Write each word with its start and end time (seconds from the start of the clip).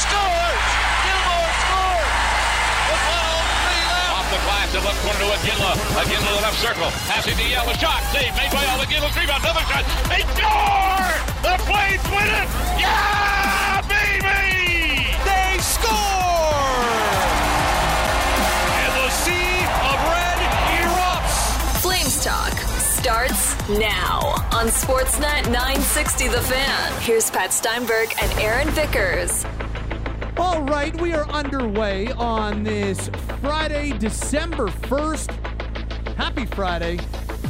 scores! 0.00 0.64
Gilmour 1.04 1.46
scores! 1.60 2.14
With 2.88 3.04
103 3.04 3.92
left. 3.92 4.16
Off 4.16 4.28
the 4.32 4.40
glass 4.48 4.68
and 4.74 4.84
left 4.88 5.00
corner 5.04 5.20
to 5.20 5.28
Iginla. 5.36 5.72
Iginla 6.00 6.24
to 6.24 6.32
the 6.34 6.42
left 6.44 6.58
circle. 6.60 6.88
Passing 7.10 7.36
to 7.36 7.44
Yell. 7.44 7.68
A 7.68 7.74
shot. 7.76 8.00
Save 8.12 8.32
made 8.36 8.50
by 8.52 8.64
Yell. 8.64 8.80
Iginla's 8.80 9.16
rebound. 9.16 9.44
Another 9.44 9.64
shot. 9.68 9.84
They 10.08 10.22
score! 10.32 11.12
The 11.44 11.54
Flames 11.68 12.06
win 12.12 12.28
it! 12.32 12.48
Yeah, 12.80 13.80
baby! 13.88 15.04
They 15.24 15.52
score! 15.60 16.80
And 18.80 18.92
the 18.96 19.08
sea 19.24 19.64
of 19.84 19.98
red 20.08 20.38
erupts. 20.80 21.80
Flames 21.84 22.24
Talk 22.24 22.56
starts 22.80 23.56
now 23.68 24.34
on 24.52 24.66
Sportsnet 24.68 25.44
960 25.50 26.28
The 26.28 26.40
Fan. 26.40 27.02
Here's 27.02 27.30
Pat 27.30 27.52
Steinberg 27.52 28.14
and 28.20 28.30
Aaron 28.38 28.68
Vickers. 28.70 29.44
All 30.40 30.62
right, 30.62 30.98
we 30.98 31.12
are 31.12 31.28
underway 31.28 32.10
on 32.12 32.62
this 32.62 33.10
Friday, 33.42 33.92
December 33.98 34.68
1st. 34.68 36.16
Happy 36.16 36.46
Friday. 36.46 36.98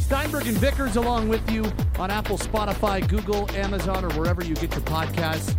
Steinberg 0.00 0.48
and 0.48 0.56
Vickers 0.56 0.96
along 0.96 1.28
with 1.28 1.48
you 1.48 1.70
on 2.00 2.10
Apple, 2.10 2.36
Spotify, 2.36 3.08
Google, 3.08 3.48
Amazon, 3.52 4.04
or 4.04 4.10
wherever 4.14 4.44
you 4.44 4.56
get 4.56 4.72
your 4.72 4.80
podcasts. 4.80 5.54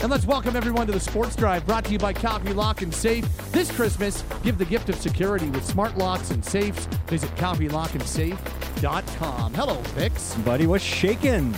And 0.00 0.10
let's 0.10 0.26
welcome 0.26 0.56
everyone 0.56 0.88
to 0.88 0.92
the 0.92 0.98
Sports 0.98 1.36
Drive 1.36 1.64
brought 1.66 1.84
to 1.84 1.92
you 1.92 1.98
by 1.98 2.12
Calgary 2.12 2.52
Lock 2.52 2.82
and 2.82 2.92
Safe. 2.92 3.24
This 3.52 3.70
Christmas, 3.70 4.24
give 4.42 4.58
the 4.58 4.64
gift 4.64 4.88
of 4.88 4.96
security 4.96 5.48
with 5.50 5.64
smart 5.64 5.96
locks 5.96 6.32
and 6.32 6.44
safes. 6.44 6.86
Visit 7.06 7.30
CalgaryLockandSafe.com. 7.36 9.54
Hello, 9.54 9.76
Vix. 9.94 10.34
Buddy, 10.38 10.66
what's 10.66 10.82
shaking? 10.82 11.54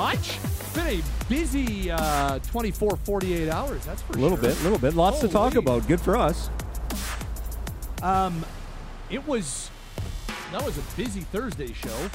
Much. 0.00 0.38
Been 0.74 1.00
a 1.00 1.02
busy 1.28 1.90
uh, 1.90 2.38
24, 2.38 2.96
48 2.96 3.48
hours. 3.50 3.84
That's 3.84 4.00
for 4.00 4.14
A 4.14 4.16
little 4.16 4.38
sure. 4.38 4.48
bit, 4.48 4.60
a 4.60 4.62
little 4.62 4.78
bit. 4.78 4.94
Lots 4.94 5.20
to 5.20 5.28
talk 5.28 5.56
about. 5.56 5.86
Good 5.86 6.00
for 6.00 6.16
us. 6.16 6.48
Um, 8.02 8.46
it 9.10 9.26
was 9.26 9.70
that 10.52 10.64
was 10.64 10.78
a 10.78 10.82
busy 10.96 11.20
Thursday 11.20 11.72
show. 11.74 12.08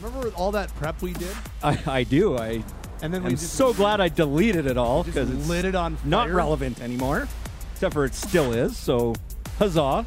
Remember 0.00 0.30
all 0.36 0.52
that 0.52 0.72
prep 0.76 1.02
we 1.02 1.12
did, 1.14 1.34
I, 1.62 1.82
I 1.86 2.02
do. 2.04 2.36
I 2.38 2.62
and 3.02 3.12
then 3.12 3.26
am 3.26 3.36
so 3.36 3.74
glad 3.74 4.00
I 4.00 4.08
deleted 4.08 4.66
it 4.66 4.76
all 4.76 5.02
because 5.02 5.28
it's 5.30 5.48
lit 5.48 5.64
it 5.64 5.74
on 5.74 5.98
not 6.04 6.30
relevant 6.30 6.80
anymore. 6.80 7.26
Except 7.72 7.94
for 7.94 8.04
it 8.04 8.14
still 8.14 8.52
is. 8.52 8.76
So, 8.76 9.14
huzzah! 9.58 10.06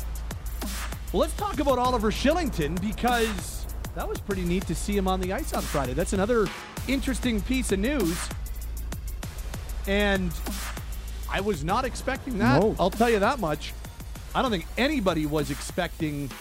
Well, 1.11 1.19
let's 1.21 1.33
talk 1.33 1.59
about 1.59 1.77
Oliver 1.77 2.11
Kylington 2.11 2.79
because 2.79 3.58
that 3.99 4.07
was 4.07 4.21
pretty 4.21 4.45
neat 4.45 4.65
to 4.65 4.73
see 4.73 4.95
him 4.95 5.09
on 5.09 5.19
the 5.19 5.33
ice 5.33 5.51
on 5.51 5.61
Friday. 5.61 5.91
That's 5.91 6.13
another 6.13 6.47
interesting 6.87 7.41
piece 7.41 7.73
of 7.73 7.79
news, 7.79 8.17
and 9.87 10.31
I 11.29 11.41
was 11.41 11.65
not 11.65 11.83
expecting 11.83 12.37
that. 12.37 12.61
No. 12.61 12.77
I'll 12.79 12.89
tell 12.89 13.09
you 13.09 13.19
that 13.19 13.39
much. 13.39 13.73
I 14.33 14.41
don't 14.41 14.51
think 14.51 14.67
anybody 14.77 15.25
was 15.25 15.51
expecting 15.51 16.31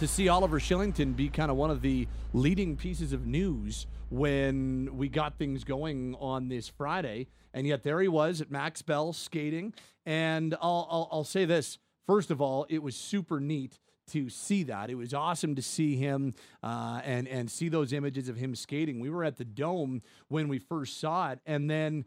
to 0.00 0.08
see 0.08 0.28
Oliver 0.28 0.58
Kylington 0.58 1.14
be 1.14 1.28
kind 1.28 1.48
of 1.48 1.56
one 1.56 1.70
of 1.70 1.80
the 1.80 2.08
leading 2.32 2.76
pieces 2.76 3.12
of 3.12 3.24
news 3.24 3.86
when 4.10 4.96
we 4.96 5.08
got 5.08 5.38
things 5.38 5.62
going 5.62 6.16
on 6.18 6.48
this 6.48 6.68
Friday. 6.68 7.28
And 7.52 7.68
yet 7.68 7.84
there 7.84 8.00
he 8.00 8.08
was 8.08 8.40
at 8.40 8.50
Max 8.50 8.82
Bell 8.82 9.12
skating. 9.12 9.74
And 10.04 10.56
I'll, 10.60 10.88
I'll, 10.90 11.08
I'll 11.12 11.24
say 11.24 11.44
this 11.44 11.78
first 12.06 12.32
of 12.32 12.40
all, 12.40 12.66
it 12.68 12.82
was 12.82 12.96
super 12.96 13.38
neat 13.38 13.78
to 14.08 14.28
see 14.28 14.64
that. 14.64 14.90
It 14.90 14.96
was 14.96 15.14
awesome 15.14 15.54
to 15.54 15.62
see 15.62 15.96
him 15.96 16.34
uh, 16.62 17.00
and 17.04 17.26
and 17.28 17.50
see 17.50 17.68
those 17.68 17.92
images 17.92 18.28
of 18.28 18.36
him 18.36 18.54
skating. 18.54 19.00
We 19.00 19.10
were 19.10 19.24
at 19.24 19.36
the 19.36 19.44
dome 19.44 20.02
when 20.28 20.48
we 20.48 20.58
first 20.58 21.00
saw 21.00 21.30
it, 21.32 21.40
and 21.46 21.70
then 21.70 22.04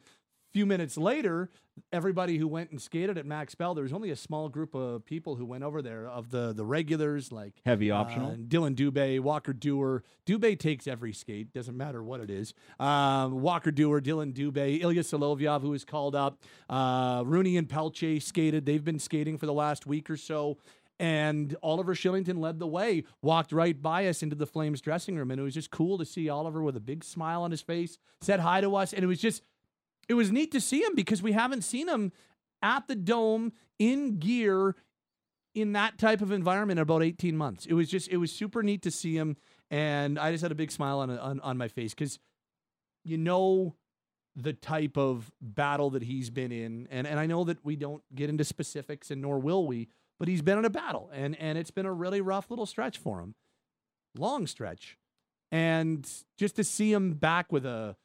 a 0.50 0.54
few 0.54 0.66
minutes 0.66 0.98
later, 0.98 1.50
everybody 1.92 2.38
who 2.38 2.48
went 2.48 2.72
and 2.72 2.82
skated 2.82 3.18
at 3.18 3.26
Max 3.26 3.54
Bell, 3.54 3.74
there 3.76 3.84
was 3.84 3.94
only 3.94 4.12
a 4.12 4.16
small 4.16 4.50
group 4.50 4.74
of 4.74 5.06
people 5.06 5.36
who 5.36 5.46
went 5.46 5.64
over 5.64 5.82
there 5.82 6.08
of 6.08 6.32
the 6.32 6.54
the 6.54 6.66
regulars 6.66 7.32
like 7.32 7.62
Heavy 7.66 7.92
uh, 7.92 7.98
optional. 7.98 8.36
Dylan 8.36 8.76
Dubé, 8.76 9.20
Walker 9.20 9.54
Duehr. 9.54 10.02
Dubé 10.26 10.58
takes 10.58 10.88
every 10.88 11.14
skate, 11.14 11.54
doesn't 11.54 11.76
matter 11.78 12.04
what 12.04 12.20
it 12.20 12.30
is. 12.30 12.54
Um, 12.80 13.42
Walker 13.42 13.72
Duehr, 13.72 14.02
Dylan 14.02 14.34
Dubé, 14.34 14.82
Ilya 14.82 15.04
Solovyov, 15.04 15.62
who 15.62 15.70
was 15.70 15.86
called 15.86 16.16
up. 16.16 16.42
Uh, 16.70 17.24
Rooney 17.26 17.58
and 17.58 17.68
Pelche 17.68 18.22
skated. 18.22 18.66
They've 18.66 18.84
been 18.84 19.00
skating 19.00 19.38
for 19.38 19.46
the 19.46 19.54
last 19.54 19.86
week 19.86 20.10
or 20.10 20.18
so. 20.18 20.58
And 21.00 21.56
Oliver 21.62 21.94
Kylington 21.94 22.40
led 22.40 22.58
the 22.58 22.68
way, 22.68 23.04
walked 23.22 23.52
right 23.52 23.80
by 23.80 24.08
us 24.08 24.24
into 24.24 24.36
the 24.36 24.48
Flames 24.48 24.82
dressing 24.82 25.16
room. 25.16 25.30
And 25.30 25.40
it 25.40 25.44
was 25.44 25.54
just 25.54 25.70
cool 25.70 25.98
to 26.00 26.06
see 26.06 26.28
Oliver 26.28 26.64
with 26.64 26.76
a 26.76 26.80
big 26.80 27.04
smile 27.04 27.44
on 27.44 27.52
his 27.52 27.62
face, 27.62 28.00
said 28.22 28.40
hi 28.40 28.62
to 28.62 28.76
us. 28.76 28.94
And 28.94 29.04
it 29.04 29.08
was 29.08 29.20
just, 29.20 29.44
it 30.10 30.16
was 30.16 30.32
neat 30.32 30.52
to 30.54 30.62
see 30.62 30.82
him 30.82 30.96
because 30.96 31.22
we 31.22 31.34
haven't 31.34 31.62
seen 31.62 31.88
him 31.88 32.12
at 32.62 32.88
the 32.88 32.96
dome 32.96 33.54
in 33.78 34.18
gear 34.18 34.76
in 35.54 35.74
that 35.74 35.98
type 35.98 36.22
of 36.22 36.32
environment 36.32 36.78
in 36.78 36.82
about 36.84 37.04
18 37.04 37.36
months. 37.36 37.66
It 37.66 37.74
was 37.74 37.90
just 37.90 38.08
it 38.10 38.18
was 38.18 38.32
super 38.32 38.64
neat 38.64 38.84
to 38.84 38.92
see 38.92 39.16
him 39.16 39.38
and 39.70 40.20
I 40.20 40.32
just 40.32 40.44
had 40.44 40.52
a 40.52 40.56
big 40.56 40.72
smile 40.72 41.00
on 41.00 41.10
on, 41.10 41.40
on 41.40 41.58
my 41.58 41.68
face 41.68 41.94
cuz 41.94 42.20
you 43.04 43.18
know 43.18 43.76
the 44.36 44.54
type 44.54 44.98
of 44.98 45.32
battle 45.42 45.90
that 45.92 46.04
he's 46.04 46.30
been 46.30 46.52
in 46.52 46.88
and 46.92 47.08
and 47.08 47.20
I 47.20 47.26
know 47.26 47.44
that 47.44 47.64
we 47.66 47.76
don't 47.76 48.04
get 48.14 48.30
into 48.30 48.44
specifics 48.44 49.10
and 49.10 49.22
nor 49.22 49.40
will 49.40 49.66
we, 49.66 49.88
but 50.20 50.28
he's 50.28 50.42
been 50.42 50.58
in 50.58 50.66
a 50.66 50.70
battle 50.70 51.10
and 51.14 51.36
and 51.38 51.58
it's 51.58 51.72
been 51.72 51.86
a 51.86 51.94
really 51.94 52.22
rough 52.22 52.50
little 52.50 52.66
stretch 52.66 52.98
for 52.98 53.20
him. 53.20 53.36
Long 54.18 54.48
stretch. 54.48 54.98
And 55.52 56.10
just 56.38 56.56
to 56.58 56.64
see 56.64 56.92
him 56.92 57.14
back 57.14 57.52
with 57.52 57.66
a 57.66 57.96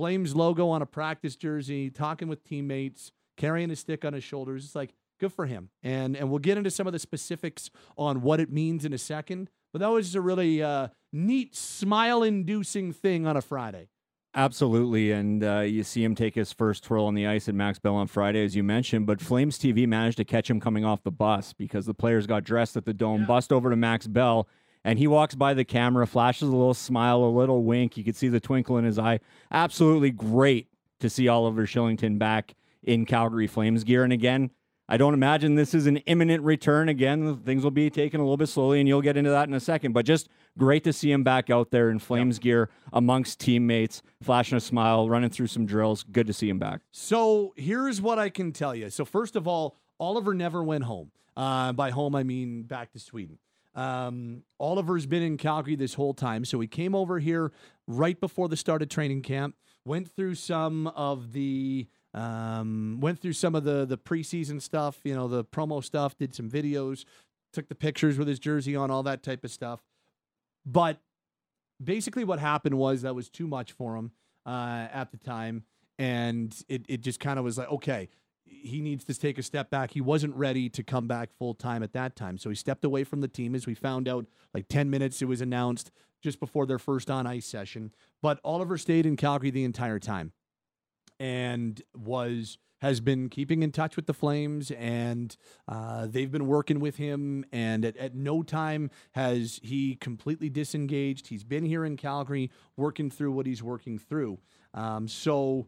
Flames 0.00 0.34
logo 0.34 0.70
on 0.70 0.80
a 0.80 0.86
practice 0.86 1.36
jersey, 1.36 1.90
talking 1.90 2.26
with 2.26 2.42
teammates, 2.42 3.12
carrying 3.36 3.70
a 3.70 3.76
stick 3.76 4.02
on 4.02 4.14
his 4.14 4.24
shoulders. 4.24 4.64
It's 4.64 4.74
like 4.74 4.94
good 5.20 5.30
for 5.30 5.44
him. 5.44 5.68
And 5.82 6.16
and 6.16 6.30
we'll 6.30 6.38
get 6.38 6.56
into 6.56 6.70
some 6.70 6.86
of 6.86 6.94
the 6.94 6.98
specifics 6.98 7.68
on 7.98 8.22
what 8.22 8.40
it 8.40 8.50
means 8.50 8.86
in 8.86 8.94
a 8.94 8.98
second. 8.98 9.50
But 9.74 9.80
that 9.80 9.88
was 9.88 10.06
just 10.06 10.16
a 10.16 10.22
really 10.22 10.62
uh, 10.62 10.88
neat, 11.12 11.54
smile-inducing 11.54 12.94
thing 12.94 13.26
on 13.26 13.36
a 13.36 13.42
Friday. 13.42 13.88
Absolutely. 14.34 15.10
And 15.10 15.42
uh, 15.42 15.60
you 15.60 15.82
see 15.82 16.04
him 16.04 16.14
take 16.14 16.36
his 16.36 16.52
first 16.52 16.84
twirl 16.84 17.06
on 17.06 17.14
the 17.14 17.26
ice 17.26 17.48
at 17.48 17.54
Max 17.54 17.80
Bell 17.80 17.96
on 17.96 18.06
Friday, 18.06 18.44
as 18.44 18.54
you 18.54 18.62
mentioned. 18.62 19.06
But 19.06 19.20
Flames 19.20 19.58
TV 19.58 19.88
managed 19.88 20.18
to 20.18 20.24
catch 20.24 20.48
him 20.48 20.60
coming 20.60 20.84
off 20.84 21.02
the 21.02 21.10
bus 21.10 21.52
because 21.52 21.84
the 21.84 21.94
players 21.94 22.28
got 22.28 22.44
dressed 22.44 22.76
at 22.76 22.84
the 22.84 22.94
dome, 22.94 23.26
bust 23.26 23.52
over 23.52 23.70
to 23.70 23.76
Max 23.76 24.06
Bell, 24.06 24.46
and 24.84 24.98
he 25.00 25.08
walks 25.08 25.34
by 25.34 25.52
the 25.52 25.64
camera, 25.64 26.06
flashes 26.06 26.48
a 26.48 26.52
little 26.52 26.74
smile, 26.74 27.24
a 27.24 27.26
little 27.26 27.64
wink. 27.64 27.96
You 27.96 28.04
could 28.04 28.16
see 28.16 28.28
the 28.28 28.40
twinkle 28.40 28.78
in 28.78 28.84
his 28.84 28.98
eye. 29.00 29.18
Absolutely 29.50 30.12
great 30.12 30.68
to 31.00 31.10
see 31.10 31.26
Oliver 31.26 31.66
Kylington 31.66 32.18
back 32.18 32.54
in 32.84 33.06
Calgary 33.06 33.48
Flames 33.48 33.82
gear. 33.82 34.04
And 34.04 34.12
again, 34.12 34.50
I 34.92 34.96
don't 34.96 35.14
imagine 35.14 35.54
this 35.54 35.72
is 35.72 35.86
an 35.86 35.98
imminent 35.98 36.42
return. 36.42 36.88
Again, 36.88 37.36
things 37.44 37.62
will 37.62 37.70
be 37.70 37.90
taken 37.90 38.18
a 38.18 38.24
little 38.24 38.36
bit 38.36 38.48
slowly, 38.48 38.80
and 38.80 38.88
you'll 38.88 39.02
get 39.02 39.16
into 39.16 39.30
that 39.30 39.46
in 39.46 39.54
a 39.54 39.60
second. 39.60 39.92
But 39.92 40.04
just 40.04 40.28
great 40.58 40.82
to 40.82 40.92
see 40.92 41.12
him 41.12 41.22
back 41.22 41.48
out 41.48 41.70
there 41.70 41.90
in 41.90 42.00
Flames 42.00 42.40
gear 42.40 42.70
amongst 42.92 43.38
teammates, 43.38 44.02
flashing 44.20 44.58
a 44.58 44.60
smile, 44.60 45.08
running 45.08 45.30
through 45.30 45.46
some 45.46 45.64
drills. 45.64 46.02
Good 46.02 46.26
to 46.26 46.32
see 46.32 46.48
him 46.48 46.58
back. 46.58 46.80
So 46.90 47.54
here's 47.56 48.02
what 48.02 48.18
I 48.18 48.30
can 48.30 48.50
tell 48.50 48.74
you. 48.74 48.90
So 48.90 49.04
first 49.04 49.36
of 49.36 49.46
all, 49.46 49.76
Oliver 50.00 50.34
never 50.34 50.64
went 50.64 50.82
home. 50.82 51.12
Uh, 51.36 51.72
by 51.72 51.90
home, 51.90 52.16
I 52.16 52.24
mean 52.24 52.64
back 52.64 52.90
to 52.94 52.98
Sweden. 52.98 53.38
Um, 53.76 54.42
Oliver's 54.58 55.06
been 55.06 55.22
in 55.22 55.36
Calgary 55.36 55.76
this 55.76 55.94
whole 55.94 56.14
time. 56.14 56.44
So 56.44 56.58
he 56.58 56.66
came 56.66 56.96
over 56.96 57.20
here 57.20 57.52
right 57.86 58.18
before 58.18 58.48
the 58.48 58.56
start 58.56 58.82
of 58.82 58.88
training 58.88 59.22
camp, 59.22 59.54
went 59.84 60.10
through 60.10 60.34
some 60.34 60.88
of 60.88 61.32
the 61.32 61.86
um, 62.14 62.98
went 63.00 63.20
through 63.20 63.34
some 63.34 63.54
of 63.54 63.64
the 63.64 63.84
the 63.84 63.98
preseason 63.98 64.60
stuff, 64.60 64.98
you 65.04 65.14
know, 65.14 65.28
the 65.28 65.44
promo 65.44 65.82
stuff, 65.82 66.16
did 66.16 66.34
some 66.34 66.50
videos, 66.50 67.04
took 67.52 67.68
the 67.68 67.74
pictures 67.74 68.18
with 68.18 68.28
his 68.28 68.38
jersey 68.38 68.74
on, 68.74 68.90
all 68.90 69.02
that 69.04 69.22
type 69.22 69.44
of 69.44 69.50
stuff. 69.50 69.80
But 70.66 70.98
basically, 71.82 72.24
what 72.24 72.38
happened 72.38 72.76
was 72.76 73.02
that 73.02 73.14
was 73.14 73.28
too 73.28 73.46
much 73.46 73.72
for 73.72 73.96
him 73.96 74.12
uh, 74.44 74.88
at 74.92 75.10
the 75.12 75.18
time, 75.18 75.64
and 75.98 76.54
it 76.68 76.84
it 76.88 77.00
just 77.00 77.20
kind 77.20 77.38
of 77.38 77.44
was 77.44 77.58
like, 77.58 77.70
okay, 77.70 78.08
he 78.44 78.80
needs 78.80 79.04
to 79.04 79.14
take 79.14 79.38
a 79.38 79.42
step 79.42 79.70
back. 79.70 79.92
He 79.92 80.00
wasn't 80.00 80.34
ready 80.34 80.68
to 80.70 80.82
come 80.82 81.06
back 81.06 81.30
full 81.38 81.54
time 81.54 81.82
at 81.82 81.92
that 81.92 82.16
time, 82.16 82.38
so 82.38 82.48
he 82.50 82.56
stepped 82.56 82.84
away 82.84 83.04
from 83.04 83.20
the 83.20 83.28
team. 83.28 83.54
As 83.54 83.66
we 83.66 83.74
found 83.74 84.08
out, 84.08 84.26
like 84.52 84.66
ten 84.68 84.90
minutes, 84.90 85.22
it 85.22 85.26
was 85.26 85.40
announced 85.40 85.92
just 86.20 86.40
before 86.40 86.66
their 86.66 86.78
first 86.78 87.08
on 87.08 87.26
ice 87.26 87.46
session. 87.46 87.92
But 88.20 88.40
Oliver 88.44 88.76
stayed 88.76 89.06
in 89.06 89.16
Calgary 89.16 89.50
the 89.50 89.64
entire 89.64 89.98
time 90.00 90.32
and 91.20 91.80
was 91.94 92.58
has 92.80 92.98
been 92.98 93.28
keeping 93.28 93.62
in 93.62 93.70
touch 93.70 93.94
with 93.94 94.06
the 94.06 94.14
Flames, 94.14 94.70
and 94.70 95.36
uh, 95.68 96.06
they've 96.06 96.32
been 96.32 96.46
working 96.46 96.80
with 96.80 96.96
him. 96.96 97.44
And 97.52 97.84
at, 97.84 97.94
at 97.98 98.14
no 98.14 98.42
time 98.42 98.90
has 99.12 99.60
he 99.62 99.96
completely 99.96 100.48
disengaged. 100.48 101.28
He's 101.28 101.44
been 101.44 101.66
here 101.66 101.84
in 101.84 101.98
Calgary, 101.98 102.50
working 102.76 103.10
through 103.10 103.32
what 103.32 103.44
he's 103.44 103.62
working 103.62 103.98
through. 103.98 104.38
Um, 104.72 105.08
so 105.08 105.66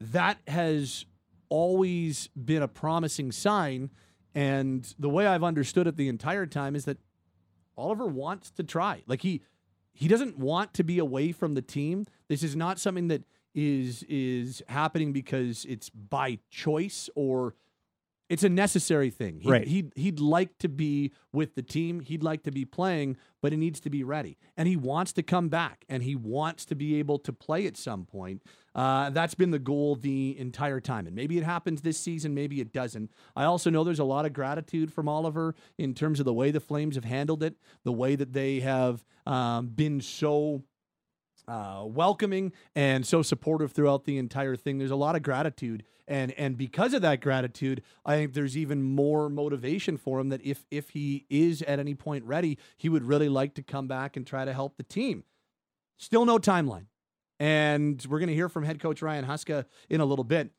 that 0.00 0.38
has 0.48 1.04
always 1.50 2.28
been 2.28 2.62
a 2.62 2.68
promising 2.68 3.30
sign. 3.30 3.90
And 4.34 4.92
the 4.98 5.10
way 5.10 5.26
I've 5.26 5.44
understood 5.44 5.86
it 5.86 5.96
the 5.96 6.08
entire 6.08 6.46
time 6.46 6.74
is 6.74 6.86
that 6.86 6.98
Oliver 7.76 8.06
wants 8.06 8.50
to 8.52 8.62
try. 8.62 9.02
Like 9.06 9.20
he 9.20 9.42
he 9.92 10.08
doesn't 10.08 10.36
want 10.36 10.74
to 10.74 10.82
be 10.82 10.98
away 10.98 11.30
from 11.30 11.54
the 11.54 11.62
team. 11.62 12.06
This 12.28 12.42
is 12.42 12.56
not 12.56 12.80
something 12.80 13.08
that 13.08 13.22
is 13.54 14.02
is 14.08 14.62
happening 14.68 15.12
because 15.12 15.64
it's 15.68 15.90
by 15.90 16.38
choice 16.50 17.08
or 17.14 17.54
it's 18.30 18.42
a 18.42 18.48
necessary 18.48 19.10
thing. 19.10 19.40
He'd, 19.40 19.50
Right. 19.50 19.66
He'd, 19.66 19.92
he'd 19.96 20.18
like 20.18 20.56
to 20.58 20.68
be 20.68 21.12
with 21.32 21.54
the 21.54 21.62
team. 21.62 22.00
He'd 22.00 22.22
like 22.22 22.42
to 22.44 22.50
be 22.50 22.64
playing, 22.64 23.16
but 23.42 23.52
he 23.52 23.58
needs 23.58 23.80
to 23.80 23.90
be 23.90 24.02
ready. 24.02 24.38
And 24.56 24.66
he 24.66 24.76
wants 24.76 25.12
to 25.14 25.22
come 25.22 25.48
back 25.48 25.84
and 25.88 26.02
he 26.02 26.16
wants 26.16 26.64
to 26.66 26.74
be 26.74 26.98
able 26.98 27.18
to 27.18 27.32
play 27.32 27.66
at 27.66 27.76
some 27.76 28.06
point. 28.06 28.42
Uh, 28.74 29.10
that's 29.10 29.34
been 29.34 29.50
the 29.50 29.58
goal 29.58 29.96
the 29.96 30.36
entire 30.38 30.80
time. 30.80 31.06
And 31.06 31.14
maybe 31.14 31.36
it 31.38 31.44
happens 31.44 31.82
this 31.82 31.98
season, 31.98 32.34
maybe 32.34 32.60
it 32.60 32.72
doesn't. 32.72 33.12
I 33.36 33.44
also 33.44 33.70
know 33.70 33.84
there's 33.84 33.98
a 33.98 34.04
lot 34.04 34.24
of 34.24 34.32
gratitude 34.32 34.92
from 34.92 35.08
Oliver 35.08 35.54
in 35.78 35.94
terms 35.94 36.18
of 36.18 36.24
the 36.24 36.34
way 36.34 36.50
the 36.50 36.60
Flames 36.60 36.94
have 36.94 37.04
handled 37.04 37.42
it, 37.42 37.56
the 37.84 37.92
way 37.92 38.16
that 38.16 38.32
they 38.32 38.60
have 38.60 39.04
um, 39.26 39.68
been 39.68 40.00
so 40.00 40.64
uh, 41.46 41.84
welcoming 41.86 42.52
and 42.74 43.06
so 43.06 43.22
supportive 43.22 43.72
throughout 43.72 44.04
the 44.04 44.18
entire 44.18 44.56
thing. 44.56 44.78
There's 44.78 44.90
a 44.90 44.96
lot 44.96 45.16
of 45.16 45.22
gratitude, 45.22 45.84
and 46.08 46.32
and 46.32 46.56
because 46.56 46.94
of 46.94 47.02
that 47.02 47.20
gratitude, 47.20 47.82
I 48.04 48.16
think 48.16 48.34
there's 48.34 48.56
even 48.56 48.82
more 48.82 49.28
motivation 49.28 49.96
for 49.96 50.20
him 50.20 50.28
that 50.30 50.44
if 50.44 50.64
if 50.70 50.90
he 50.90 51.26
is 51.28 51.62
at 51.62 51.78
any 51.78 51.94
point 51.94 52.24
ready, 52.24 52.58
he 52.76 52.88
would 52.88 53.04
really 53.04 53.28
like 53.28 53.54
to 53.54 53.62
come 53.62 53.86
back 53.86 54.16
and 54.16 54.26
try 54.26 54.44
to 54.44 54.52
help 54.52 54.76
the 54.76 54.82
team. 54.82 55.24
Still 55.98 56.24
no 56.24 56.38
timeline, 56.38 56.86
and 57.38 58.04
we're 58.08 58.20
to 58.20 58.34
hear 58.34 58.48
from 58.48 58.64
head 58.64 58.80
coach 58.80 59.02
Ryan 59.02 59.26
Huska 59.26 59.66
in 59.88 60.00
a 60.00 60.04
little 60.04 60.24
bit. 60.24 60.50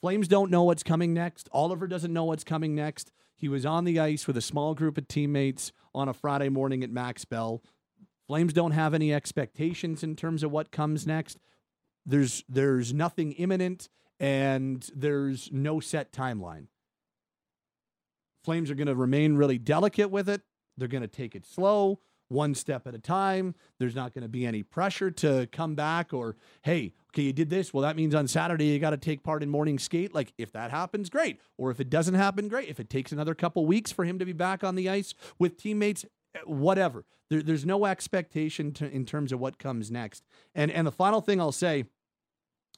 Flames 0.00 0.28
don't 0.28 0.50
know 0.50 0.64
what's 0.64 0.82
coming 0.82 1.14
next. 1.14 1.48
Oliver 1.52 1.86
doesn't 1.86 2.12
know 2.12 2.24
what's 2.24 2.44
coming 2.44 2.74
next. 2.74 3.10
He 3.36 3.48
was 3.48 3.66
on 3.66 3.84
the 3.84 3.98
ice 3.98 4.26
with 4.26 4.36
a 4.36 4.42
small 4.42 4.74
group 4.74 4.96
of 4.98 5.08
teammates 5.08 5.72
on 5.94 6.08
a 6.08 6.14
Friday 6.14 6.48
morning 6.48 6.84
at 6.84 6.90
Max 6.90 7.24
Bell. 7.24 7.62
Flames 8.26 8.52
don't 8.52 8.72
have 8.72 8.94
any 8.94 9.12
expectations 9.12 10.02
in 10.02 10.16
terms 10.16 10.42
of 10.42 10.50
what 10.50 10.70
comes 10.70 11.06
next. 11.06 11.38
There's 12.06 12.44
there's 12.48 12.92
nothing 12.92 13.32
imminent 13.32 13.88
and 14.20 14.88
there's 14.94 15.50
no 15.52 15.80
set 15.80 16.12
timeline. 16.12 16.66
Flames 18.44 18.70
are 18.70 18.74
going 18.74 18.88
to 18.88 18.94
remain 18.94 19.36
really 19.36 19.58
delicate 19.58 20.10
with 20.10 20.28
it. 20.28 20.42
They're 20.76 20.88
going 20.88 21.02
to 21.02 21.08
take 21.08 21.34
it 21.34 21.46
slow, 21.46 22.00
one 22.28 22.54
step 22.54 22.86
at 22.86 22.94
a 22.94 22.98
time. 22.98 23.54
There's 23.78 23.94
not 23.94 24.12
going 24.12 24.22
to 24.22 24.28
be 24.28 24.44
any 24.44 24.62
pressure 24.62 25.10
to 25.12 25.48
come 25.50 25.74
back 25.74 26.12
or, 26.12 26.36
hey, 26.62 26.92
okay, 27.10 27.22
you 27.22 27.32
did 27.32 27.48
this. 27.48 27.72
Well, 27.72 27.82
that 27.82 27.96
means 27.96 28.14
on 28.14 28.28
Saturday 28.28 28.66
you 28.66 28.78
got 28.78 28.90
to 28.90 28.98
take 28.98 29.22
part 29.22 29.42
in 29.42 29.48
morning 29.48 29.78
skate. 29.78 30.14
Like, 30.14 30.34
if 30.36 30.52
that 30.52 30.70
happens, 30.70 31.08
great. 31.08 31.40
Or 31.56 31.70
if 31.70 31.80
it 31.80 31.88
doesn't 31.88 32.14
happen, 32.14 32.48
great. 32.48 32.68
If 32.68 32.78
it 32.78 32.90
takes 32.90 33.12
another 33.12 33.34
couple 33.34 33.64
weeks 33.64 33.92
for 33.92 34.04
him 34.04 34.18
to 34.18 34.26
be 34.26 34.32
back 34.32 34.62
on 34.62 34.74
the 34.74 34.90
ice 34.90 35.14
with 35.38 35.56
teammates, 35.56 36.04
Eh, 36.34 36.38
whatever. 36.44 37.04
There, 37.30 37.42
there's 37.42 37.64
no 37.64 37.86
expectation 37.86 38.72
to, 38.74 38.90
in 38.90 39.04
terms 39.04 39.32
of 39.32 39.40
what 39.40 39.58
comes 39.58 39.90
next. 39.90 40.24
And 40.54 40.70
and 40.70 40.86
the 40.86 40.92
final 40.92 41.20
thing 41.20 41.40
I'll 41.40 41.52
say, 41.52 41.84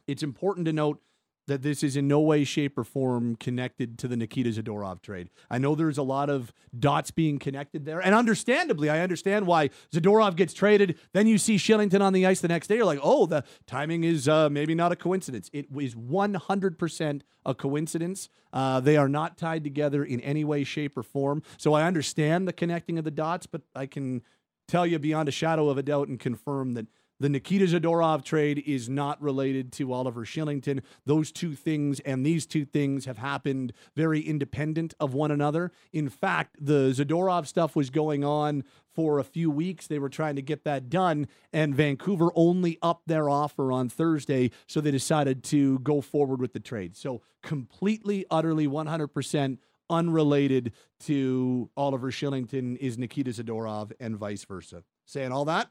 it's 0.06 0.22
important 0.22 0.66
to 0.66 0.72
note 0.72 1.00
that 1.46 1.62
this 1.62 1.82
is 1.82 1.96
in 1.96 2.08
no 2.08 2.20
way, 2.20 2.44
shape, 2.44 2.76
or 2.76 2.84
form 2.84 3.36
connected 3.36 3.98
to 3.98 4.08
the 4.08 4.16
Nikita 4.16 4.50
Zadorov 4.50 5.00
trade. 5.00 5.30
I 5.50 5.58
know 5.58 5.74
there's 5.74 5.98
a 5.98 6.02
lot 6.02 6.28
of 6.28 6.52
dots 6.78 7.10
being 7.10 7.38
connected 7.38 7.84
there, 7.84 8.00
and 8.00 8.14
understandably, 8.14 8.90
I 8.90 9.00
understand 9.00 9.46
why 9.46 9.70
Zadorov 9.92 10.36
gets 10.36 10.54
traded. 10.54 10.98
Then 11.12 11.26
you 11.26 11.38
see 11.38 11.56
Kylington 11.56 12.00
on 12.00 12.12
the 12.12 12.26
ice 12.26 12.40
the 12.40 12.48
next 12.48 12.66
day. 12.66 12.76
You're 12.76 12.84
like, 12.84 13.00
oh, 13.02 13.26
the 13.26 13.44
timing 13.66 14.04
is 14.04 14.28
uh, 14.28 14.50
maybe 14.50 14.74
not 14.74 14.92
a 14.92 14.96
coincidence. 14.96 15.50
It 15.52 15.66
is 15.78 15.94
100% 15.94 17.20
a 17.44 17.54
coincidence. 17.54 18.28
Uh, 18.52 18.80
they 18.80 18.96
are 18.96 19.08
not 19.08 19.38
tied 19.38 19.62
together 19.62 20.04
in 20.04 20.20
any 20.20 20.44
way, 20.44 20.64
shape, 20.64 20.96
or 20.96 21.02
form. 21.02 21.42
So 21.56 21.74
I 21.74 21.84
understand 21.84 22.48
the 22.48 22.52
connecting 22.52 22.98
of 22.98 23.04
the 23.04 23.10
dots, 23.10 23.46
but 23.46 23.62
I 23.74 23.86
can 23.86 24.22
tell 24.66 24.86
you 24.86 24.98
beyond 24.98 25.28
a 25.28 25.32
shadow 25.32 25.68
of 25.68 25.78
a 25.78 25.82
doubt 25.82 26.08
and 26.08 26.18
confirm 26.18 26.72
that 26.74 26.86
the 27.18 27.28
Nikita 27.28 27.66
Zadorov 27.66 28.24
trade 28.24 28.62
is 28.66 28.88
not 28.88 29.20
related 29.22 29.72
to 29.72 29.92
Oliver 29.92 30.24
Kylington. 30.24 30.82
Those 31.04 31.32
two 31.32 31.54
things 31.54 32.00
and 32.00 32.24
these 32.24 32.46
two 32.46 32.64
things 32.64 33.06
have 33.06 33.18
happened 33.18 33.72
very 33.94 34.20
independent 34.20 34.94
of 35.00 35.14
one 35.14 35.30
another. 35.30 35.72
In 35.92 36.08
fact, 36.08 36.56
the 36.60 36.90
Zadorov 36.90 37.46
stuff 37.46 37.74
was 37.74 37.90
going 37.90 38.24
on 38.24 38.64
for 38.94 39.18
a 39.18 39.24
few 39.24 39.50
weeks. 39.50 39.86
They 39.86 39.98
were 39.98 40.08
trying 40.08 40.36
to 40.36 40.42
get 40.42 40.64
that 40.64 40.88
done, 40.88 41.28
and 41.52 41.74
Vancouver 41.74 42.30
only 42.34 42.78
upped 42.82 43.08
their 43.08 43.28
offer 43.28 43.70
on 43.70 43.88
Thursday, 43.88 44.50
so 44.66 44.80
they 44.80 44.90
decided 44.90 45.44
to 45.44 45.78
go 45.80 46.00
forward 46.00 46.40
with 46.40 46.52
the 46.52 46.60
trade. 46.60 46.96
So, 46.96 47.22
completely, 47.42 48.24
utterly, 48.30 48.66
100% 48.66 49.58
unrelated 49.88 50.72
to 51.00 51.70
Oliver 51.76 52.10
Kylington 52.10 52.76
is 52.78 52.98
Nikita 52.98 53.30
Zadorov 53.30 53.92
and 54.00 54.16
vice 54.16 54.44
versa. 54.44 54.82
Saying 55.04 55.30
all 55.30 55.44
that, 55.44 55.70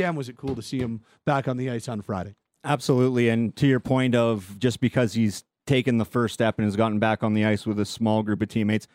damn, 0.00 0.16
was 0.16 0.28
it 0.30 0.36
cool 0.36 0.54
to 0.56 0.62
see 0.62 0.78
him 0.78 1.02
back 1.26 1.46
on 1.46 1.58
the 1.58 1.68
ice 1.68 1.88
on 1.88 2.00
Friday. 2.00 2.34
Absolutely. 2.64 3.28
And 3.28 3.54
to 3.56 3.66
your 3.66 3.80
point 3.80 4.14
of 4.14 4.58
just 4.58 4.80
because 4.80 5.12
he's 5.12 5.44
taken 5.66 5.98
the 5.98 6.04
first 6.04 6.34
step 6.34 6.58
and 6.58 6.64
has 6.64 6.74
gotten 6.74 6.98
back 6.98 7.22
on 7.22 7.34
the 7.34 7.44
ice 7.44 7.66
with 7.66 7.78
a 7.78 7.84
small 7.84 8.22
group 8.22 8.40
of 8.40 8.48
teammates, 8.48 8.86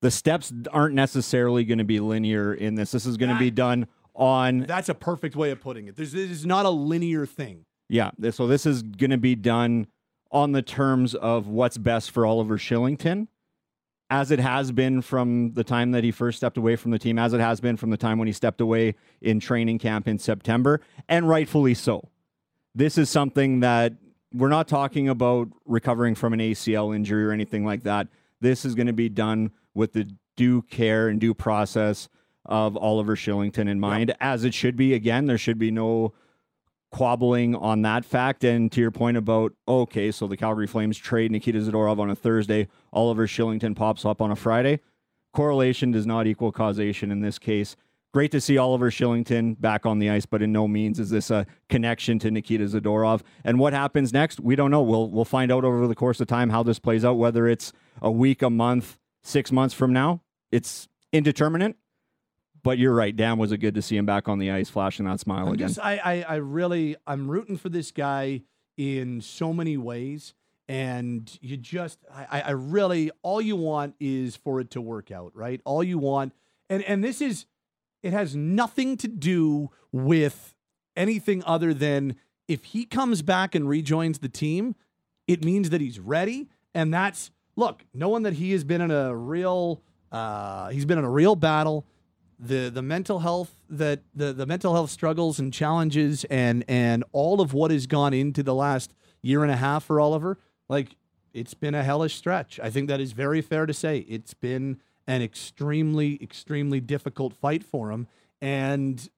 the 0.00 0.10
steps 0.10 0.52
aren't 0.72 0.94
necessarily 0.94 1.64
going 1.64 1.78
to 1.78 1.84
be 1.84 1.98
linear 1.98 2.54
in 2.54 2.76
this. 2.76 2.92
This 2.92 3.06
is 3.06 3.16
going 3.16 3.32
to 3.32 3.38
be 3.38 3.50
done 3.50 3.88
on 4.14 4.60
That's 4.60 4.88
a 4.88 4.94
perfect 4.94 5.34
way 5.34 5.50
of 5.50 5.60
putting 5.60 5.88
it. 5.88 5.96
There's, 5.96 6.12
this 6.12 6.30
is 6.30 6.46
not 6.46 6.64
a 6.64 6.70
linear 6.70 7.26
thing. 7.26 7.64
Yeah. 7.88 8.10
So 8.30 8.46
this 8.46 8.64
is 8.64 8.82
going 8.82 9.10
to 9.10 9.18
be 9.18 9.34
done 9.34 9.88
on 10.30 10.52
the 10.52 10.62
terms 10.62 11.14
of 11.14 11.48
what's 11.48 11.76
best 11.76 12.10
for 12.10 12.24
Oliver 12.24 12.56
Kylington, 12.56 13.26
as 14.12 14.30
it 14.30 14.38
has 14.38 14.70
been 14.72 15.00
from 15.00 15.54
the 15.54 15.64
time 15.64 15.92
that 15.92 16.04
he 16.04 16.10
first 16.10 16.36
stepped 16.36 16.58
away 16.58 16.76
from 16.76 16.90
the 16.90 16.98
team, 16.98 17.18
as 17.18 17.32
it 17.32 17.40
has 17.40 17.62
been 17.62 17.78
from 17.78 17.88
the 17.88 17.96
time 17.96 18.18
when 18.18 18.26
he 18.26 18.32
stepped 18.32 18.60
away 18.60 18.94
in 19.22 19.40
training 19.40 19.78
camp 19.78 20.06
in 20.06 20.18
September, 20.18 20.82
and 21.08 21.26
rightfully 21.26 21.72
so. 21.72 22.10
This 22.74 22.98
is 22.98 23.08
something 23.08 23.60
that 23.60 23.94
we're 24.34 24.50
not 24.50 24.68
talking 24.68 25.08
about 25.08 25.48
recovering 25.64 26.14
from 26.14 26.34
an 26.34 26.40
ACL 26.40 26.94
injury 26.94 27.24
or 27.24 27.32
anything 27.32 27.64
like 27.64 27.84
that. 27.84 28.08
This 28.38 28.66
is 28.66 28.74
going 28.74 28.86
to 28.86 28.92
be 28.92 29.08
done 29.08 29.50
with 29.72 29.94
the 29.94 30.06
due 30.36 30.60
care 30.60 31.08
and 31.08 31.18
due 31.18 31.32
process 31.32 32.10
of 32.44 32.76
Oliver 32.76 33.16
Kylington 33.16 33.66
in 33.66 33.80
mind, 33.80 34.14
as 34.20 34.44
it 34.44 34.52
should 34.52 34.76
be. 34.76 34.92
Again, 34.92 35.24
there 35.24 35.38
should 35.38 35.58
be 35.58 35.70
no 35.70 36.12
quabbling 36.92 37.54
on 37.60 37.82
that 37.82 38.04
fact. 38.04 38.44
And 38.44 38.70
to 38.72 38.80
your 38.80 38.90
point 38.90 39.16
about, 39.16 39.52
okay, 39.66 40.10
so 40.10 40.26
the 40.26 40.36
Calgary 40.36 40.66
Flames 40.66 40.98
trade 40.98 41.30
Nikita 41.32 41.58
Zadorov 41.58 41.98
on 41.98 42.10
a 42.10 42.14
Thursday, 42.14 42.68
Oliver 42.92 43.26
Kylington 43.26 43.74
pops 43.74 44.04
up 44.04 44.20
on 44.20 44.30
a 44.30 44.36
Friday. 44.36 44.80
Correlation 45.32 45.90
does 45.90 46.06
not 46.06 46.26
equal 46.26 46.52
causation 46.52 47.10
in 47.10 47.20
this 47.20 47.38
case. 47.38 47.74
Great 48.12 48.30
to 48.30 48.42
see 48.42 48.58
Oliver 48.58 48.90
Kylington 48.90 49.58
back 49.58 49.86
on 49.86 49.98
the 49.98 50.10
ice, 50.10 50.26
but 50.26 50.42
in 50.42 50.52
no 50.52 50.68
means 50.68 51.00
is 51.00 51.08
this 51.08 51.30
a 51.30 51.46
connection 51.70 52.18
to 52.18 52.30
Nikita 52.30 52.64
Zadorov. 52.64 53.22
And 53.42 53.58
what 53.58 53.72
happens 53.72 54.12
next, 54.12 54.38
we 54.38 54.54
don't 54.54 54.70
know. 54.70 54.82
We'll 54.82 55.08
we'll 55.08 55.24
find 55.24 55.50
out 55.50 55.64
over 55.64 55.86
the 55.86 55.94
course 55.94 56.20
of 56.20 56.26
time 56.26 56.50
how 56.50 56.62
this 56.62 56.78
plays 56.78 57.06
out. 57.06 57.14
Whether 57.14 57.48
it's 57.48 57.72
a 58.02 58.10
week, 58.10 58.42
a 58.42 58.50
month, 58.50 58.98
six 59.22 59.50
months 59.50 59.74
from 59.74 59.94
now, 59.94 60.20
it's 60.50 60.88
indeterminate. 61.10 61.76
But 62.62 62.78
you're 62.78 62.94
right. 62.94 63.14
Damn, 63.14 63.38
was 63.38 63.52
it 63.52 63.58
good 63.58 63.74
to 63.74 63.82
see 63.82 63.96
him 63.96 64.06
back 64.06 64.28
on 64.28 64.38
the 64.38 64.50
ice, 64.50 64.70
flashing 64.70 65.06
that 65.06 65.20
smile 65.20 65.48
I'm 65.48 65.54
again. 65.54 65.68
just, 65.68 65.80
I, 65.80 65.96
I, 65.96 66.22
I 66.22 66.34
really, 66.36 66.96
I'm 67.06 67.30
rooting 67.30 67.56
for 67.56 67.68
this 67.68 67.90
guy 67.90 68.42
in 68.76 69.20
so 69.20 69.52
many 69.52 69.76
ways. 69.76 70.34
And 70.68 71.30
you 71.42 71.56
just, 71.56 71.98
I, 72.14 72.40
I 72.42 72.50
really, 72.52 73.10
all 73.22 73.40
you 73.40 73.56
want 73.56 73.94
is 73.98 74.36
for 74.36 74.60
it 74.60 74.70
to 74.70 74.80
work 74.80 75.10
out, 75.10 75.32
right? 75.34 75.60
All 75.64 75.82
you 75.82 75.98
want, 75.98 76.32
and 76.70 76.82
and 76.84 77.02
this 77.02 77.20
is, 77.20 77.46
it 78.02 78.12
has 78.12 78.36
nothing 78.36 78.96
to 78.98 79.08
do 79.08 79.70
with 79.90 80.54
anything 80.96 81.42
other 81.44 81.74
than 81.74 82.14
if 82.48 82.64
he 82.64 82.84
comes 82.84 83.22
back 83.22 83.54
and 83.54 83.68
rejoins 83.68 84.20
the 84.20 84.28
team, 84.28 84.76
it 85.26 85.44
means 85.44 85.70
that 85.70 85.80
he's 85.80 85.98
ready. 85.98 86.48
And 86.74 86.94
that's 86.94 87.32
look, 87.56 87.84
knowing 87.92 88.22
that 88.22 88.34
he 88.34 88.52
has 88.52 88.64
been 88.64 88.80
in 88.80 88.90
a 88.90 89.14
real, 89.14 89.82
uh, 90.10 90.68
he's 90.68 90.84
been 90.84 90.98
in 90.98 91.04
a 91.04 91.10
real 91.10 91.36
battle 91.36 91.86
the 92.42 92.70
the 92.70 92.82
mental 92.82 93.20
health 93.20 93.54
that 93.70 94.02
the 94.14 94.32
the 94.32 94.46
mental 94.46 94.74
health 94.74 94.90
struggles 94.90 95.38
and 95.38 95.52
challenges 95.52 96.24
and 96.24 96.64
and 96.66 97.04
all 97.12 97.40
of 97.40 97.54
what 97.54 97.70
has 97.70 97.86
gone 97.86 98.12
into 98.12 98.42
the 98.42 98.54
last 98.54 98.92
year 99.22 99.42
and 99.42 99.52
a 99.52 99.56
half 99.56 99.84
for 99.84 100.00
Oliver 100.00 100.38
like 100.68 100.96
it's 101.32 101.54
been 101.54 101.74
a 101.74 101.82
hellish 101.82 102.16
stretch. 102.16 102.60
I 102.62 102.68
think 102.68 102.88
that 102.88 103.00
is 103.00 103.12
very 103.12 103.40
fair 103.40 103.64
to 103.64 103.72
say. 103.72 103.98
It's 104.08 104.34
been 104.34 104.80
an 105.06 105.22
extremely 105.22 106.22
extremely 106.22 106.80
difficult 106.80 107.32
fight 107.32 107.64
for 107.64 107.90
him. 107.90 108.08
And 108.40 109.08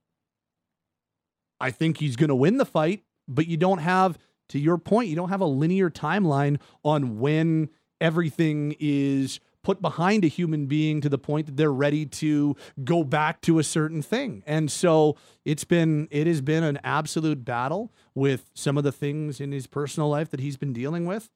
i 1.60 1.70
think 1.70 1.98
he's 1.98 2.16
going 2.16 2.28
to 2.28 2.34
win 2.34 2.58
the 2.58 2.66
fight 2.66 3.04
but 3.28 3.46
you 3.46 3.56
don't 3.56 3.78
have 3.78 4.18
to 4.48 4.58
your 4.58 4.76
point 4.76 5.08
you 5.08 5.16
don't 5.16 5.28
have 5.28 5.40
a 5.40 5.46
linear 5.46 5.88
timeline 5.88 6.58
on 6.84 7.18
when 7.18 7.68
everything 8.00 8.74
is 8.78 9.40
put 9.64 9.82
behind 9.82 10.24
a 10.24 10.28
human 10.28 10.66
being 10.66 11.00
to 11.00 11.08
the 11.08 11.18
point 11.18 11.46
that 11.46 11.56
they're 11.56 11.72
ready 11.72 12.06
to 12.06 12.54
go 12.84 13.02
back 13.02 13.40
to 13.40 13.58
a 13.58 13.64
certain 13.64 14.02
thing. 14.02 14.44
And 14.46 14.70
so 14.70 15.16
it's 15.44 15.64
been 15.64 16.06
it 16.10 16.26
has 16.28 16.40
been 16.40 16.62
an 16.62 16.78
absolute 16.84 17.44
battle 17.44 17.92
with 18.14 18.50
some 18.54 18.78
of 18.78 18.84
the 18.84 18.92
things 18.92 19.40
in 19.40 19.50
his 19.50 19.66
personal 19.66 20.08
life 20.08 20.30
that 20.30 20.40
he's 20.40 20.56
been 20.56 20.72
dealing 20.72 21.06
with. 21.06 21.30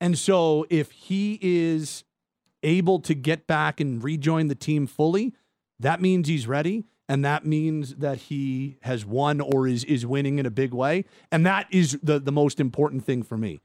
And 0.00 0.18
so 0.18 0.66
if 0.70 0.90
he 0.90 1.38
is 1.42 2.04
able 2.62 2.98
to 3.00 3.14
get 3.14 3.46
back 3.46 3.80
and 3.80 4.02
rejoin 4.02 4.48
the 4.48 4.54
team 4.54 4.86
fully, 4.88 5.34
that 5.78 6.00
means 6.00 6.26
he's 6.26 6.48
ready. 6.48 6.86
and 7.08 7.24
that 7.24 7.46
means 7.46 7.94
that 7.96 8.18
he 8.18 8.76
has 8.82 9.04
won 9.04 9.40
or 9.40 9.66
is 9.66 9.82
is 9.84 10.04
winning 10.04 10.38
in 10.38 10.46
a 10.46 10.50
big 10.50 10.74
way, 10.74 11.04
and 11.32 11.46
that 11.46 11.66
is 11.70 11.98
the 12.02 12.18
the 12.20 12.32
most 12.32 12.60
important 12.60 13.04
thing 13.04 13.22
for 13.22 13.36
me. 13.38 13.60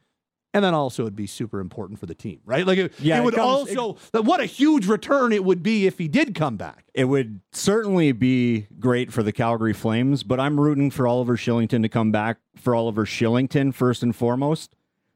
And 0.55 0.63
then 0.63 0.73
also 0.75 1.03
it'd 1.03 1.15
be 1.15 1.25
super 1.25 1.59
important 1.59 1.99
for 1.99 2.05
the 2.05 2.13
team, 2.13 2.39
right? 2.45 2.65
Like 2.67 2.77
it, 2.77 2.93
Yeah, 2.99 3.15
it 3.15 3.19
it 3.19 3.23
would 3.25 3.33
comes- 3.35 3.75
also 3.75 3.97
what 4.21 4.39
a 4.39 4.45
huge 4.45 4.85
return 4.87 5.31
it 5.33 5.43
would 5.43 5.63
be 5.63 5.87
if 5.87 5.97
he 5.97 6.07
did 6.07 6.35
come 6.35 6.57
back. 6.57 6.85
It 6.93 7.05
would 7.05 7.39
certainly 7.51 8.11
be 8.11 8.67
great 8.79 9.11
for 9.11 9.23
the 9.23 9.31
Calgary 9.31 9.73
Flames, 9.73 10.21
but 10.21 10.39
I'm 10.39 10.59
rooting 10.59 10.91
for 10.91 11.07
Oliver 11.07 11.37
Kylington 11.37 11.81
to 11.81 11.89
come 11.89 12.11
back 12.11 12.37
for 12.55 12.75
Oliver 12.75 13.05
Kylington 13.05 13.73
first 13.73 14.03
and 14.03 14.15
foremost. 14.15 14.75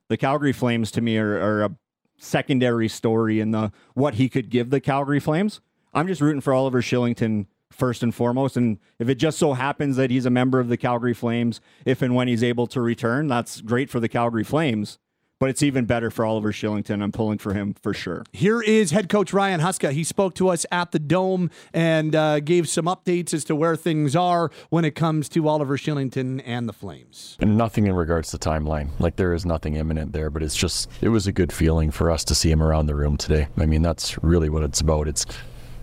The 0.10 0.18
Calgary 0.18 0.54
Flames 0.54 0.90
to 0.92 1.02
me 1.02 1.18
are, 1.18 1.40
are 1.40 1.64
a 1.66 1.76
secondary 2.18 2.88
story 2.88 3.40
in 3.40 3.52
the 3.52 3.72
what 3.94 4.16
he 4.16 4.30
could 4.30 4.50
give 4.50 4.70
the 4.72 4.80
Calgary 4.82 5.20
Flames. 5.20 5.62
I'm 5.94 6.08
just 6.08 6.22
rooting 6.22 6.42
for 6.42 6.54
Oliver 6.54 6.82
Kylington 6.82 7.46
first 7.72 8.02
and 8.02 8.16
foremost. 8.16 8.58
And 8.58 8.80
if 8.98 9.10
it 9.10 9.16
just 9.16 9.38
so 9.38 9.54
happens 9.54 9.98
that 9.98 10.10
he's 10.10 10.26
a 10.26 10.30
member 10.32 10.60
of 10.60 10.68
the 10.70 10.78
Calgary 10.78 11.14
Flames, 11.14 11.62
if 11.86 12.02
and 12.02 12.16
when 12.16 12.28
he's 12.28 12.44
able 12.44 12.66
to 12.68 12.82
return, 12.82 13.28
that's 13.28 13.62
great 13.62 13.90
for 13.90 14.00
the 14.00 14.10
Calgary 14.10 14.44
Flames. 14.44 14.98
But 15.40 15.52
it's 15.52 15.62
even 15.62 15.86
better 15.86 16.10
for 16.10 16.26
Oliver 16.26 16.52
Kylington. 16.52 17.04
I'm 17.04 17.12
pulling 17.12 17.38
for 17.38 17.54
him 17.54 17.76
for 17.82 17.94
sure. 17.94 18.24
Here 18.34 18.60
is 18.60 18.90
head 18.90 19.08
coach 19.08 19.34
Ryan 19.34 19.62
Huska. 19.62 19.92
He 19.92 20.04
spoke 20.04 20.34
to 20.36 20.50
us 20.50 20.66
at 20.72 20.92
the 20.92 21.00
Dome 21.00 21.52
and 21.74 22.16
uh, 22.16 22.40
gave 22.40 22.68
some 22.68 22.86
updates 22.86 23.34
as 23.36 23.44
to 23.46 23.56
where 23.56 23.76
things 23.76 24.16
are 24.16 24.50
when 24.70 24.84
it 24.84 24.96
comes 24.96 25.30
to 25.30 25.48
Oliver 25.48 25.78
Kylington 25.78 26.42
and 26.44 26.68
the 26.68 26.74
Flames. 26.74 27.38
And 27.40 27.56
nothing 27.56 27.86
in 27.86 27.94
regards 27.94 28.32
to 28.32 28.38
timeline. 28.38 28.90
Like 29.00 29.18
there 29.18 29.34
is 29.34 29.46
nothing 29.46 29.76
imminent 29.76 30.12
there, 30.12 30.32
but 30.32 30.42
it's 30.42 30.56
just 30.56 30.90
it 31.02 31.10
was 31.10 31.28
a 31.28 31.32
good 31.32 31.54
feeling 31.54 31.92
for 31.92 32.10
us 32.10 32.24
to 32.26 32.36
see 32.36 32.50
him 32.50 32.64
around 32.64 32.88
the 32.88 32.96
room 32.96 33.16
today. 33.16 33.48
I 33.58 33.68
mean, 33.68 33.84
that's 33.84 34.22
really 34.24 34.50
what 34.50 34.64
it's 34.64 34.82
about. 34.82 35.08
It's 35.08 35.26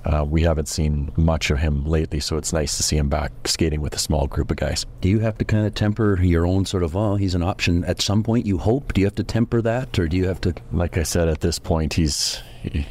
uh, 0.04 0.24
we 0.28 0.42
haven't 0.42 0.68
seen 0.68 1.10
much 1.16 1.50
of 1.50 1.58
him 1.58 1.84
lately, 1.86 2.20
so 2.20 2.36
it's 2.36 2.52
nice 2.52 2.76
to 2.76 2.82
see 2.82 2.96
him 2.96 3.08
back 3.08 3.32
skating 3.46 3.80
with 3.80 3.94
a 3.94 3.98
small 3.98 4.26
group 4.26 4.50
of 4.50 4.58
guys. 4.58 4.84
Do 5.00 5.08
you 5.08 5.20
have 5.20 5.38
to 5.38 5.44
kind 5.44 5.66
of 5.66 5.74
temper 5.74 6.20
your 6.20 6.46
own 6.46 6.66
sort 6.66 6.82
of, 6.82 6.94
oh, 6.94 7.16
he's 7.16 7.34
an 7.34 7.42
option 7.42 7.84
at 7.84 8.02
some 8.02 8.22
point, 8.22 8.44
you 8.44 8.58
hope? 8.58 8.92
Do 8.92 9.00
you 9.00 9.06
have 9.06 9.14
to 9.14 9.24
temper 9.24 9.62
that, 9.62 9.98
or 9.98 10.06
do 10.06 10.16
you 10.16 10.26
have 10.26 10.40
to? 10.42 10.54
Like 10.72 10.98
I 10.98 11.04
said, 11.04 11.28
at 11.28 11.40
this 11.40 11.58
point, 11.58 11.94
he's 11.94 12.42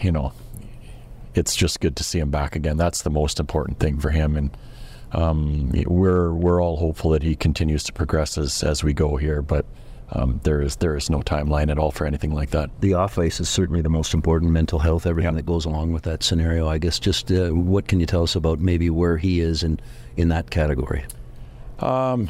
you 0.02 0.12
know, 0.12 0.34
it's 1.36 1.56
just 1.56 1.80
good 1.82 1.96
to 1.98 2.04
see 2.04 2.20
him 2.20 2.32
back 2.32 2.56
again. 2.56 2.78
That's 2.78 3.04
the 3.04 3.10
most 3.10 3.40
important 3.40 3.80
thing 3.80 4.00
for 4.00 4.10
him, 4.10 4.36
and 4.36 4.58
um, 5.12 5.72
we're 5.86 6.34
we're 6.34 6.62
all 6.62 6.78
hopeful 6.78 7.12
that 7.12 7.24
he 7.24 7.36
continues 7.36 7.84
to 7.84 7.94
progress 7.94 8.38
as 8.38 8.64
as 8.64 8.84
we 8.84 8.94
go 8.94 9.18
here, 9.18 9.42
but. 9.42 9.66
Um, 10.12 10.40
there 10.44 10.62
is 10.62 10.76
there 10.78 10.96
is 10.96 11.10
no 11.10 11.20
timeline 11.22 11.72
at 11.72 11.80
all 11.80 11.92
for 11.92 12.06
anything 12.06 12.34
like 12.34 12.52
that. 12.52 12.70
The 12.82 12.94
off 12.94 13.18
ice 13.18 13.40
is 13.40 13.50
certainly 13.50 13.82
the 13.82 13.90
most 13.90 14.14
important 14.14 14.52
mental 14.52 14.80
health, 14.80 15.06
everything 15.06 15.36
that 15.36 15.46
goes 15.46 15.66
along 15.66 15.94
with 15.94 16.04
that 16.04 16.24
scenario. 16.24 16.68
I 16.68 16.78
guess 16.78 17.00
just 17.00 17.32
uh, 17.32 17.50
what 17.50 17.88
can 17.88 18.00
you 18.00 18.06
tell 18.06 18.24
us 18.24 18.36
about 18.36 18.60
maybe 18.60 18.90
where 18.90 19.18
he 19.18 19.40
is 19.40 19.64
in, 19.64 19.80
in 20.16 20.30
that 20.30 20.52
category? 20.52 21.06
Um, 21.80 22.30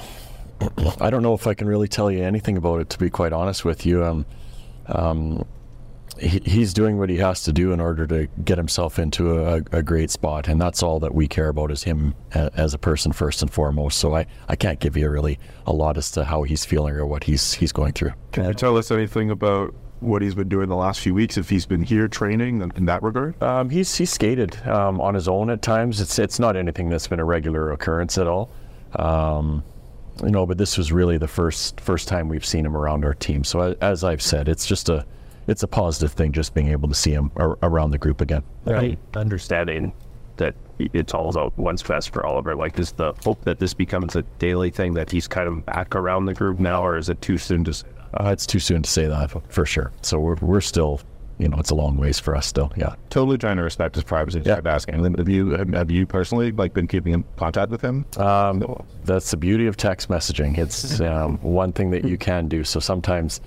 I 1.02 1.10
don't 1.10 1.24
know 1.24 1.34
if 1.34 1.48
I 1.48 1.54
can 1.54 1.68
really 1.68 1.88
tell 1.88 2.10
you 2.10 2.24
anything 2.24 2.58
about 2.58 2.80
it, 2.80 2.90
to 2.92 3.00
be 3.00 3.10
quite 3.10 3.34
honest 3.34 3.66
with 3.66 3.86
you. 3.86 4.04
Um, 4.04 4.26
um, 4.88 5.46
he, 6.20 6.40
he's 6.46 6.74
doing 6.74 6.98
what 6.98 7.10
he 7.10 7.18
has 7.18 7.44
to 7.44 7.54
do 7.54 7.72
in 7.72 7.80
order 7.80 8.06
to 8.08 8.28
get 8.44 8.58
himself 8.58 9.00
into 9.00 9.40
a, 9.40 9.62
a 9.72 9.84
great 9.84 10.12
spot, 10.12 10.48
and 10.48 10.60
that's 10.60 10.84
all 10.84 11.00
that 11.00 11.14
we 11.14 11.28
care 11.28 11.50
about 11.50 11.72
is 11.72 11.84
him 11.84 12.16
a, 12.34 12.52
as 12.56 12.74
a 12.74 12.78
person 12.78 13.12
first 13.12 13.42
and 13.42 13.52
foremost. 13.52 13.98
So 13.98 14.16
I, 14.16 14.26
I 14.48 14.56
can't 14.56 14.80
give 14.80 14.98
you 14.98 15.10
really 15.10 15.40
a 15.66 15.74
lot 15.74 15.98
as 15.98 16.12
to 16.12 16.24
how 16.24 16.44
he's 16.44 16.66
feeling 16.66 16.96
or 16.96 17.06
what 17.06 17.24
he's 17.24 17.54
he's 17.54 17.72
going 17.72 17.94
through. 17.94 18.14
Can 18.32 18.46
you 18.46 18.54
tell 18.54 18.78
us 18.78 18.92
anything 18.92 19.32
about 19.32 19.74
what 20.00 20.22
he's 20.22 20.36
been 20.36 20.50
doing 20.50 20.70
the 20.70 20.76
last 20.76 21.00
few 21.00 21.14
weeks? 21.14 21.38
If 21.38 21.50
he's 21.50 21.66
been 21.66 21.84
here 21.84 22.08
training 22.08 22.62
in, 22.76 22.86
that 22.86 23.02
regard? 23.04 23.42
Um, 23.42 23.70
he's 23.70 23.96
he's 23.96 24.12
skated 24.12 24.56
um, 24.68 25.02
on 25.02 25.14
his 25.14 25.28
own 25.28 25.50
at 25.50 25.62
times. 25.62 26.02
It's 26.02 26.20
it's 26.20 26.40
not 26.40 26.56
anything 26.56 26.90
that's 26.90 27.08
been 27.08 27.20
a 27.20 27.26
regular 27.26 27.72
occurrence 27.72 28.18
at 28.18 28.28
all. 28.28 28.50
Um, 28.96 29.64
you 30.22 30.30
know, 30.30 30.46
but 30.46 30.58
this 30.58 30.78
was 30.78 30.92
really 30.92 31.18
the 31.18 31.28
first 31.28 31.82
first 31.82 32.08
time 32.08 32.30
we've 32.30 32.46
seen 32.46 32.66
him 32.66 32.78
around 32.78 33.04
our 33.04 33.16
team. 33.16 33.44
So 33.44 33.76
as 33.82 34.04
I've 34.04 34.22
said, 34.22 34.48
it's 34.48 34.66
just 34.66 34.90
a 34.90 35.06
it's 35.48 35.64
a 35.64 35.68
positive 35.68 36.14
thing 36.14 36.32
just 36.32 36.54
being 36.54 36.68
able 36.70 36.88
to 36.90 36.96
see 36.96 37.12
him 37.12 37.32
ar- 37.36 37.58
around 37.62 37.92
the 37.92 37.98
group 37.98 38.22
again. 38.22 38.44
Right. 38.66 39.00
Understanding 39.16 39.94
that 40.38 40.56
it's 40.80 41.14
all 41.14 41.30
about 41.30 41.58
one's 41.58 41.84
best 41.84 42.10
for 42.10 42.26
Oliver. 42.26 42.56
Like, 42.56 42.80
is 42.80 42.94
the 42.94 43.14
hope 43.24 43.44
that 43.44 43.60
this 43.60 43.74
becomes 43.74 44.16
a 44.16 44.24
daily 44.40 44.72
thing 44.72 44.94
that 44.96 45.12
he's 45.12 45.28
kind 45.28 45.48
of 45.48 45.66
back 45.66 45.96
around 45.96 46.26
the 46.26 46.34
group 46.34 46.60
now, 46.60 46.84
or 46.84 46.98
is 46.98 47.10
it 47.10 47.22
too 47.22 47.38
soon 47.38 47.64
to 47.66 47.74
say 47.74 47.88
that? 48.12 48.22
Uh, 48.26 48.30
it's 48.32 48.46
too 48.46 48.60
soon 48.60 48.82
to 48.84 48.90
say 48.90 49.08
that 49.08 49.32
for 49.52 49.66
sure. 49.66 49.92
So 50.02 50.20
we're 50.20 50.36
we're 50.36 50.62
still, 50.62 51.02
you 51.40 51.48
know, 51.48 51.58
it's 51.58 51.72
a 51.72 51.76
long 51.76 51.98
ways 51.98 52.20
for 52.20 52.36
us 52.36 52.46
still. 52.48 52.72
Yeah. 52.76 52.96
Totally 53.10 53.38
trying 53.38 53.58
to 53.58 53.64
respect 53.64 53.96
his 53.96 54.04
privacy. 54.04 54.42
Yeah. 54.46 54.60
Yeah. 54.64 54.74
asking. 54.74 55.04
Have 55.16 55.30
you 55.30 55.52
have 55.52 55.92
you 55.92 56.06
personally 56.06 56.52
like 56.52 56.74
been 56.74 56.88
keeping 56.88 57.14
in 57.14 57.24
contact 57.38 57.72
with 57.72 57.82
him? 57.82 58.06
Um, 58.18 58.84
that's 59.04 59.32
the 59.32 59.38
beauty 59.38 59.68
of 59.68 59.78
text 59.78 60.10
messaging. 60.10 60.58
It's 60.58 61.00
um, 61.02 61.38
one 61.42 61.74
thing 61.74 61.92
that 61.92 62.06
you 62.06 62.18
can 62.18 62.48
do. 62.48 62.64
So 62.64 62.80
sometimes, 62.80 63.42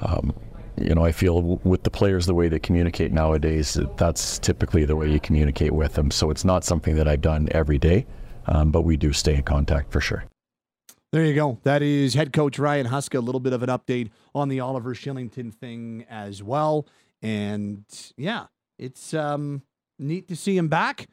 um, 0.00 0.34
you 0.76 0.94
know, 0.94 1.04
I 1.04 1.12
feel 1.12 1.60
with 1.64 1.82
the 1.82 1.90
players 1.90 2.26
the 2.26 2.34
way 2.34 2.48
they 2.48 2.58
communicate 2.58 3.12
nowadays, 3.12 3.78
that's 3.96 4.38
typically 4.38 4.84
the 4.84 4.96
way 4.96 5.10
you 5.10 5.20
communicate 5.20 5.72
with 5.72 5.94
them. 5.94 6.10
So 6.10 6.30
it's 6.30 6.44
not 6.44 6.64
something 6.64 6.96
that 6.96 7.06
I've 7.06 7.20
done 7.20 7.48
every 7.52 7.78
day, 7.78 8.06
um, 8.46 8.70
but 8.70 8.82
we 8.82 8.96
do 8.96 9.12
stay 9.12 9.34
in 9.34 9.42
contact 9.42 9.92
for 9.92 10.00
sure. 10.00 10.24
There 11.12 11.24
you 11.26 11.34
go. 11.34 11.58
That 11.64 11.82
is 11.82 12.14
head 12.14 12.32
coach 12.32 12.58
Ryan 12.58 12.86
Huska. 12.86 13.18
A 13.18 13.20
little 13.20 13.40
bit 13.40 13.52
of 13.52 13.62
an 13.62 13.68
update 13.68 14.10
on 14.34 14.48
the 14.48 14.60
Oliver 14.60 14.94
Kylington 14.94 15.52
thing 15.52 16.06
as 16.08 16.42
well. 16.42 16.86
And 17.20 17.84
yeah, 18.16 18.46
it's 18.78 19.12
um, 19.12 19.62
neat 19.98 20.26
to 20.28 20.36
see 20.36 20.56
him 20.56 20.68
back. 20.68 21.08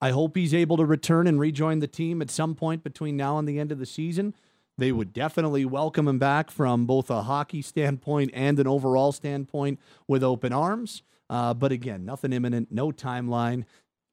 I 0.00 0.10
hope 0.10 0.36
he's 0.36 0.54
able 0.54 0.76
to 0.76 0.84
return 0.84 1.26
and 1.26 1.40
rejoin 1.40 1.80
the 1.80 1.88
team 1.88 2.22
at 2.22 2.30
some 2.30 2.54
point 2.54 2.84
between 2.84 3.16
now 3.16 3.38
and 3.38 3.48
the 3.48 3.58
end 3.58 3.72
of 3.72 3.78
the 3.78 3.86
season. 3.86 4.34
They 4.78 4.90
would 4.92 5.12
definitely 5.12 5.64
welcome 5.64 6.08
him 6.08 6.18
back 6.18 6.50
from 6.50 6.86
both 6.86 7.10
a 7.10 7.22
hockey 7.22 7.62
standpoint 7.62 8.30
and 8.34 8.58
an 8.58 8.66
overall 8.66 9.12
standpoint 9.12 9.78
with 10.08 10.22
open 10.24 10.52
arms. 10.52 11.02
Uh, 11.28 11.54
but 11.54 11.72
again, 11.72 12.04
nothing 12.04 12.32
imminent, 12.32 12.72
no 12.72 12.90
timeline. 12.90 13.64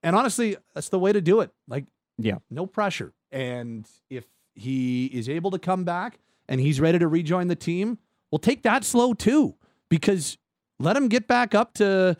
And 0.04 0.16
honestly, 0.16 0.56
that's 0.74 0.89
the 0.89 1.00
way 1.00 1.12
to 1.13 1.22
do 1.22 1.39
it. 1.42 1.51
Like, 1.68 1.86
Yeah. 2.18 2.38
no 2.50 2.66
pressure. 2.66 3.13
And 3.32 3.88
if 4.10 4.25
he 4.56 5.06
is 5.08 5.30
able 5.30 5.51
to 5.51 5.60
come 5.60 5.84
back 5.86 6.20
and 6.48 6.60
he's 6.60 6.80
ready 6.82 7.00
to 7.00 7.08
rejoin 7.08 7.48
the 7.48 7.56
team, 7.56 7.98
we'll 8.32 8.39
take 8.39 8.63
that 8.63 8.84
slow 8.84 9.13
too, 9.13 9.56
because 9.89 10.38
let 10.80 10.96
him 10.98 11.08
get 11.08 11.28
back 11.28 11.56
up 11.56 11.74
to 11.75 12.18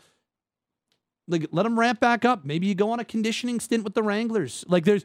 like 1.28 1.46
let 1.52 1.64
him 1.66 1.78
ramp 1.78 2.00
back 2.00 2.24
up. 2.24 2.44
Maybe 2.44 2.66
you 2.66 2.74
go 2.74 2.90
on 2.90 3.00
a 3.00 3.04
conditioning 3.04 3.60
stint 3.60 3.84
with 3.84 3.94
the 3.94 4.02
Wranglers. 4.02 4.64
Like 4.68 4.84
there's 4.84 5.04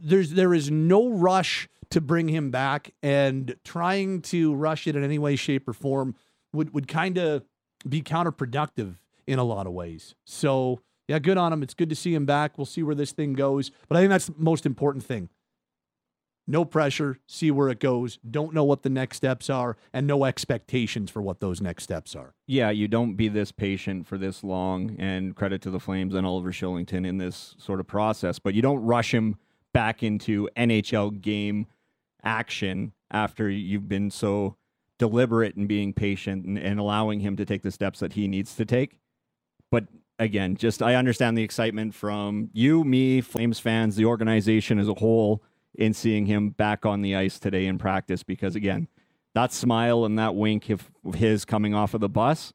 there's 0.00 0.30
there 0.32 0.54
is 0.54 0.70
no 0.70 1.10
rush 1.10 1.68
to 1.90 2.00
bring 2.00 2.28
him 2.28 2.50
back 2.50 2.92
and 3.02 3.56
trying 3.64 4.20
to 4.22 4.54
rush 4.54 4.86
it 4.86 4.96
in 4.96 5.04
any 5.04 5.18
way, 5.18 5.36
shape, 5.36 5.68
or 5.68 5.72
form 5.72 6.14
would 6.52 6.74
would 6.74 6.88
kind 6.88 7.18
of 7.18 7.44
be 7.88 8.02
counterproductive 8.02 8.96
in 9.26 9.38
a 9.38 9.44
lot 9.44 9.66
of 9.66 9.72
ways. 9.72 10.14
So 10.24 10.80
yeah, 11.06 11.18
good 11.18 11.38
on 11.38 11.52
him. 11.52 11.62
It's 11.62 11.74
good 11.74 11.88
to 11.90 11.96
see 11.96 12.14
him 12.14 12.26
back. 12.26 12.58
We'll 12.58 12.66
see 12.66 12.82
where 12.82 12.94
this 12.94 13.12
thing 13.12 13.32
goes. 13.32 13.70
But 13.88 13.96
I 13.96 14.00
think 14.00 14.10
that's 14.10 14.26
the 14.26 14.34
most 14.36 14.66
important 14.66 15.04
thing. 15.04 15.30
No 16.50 16.64
pressure, 16.64 17.18
see 17.26 17.50
where 17.50 17.68
it 17.68 17.78
goes. 17.78 18.18
Don't 18.28 18.54
know 18.54 18.64
what 18.64 18.82
the 18.82 18.88
next 18.88 19.18
steps 19.18 19.50
are, 19.50 19.76
and 19.92 20.06
no 20.06 20.24
expectations 20.24 21.10
for 21.10 21.20
what 21.20 21.40
those 21.40 21.60
next 21.60 21.82
steps 21.84 22.16
are. 22.16 22.34
yeah, 22.46 22.70
you 22.70 22.88
don't 22.88 23.16
be 23.16 23.28
this 23.28 23.52
patient 23.52 24.06
for 24.06 24.16
this 24.16 24.42
long, 24.42 24.96
and 24.98 25.36
credit 25.36 25.60
to 25.62 25.70
the 25.70 25.78
Flames 25.78 26.14
and 26.14 26.26
Oliver 26.26 26.50
Kylington 26.50 27.06
in 27.06 27.18
this 27.18 27.54
sort 27.58 27.80
of 27.80 27.86
process, 27.86 28.38
but 28.38 28.54
you 28.54 28.62
don't 28.62 28.82
rush 28.82 29.12
him 29.12 29.36
back 29.74 30.02
into 30.02 30.48
NHL 30.56 31.20
game 31.20 31.66
action 32.22 32.92
after 33.10 33.48
you've 33.48 33.88
been 33.88 34.10
so 34.10 34.56
deliberate 34.98 35.56
in 35.56 35.66
being 35.66 35.92
patient 35.92 36.44
and, 36.44 36.58
and 36.58 36.80
allowing 36.80 37.20
him 37.20 37.36
to 37.36 37.44
take 37.44 37.62
the 37.62 37.70
steps 37.70 38.00
that 38.00 38.14
he 38.14 38.28
needs 38.28 38.54
to 38.56 38.64
take. 38.64 38.98
But 39.70 39.86
again, 40.18 40.56
just 40.56 40.82
I 40.82 40.94
understand 40.94 41.38
the 41.38 41.42
excitement 41.42 41.94
from 41.94 42.50
you, 42.52 42.84
me, 42.84 43.20
Flames 43.20 43.60
fans, 43.60 43.96
the 43.96 44.04
organization 44.04 44.78
as 44.78 44.88
a 44.88 44.94
whole 44.94 45.42
in 45.74 45.94
seeing 45.94 46.26
him 46.26 46.50
back 46.50 46.84
on 46.84 47.02
the 47.02 47.14
ice 47.14 47.38
today 47.38 47.66
in 47.66 47.78
practice 47.78 48.22
because 48.22 48.56
again, 48.56 48.88
that 49.34 49.52
smile 49.52 50.04
and 50.04 50.18
that 50.18 50.34
wink 50.34 50.68
of 50.70 50.90
his 51.14 51.44
coming 51.44 51.74
off 51.74 51.94
of 51.94 52.00
the 52.00 52.08
bus, 52.08 52.52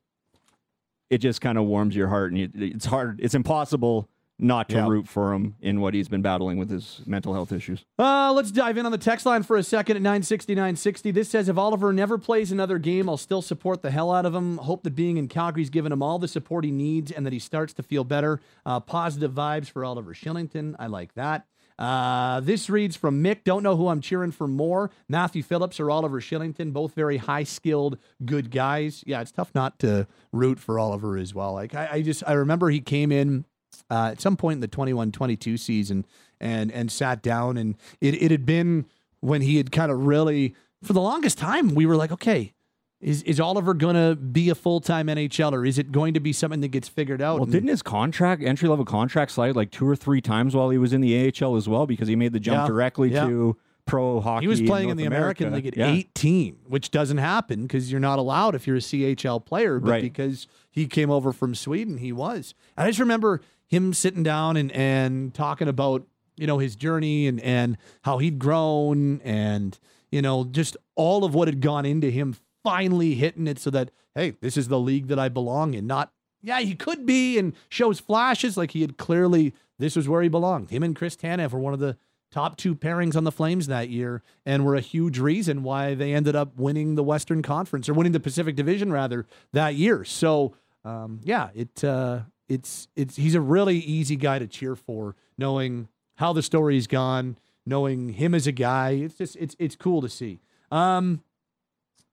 it 1.10 1.20
just 1.20 1.40
kind 1.40 1.58
of 1.58 1.66
warms 1.66 1.96
your 1.96 2.10
heart, 2.10 2.32
and 2.32 2.40
you, 2.40 2.50
it's 2.56 2.86
hard, 2.86 3.20
it's 3.22 3.36
impossible 3.36 4.10
not 4.44 4.70
to 4.70 4.76
Yeah. 4.76 4.88
root 4.88 5.08
for 5.08 5.34
him 5.34 5.56
in 5.62 5.80
what 5.82 5.94
he's 5.94 6.08
been 6.08 6.22
battling 6.22 6.58
with 6.58 6.70
his 6.70 7.02
mental 7.06 7.34
health 7.34 7.52
issues. 7.52 7.84
Uh, 7.98 8.32
let's 8.36 8.52
dive 8.52 8.78
in 8.78 8.86
on 8.86 8.92
the 8.92 8.98
text 8.98 9.26
line 9.26 9.42
for 9.44 9.56
a 9.56 9.64
second 9.64 9.96
at 9.96 10.02
960 10.04 10.54
960. 10.54 11.12
This 11.12 11.30
says 11.30 11.48
if 11.50 11.58
Oliver 11.58 11.94
never 11.94 12.18
plays 12.18 12.52
another 12.52 12.78
game, 12.78 13.08
I'll 13.10 13.18
still 13.18 13.42
support 13.42 13.82
the 13.82 13.92
hell 13.92 14.12
out 14.12 14.26
of 14.26 14.36
him. 14.36 14.58
Hope 14.58 14.84
that 14.84 14.96
being 14.96 15.18
in 15.18 15.28
Calgary's 15.28 15.70
given 15.70 15.92
him 15.92 16.04
all 16.04 16.20
the 16.20 16.28
support 16.28 16.66
he 16.66 16.72
needs 16.72 17.12
and 17.12 17.26
that 17.26 17.34
he 17.34 17.40
starts 17.40 17.74
to 17.74 17.84
feel 17.84 18.04
better. 18.04 18.42
Uh, 18.66 18.80
positive 18.80 19.32
vibes 19.32 19.70
for 19.70 19.84
Oliver 19.86 20.14
Kylington. 20.14 20.76
I 20.78 20.88
like 20.88 21.14
that. 21.16 21.46
Uh, 21.80 22.40
this 22.40 22.70
reads 22.70 22.96
from 22.96 23.24
Mick. 23.24 23.44
Don't 23.44 23.64
know 23.64 23.76
who 23.76 23.88
I'm 23.88 24.00
cheering 24.00 24.32
for 24.32 24.48
more, 24.48 24.92
Matthew 25.10 25.42
Phillips 25.42 25.80
or 25.80 25.90
Oliver 25.90 26.22
Kylington. 26.22 26.72
Both 26.72 26.94
very 26.94 27.18
high 27.18 27.44
skilled, 27.44 27.98
good 28.24 28.52
guys. 28.52 29.04
Yeah, 29.08 29.22
it's 29.22 29.32
tough 29.32 29.52
not 29.56 29.80
to 29.80 30.06
root 30.32 30.60
for 30.60 30.78
Oliver 30.78 31.18
as 31.18 31.34
well. 31.34 31.54
Like 31.54 31.74
I, 31.74 31.90
I 31.94 32.02
just 32.04 32.24
I 32.28 32.34
remember 32.34 32.70
he 32.70 32.80
came 32.80 33.12
in 33.12 33.46
uh, 33.90 34.10
at 34.12 34.22
some 34.22 34.36
point 34.38 34.56
in 34.58 34.62
the 34.62 34.68
21-22 34.68 35.60
season 35.60 36.06
and 36.40 36.72
and 36.72 36.92
sat 36.92 37.22
down 37.22 37.58
and 37.58 37.76
it 38.02 38.22
it 38.22 38.32
had 38.32 38.46
been 38.46 38.86
when 39.22 39.42
he 39.42 39.58
had 39.58 39.72
kind 39.72 39.92
of 39.92 40.06
really 40.06 40.54
for 40.84 40.94
the 40.94 41.02
longest 41.02 41.38
time 41.38 41.74
we 41.76 41.86
were 41.86 41.96
like, 41.96 42.12
okay, 42.12 42.54
is 43.00 43.22
is 43.24 43.40
Oliver 43.40 43.74
going 43.74 43.96
to 43.96 44.16
be 44.16 44.50
a 44.50 44.56
full 44.56 44.80
time 44.82 45.08
NHLer? 45.08 45.68
Is 45.68 45.78
it 45.78 45.92
going 45.92 46.14
to 46.14 46.20
be 46.20 46.34
something 46.34 46.62
that 46.62 46.70
gets 46.70 46.88
figured 46.90 47.22
out? 47.22 47.38
Well, 47.38 47.46
didn't 47.46 47.70
his 47.70 47.82
contract, 47.82 48.42
entry 48.44 48.68
level 48.70 48.86
contract, 48.86 49.32
slide 49.32 49.56
like 49.56 49.72
two 49.72 49.88
or 49.88 49.96
three 49.96 50.22
times 50.22 50.56
while 50.56 50.70
he 50.70 50.78
was 50.78 50.92
in 50.94 51.02
the 51.02 51.32
AHL 51.42 51.56
as 51.56 51.68
well 51.70 51.86
because 51.86 52.08
he 52.08 52.16
made 52.16 52.34
the 52.34 52.40
jump 52.40 52.64
Yeah, 52.64 52.68
directly 52.68 53.12
yeah. 53.12 53.26
to 53.26 53.58
pro 53.86 54.20
hockey? 54.22 54.44
He 54.46 54.48
was 54.48 54.62
playing 54.62 54.90
in 54.90 54.98
North 54.98 55.10
the 55.10 55.16
American 55.16 55.54
League 55.54 55.68
at 55.68 55.78
Yeah. 55.78 55.88
18, 55.88 56.58
which 56.68 56.92
doesn't 56.92 57.18
happen 57.18 57.64
because 57.64 57.92
you're 57.92 58.00
not 58.02 58.20
allowed 58.20 58.56
if 58.56 58.66
you're 58.68 58.78
a 58.78 58.82
CHL 58.82 59.40
player. 59.46 59.80
But 59.80 59.90
Right. 59.90 60.02
because 60.02 60.48
he 60.72 60.88
came 60.88 61.10
over 61.12 61.32
from 61.34 61.56
Sweden, 61.56 61.98
he 61.98 62.12
was. 62.14 62.54
And 62.78 62.86
I 62.86 62.90
just 62.90 63.00
remember 63.00 63.42
him 63.74 63.94
sitting 63.94 64.24
down 64.24 64.56
and, 64.56 64.72
and 64.72 65.34
talking 65.34 65.68
about, 65.68 66.06
you 66.38 66.48
know, 66.48 66.60
his 66.60 66.76
journey 66.76 67.28
and, 67.28 67.42
and 67.42 67.78
how 68.04 68.20
he'd 68.20 68.40
grown 68.40 69.20
and, 69.22 69.78
you 70.12 70.22
know, 70.22 70.46
just 70.46 70.78
all 70.96 71.24
of 71.24 71.34
what 71.34 71.48
had 71.48 71.60
gone 71.60 71.86
into 71.86 72.10
him 72.10 72.36
finally 72.64 73.16
hitting 73.16 73.48
it 73.48 73.60
so 73.60 73.70
that, 73.72 73.92
hey, 74.16 74.36
this 74.42 74.56
is 74.58 74.68
the 74.68 74.80
league 74.80 75.08
that 75.08 75.20
I 75.20 75.28
belong 75.30 75.74
in. 75.74 75.88
Not, 75.88 76.12
yeah, 76.42 76.60
he 76.60 76.76
could 76.76 77.06
be 77.06 77.38
and 77.38 77.54
shows 77.70 78.00
flashes 78.00 78.56
like 78.56 78.72
he 78.72 78.82
had 78.82 78.98
clearly, 78.98 79.54
this 79.80 79.96
was 79.96 80.08
where 80.08 80.22
he 80.22 80.30
belonged. 80.30 80.70
Him 80.70 80.84
and 80.84 80.96
Chris 80.96 81.16
Tanev 81.16 81.52
were 81.52 81.60
one 81.60 81.74
of 81.74 81.80
the 81.80 81.98
top 82.32 82.58
two 82.58 82.74
pairings 82.76 83.16
on 83.16 83.24
the 83.26 83.32
Flames 83.32 83.68
that 83.68 83.90
year 83.90 84.24
and 84.46 84.66
were 84.66 84.76
a 84.76 84.82
huge 84.82 85.20
reason 85.20 85.62
why 85.62 85.94
they 85.94 86.14
ended 86.14 86.36
up 86.36 86.58
winning 86.58 86.96
the 86.96 87.04
Western 87.04 87.42
Conference 87.42 87.88
or 87.88 87.94
winning 87.94 88.12
the 88.12 88.20
Pacific 88.20 88.56
Division 88.56 88.92
rather 88.92 89.26
that 89.52 89.76
year. 89.76 90.04
So 90.04 90.56
um, 90.84 91.22
yeah, 91.24 91.50
it 91.54 91.84
uh, 91.84 92.22
it's 92.54 92.88
it's 92.96 93.16
he's 93.16 93.36
a 93.36 93.42
really 93.42 93.78
easy 93.78 94.16
guy 94.16 94.40
to 94.40 94.48
cheer 94.48 94.76
for, 94.76 95.16
knowing 95.38 95.88
how 96.16 96.34
the 96.34 96.42
story's 96.42 96.88
gone, 96.88 97.38
knowing 97.66 98.10
him 98.14 98.34
as 98.36 98.48
a 98.48 98.52
guy. 98.52 98.92
It's 98.92 99.18
just 99.18 99.36
it's 99.38 99.56
it's 99.60 99.76
cool 99.76 100.02
to 100.02 100.10
see. 100.10 100.40
Um, 100.72 101.22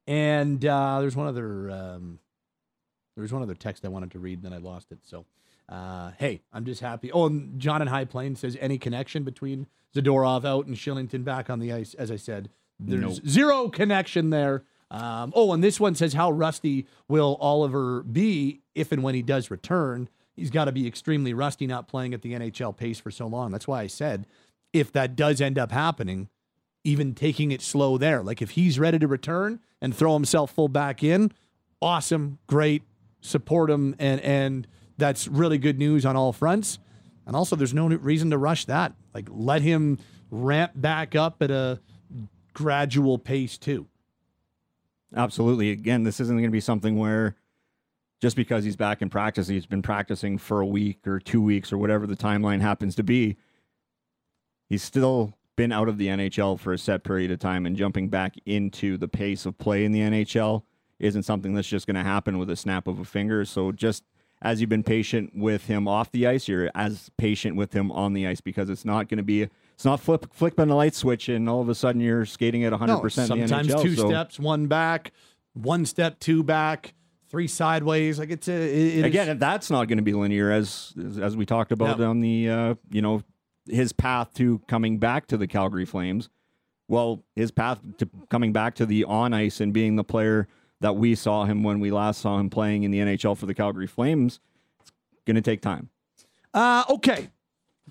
and 0.07 0.65
uh, 0.65 1.01
there's 1.01 1.17
one 1.17 1.27
other 1.27 1.71
um, 1.71 2.19
there 3.15 3.23
was 3.23 3.33
one 3.33 3.43
other 3.43 3.55
text 3.55 3.85
I 3.85 3.89
wanted 3.89 4.11
to 4.13 4.19
read, 4.19 4.43
then 4.43 4.53
I 4.53 4.59
lost 4.59 4.93
it. 4.93 4.99
So. 5.03 5.27
Uh, 5.69 6.11
hey, 6.19 6.41
I'm 6.53 6.65
just 6.65 6.81
happy. 6.81 7.13
Oh, 7.13 7.27
and 7.27 7.61
John 7.61 7.81
in 7.81 7.87
High 7.87 8.05
Plains 8.05 8.41
says 8.41 8.59
any 8.61 8.77
connection 8.77 9.23
between 9.23 9.69
Zadorov 9.95 10.45
out 10.45 10.67
and 10.67 10.75
Kylington 10.75 11.23
back 11.23 11.49
on 11.49 11.61
the 11.61 11.73
ice. 11.73 11.95
As 11.95 12.11
I 12.11 12.17
said, 12.17 12.51
there's 12.81 13.01
Nope. 13.21 13.29
zero 13.29 13.69
connection 13.69 14.31
there. 14.31 14.65
Um, 14.91 15.33
oh, 15.37 15.53
and 15.53 15.63
this 15.63 15.79
one 15.79 15.95
says 15.95 16.13
how 16.15 16.33
rusty 16.33 16.89
will 17.07 17.37
Oliver 17.41 18.03
be 18.03 18.63
if 18.75 18.91
and 18.91 19.05
when 19.05 19.15
he 19.15 19.23
does 19.23 19.49
return? 19.49 20.09
He's 20.37 20.51
got 20.51 20.67
to 20.67 20.73
be 20.73 20.87
extremely 20.87 21.35
rusty, 21.35 21.67
not 21.67 21.89
playing 21.89 22.15
at 22.15 22.23
the 22.23 22.33
NHL 22.33 22.77
pace 22.77 22.99
for 22.99 23.11
so 23.11 23.27
long. 23.27 23.51
That's 23.51 23.69
why 23.69 23.83
I 23.83 23.87
said 23.87 24.27
if 24.73 24.93
that 24.93 25.17
does 25.17 25.41
end 25.41 25.59
up 25.59 25.73
happening, 25.73 26.29
even 26.85 27.15
taking 27.15 27.51
it 27.51 27.61
slow 27.61 27.99
there. 27.99 28.23
Like 28.23 28.41
if 28.41 28.51
he's 28.51 28.79
ready 28.79 28.99
to 28.99 29.09
return 29.09 29.61
and 29.81 29.95
throw 29.95 30.15
himself 30.15 30.53
full 30.53 30.69
back 30.69 31.03
in, 31.03 31.33
awesome, 31.83 32.39
great, 32.47 32.83
support 33.21 33.71
him, 33.71 33.95
and 33.99 34.21
and 34.21 34.67
that's 34.97 35.27
really 35.29 35.59
good 35.59 35.79
news 35.79 36.05
on 36.05 36.17
all 36.17 36.33
fronts. 36.33 36.79
And 37.27 37.37
also, 37.37 37.57
there's 37.57 37.75
no 37.75 37.89
reason 37.89 38.31
to 38.31 38.39
rush 38.39 38.65
that. 38.67 38.95
Like 39.15 39.29
let 39.31 39.63
him 39.63 39.99
ramp 40.31 40.73
back 40.75 41.15
up 41.15 41.43
at 41.43 41.51
a 41.51 41.81
gradual 42.55 43.19
pace 43.19 43.59
too. 43.59 43.87
Absolutely. 45.15 45.71
Again, 45.71 46.05
this 46.05 46.21
isn't 46.21 46.37
going 46.37 46.45
to 46.45 46.51
be 46.51 46.61
something 46.61 46.97
where 46.97 47.35
just 48.21 48.37
because 48.37 48.65
he's 48.65 48.77
back 48.77 49.01
in 49.03 49.09
practice, 49.09 49.49
he's 49.49 49.67
been 49.67 49.83
practicing 49.83 50.37
for 50.39 50.61
a 50.61 50.67
week 50.67 51.07
or 51.07 51.19
two 51.19 51.41
weeks 51.43 51.73
or 51.73 51.79
whatever 51.79 52.07
the 52.07 52.17
timeline 52.17 52.61
happens 52.61 52.95
to 52.97 53.03
be. 53.03 53.37
He's 54.69 54.83
still 54.83 55.35
been 55.57 55.73
out 55.73 55.89
of 55.89 55.99
the 55.99 56.07
NHL 56.09 56.59
for 56.59 56.73
a 56.73 56.79
set 56.79 57.03
period 57.03 57.31
of 57.31 57.39
time, 57.39 57.67
and 57.67 57.77
jumping 57.77 58.09
back 58.09 58.37
into 58.47 58.97
the 58.97 59.09
pace 59.09 59.47
of 59.47 59.59
play 59.59 59.85
in 59.85 59.93
the 59.93 60.01
NHL 60.01 60.63
isn't 60.99 61.23
something 61.25 61.55
that's 61.55 61.69
just 61.69 61.87
going 61.87 61.97
to 61.97 62.03
happen 62.03 62.39
with 62.39 62.51
a 62.51 62.57
snap 62.57 62.87
of 62.87 62.99
a 62.99 63.05
finger. 63.05 63.45
So 63.45 63.73
just 63.73 64.05
as 64.43 64.61
you've 64.61 64.71
been 64.71 64.83
patient 64.83 65.33
with 65.35 65.67
him 65.67 65.89
off 65.89 66.13
the 66.13 66.27
ice, 66.27 66.47
you're 66.47 66.71
as 66.75 67.11
patient 67.17 67.57
with 67.57 67.75
him 67.75 67.91
on 67.93 68.13
the 68.13 68.27
ice 68.27 68.41
because 68.41 68.71
it's 68.71 68.85
not 68.85 69.09
going 69.09 69.19
to 69.19 69.23
be. 69.25 69.43
It's 69.75 69.85
not 69.85 69.99
flip 70.01 70.27
flipping 70.33 70.69
a 70.71 70.77
light 70.77 70.95
switch 70.95 71.29
and 71.31 71.49
all 71.49 71.63
of 71.63 71.69
a 71.71 71.75
sudden 71.75 72.01
you're 72.03 72.27
skating 72.27 72.65
at 72.65 72.73
100% 72.73 72.87
No, 72.87 72.95
in 73.35 73.41
the 73.41 73.49
sometimes 73.49 73.69
NHL. 73.69 73.83
two 73.83 73.95
so- 73.97 74.09
steps, 74.09 74.39
one 74.39 74.67
back, 74.67 75.13
one 75.55 75.85
step, 75.87 76.21
two 76.21 76.43
back, 76.43 76.93
three 77.31 77.47
sideways. 77.47 78.19
Like 78.19 78.31
it's 78.31 78.49
a 78.49 78.53
it, 78.53 78.99
it 78.99 79.05
again, 79.05 79.29
is- 79.29 79.39
that's 79.39 79.71
not 79.71 79.89
going 79.89 79.99
to 79.99 80.05
be 80.05 80.13
linear, 80.13 80.51
as 80.51 80.93
as, 81.23 81.37
we 81.37 81.47
talked 81.47 81.73
about 81.73 81.99
No. 81.99 82.11
on 82.11 82.21
the 82.21 82.49
uh, 82.51 82.75
you 82.91 83.01
know 83.03 83.23
his 83.69 83.93
path 83.93 84.35
to 84.35 84.59
coming 84.69 84.99
back 84.99 85.27
to 85.29 85.37
the 85.37 85.47
Calgary 85.47 85.85
Flames. 85.85 86.29
Well, 86.89 87.23
his 87.37 87.51
path 87.53 87.81
to 87.99 88.09
coming 88.31 88.53
back 88.53 88.75
to 88.77 88.87
the 88.87 89.05
on 89.05 89.33
ice 89.33 89.61
and 89.61 89.73
being 89.73 89.97
the 89.97 90.05
player 90.05 90.49
that 90.81 90.97
we 90.97 91.15
saw 91.15 91.45
him 91.45 91.63
when 91.63 91.79
we 91.79 91.91
last 91.91 92.21
saw 92.21 92.39
him 92.39 92.51
playing 92.51 92.83
in 92.83 92.91
the 92.91 92.99
NHL 92.99 93.37
for 93.37 93.47
the 93.47 93.55
Calgary 93.55 93.87
Flames, 93.87 94.41
it's 94.81 94.91
going 95.27 95.37
to 95.37 95.43
take 95.43 95.61
time. 95.61 95.91
Uh, 96.53 96.83
okay. 96.89 97.29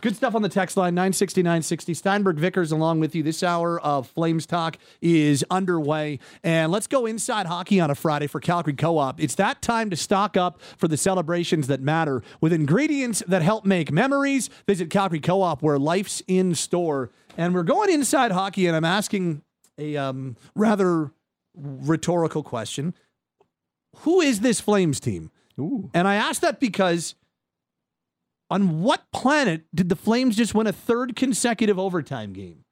Good 0.01 0.15
stuff 0.15 0.33
on 0.33 0.41
the 0.41 0.49
text 0.49 0.77
line 0.77 0.95
960 0.95 1.43
960. 1.43 1.93
Steinberg 1.93 2.37
Vickers 2.37 2.71
along 2.71 3.01
with 3.01 3.15
you. 3.15 3.21
This 3.21 3.43
hour 3.43 3.81
of 3.81 4.07
Flames 4.07 4.45
Talk 4.45 4.77
is 5.01 5.43
underway. 5.51 6.19
And 6.41 6.71
let's 6.71 6.87
go 6.87 7.05
inside 7.05 7.47
hockey 7.47 7.81
on 7.81 7.91
a 7.91 7.95
Friday 7.95 8.27
for 8.27 8.39
Calgary 8.39 8.75
Co 8.75 8.97
op. 8.97 9.19
It's 9.19 9.35
that 9.35 9.61
time 9.61 9.89
to 9.89 9.97
stock 9.97 10.37
up 10.37 10.61
for 10.77 10.87
the 10.87 10.95
celebrations 10.95 11.67
that 11.67 11.81
matter 11.81 12.23
with 12.39 12.53
ingredients 12.53 13.21
that 13.27 13.41
help 13.41 13.65
make 13.65 13.91
memories. 13.91 14.49
Visit 14.65 14.89
Calgary 14.89 15.19
Co 15.19 15.41
op 15.41 15.61
where 15.61 15.77
life's 15.77 16.21
in 16.27 16.55
store. 16.55 17.09
And 17.35 17.53
we're 17.53 17.63
going 17.63 17.89
inside 17.89 18.31
hockey, 18.31 18.67
and 18.67 18.77
I'm 18.77 18.85
asking 18.85 19.41
a 19.77 19.97
um, 19.97 20.37
rather 20.55 21.11
rhetorical 21.55 22.43
question 22.43 22.93
Who 23.97 24.21
is 24.21 24.39
this 24.39 24.61
Flames 24.61 25.01
team? 25.01 25.29
Ooh. 25.59 25.89
And 25.93 26.07
I 26.07 26.15
ask 26.15 26.41
that 26.41 26.61
because 26.61 27.15
on 28.49 28.81
what 28.81 29.11
planet 29.11 29.65
did 29.73 29.89
the 29.89 29.95
Flames 29.95 30.35
just 30.35 30.55
win 30.55 30.67
a 30.67 30.73
third 30.73 31.15
consecutive 31.15 31.77
overtime 31.77 32.33
game? 32.33 32.65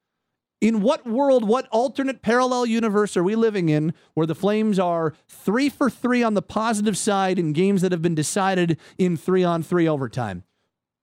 In 0.59 0.81
what 0.81 1.05
world, 1.05 1.47
what 1.47 1.67
alternate 1.67 2.23
parallel 2.23 2.65
universe 2.65 3.15
are 3.15 3.23
we 3.23 3.35
living 3.35 3.69
in 3.69 3.93
where 4.15 4.25
the 4.25 4.33
Flames 4.33 4.79
are 4.79 5.13
three 5.27 5.69
for 5.69 5.87
three 5.87 6.23
on 6.23 6.33
the 6.33 6.41
positive 6.41 6.97
side 6.97 7.37
in 7.37 7.53
games 7.53 7.83
that 7.83 7.91
have 7.91 8.01
been 8.01 8.15
decided 8.15 8.79
in 8.97 9.17
three 9.17 9.43
on 9.43 9.61
three 9.61 9.87
overtime? 9.87 10.43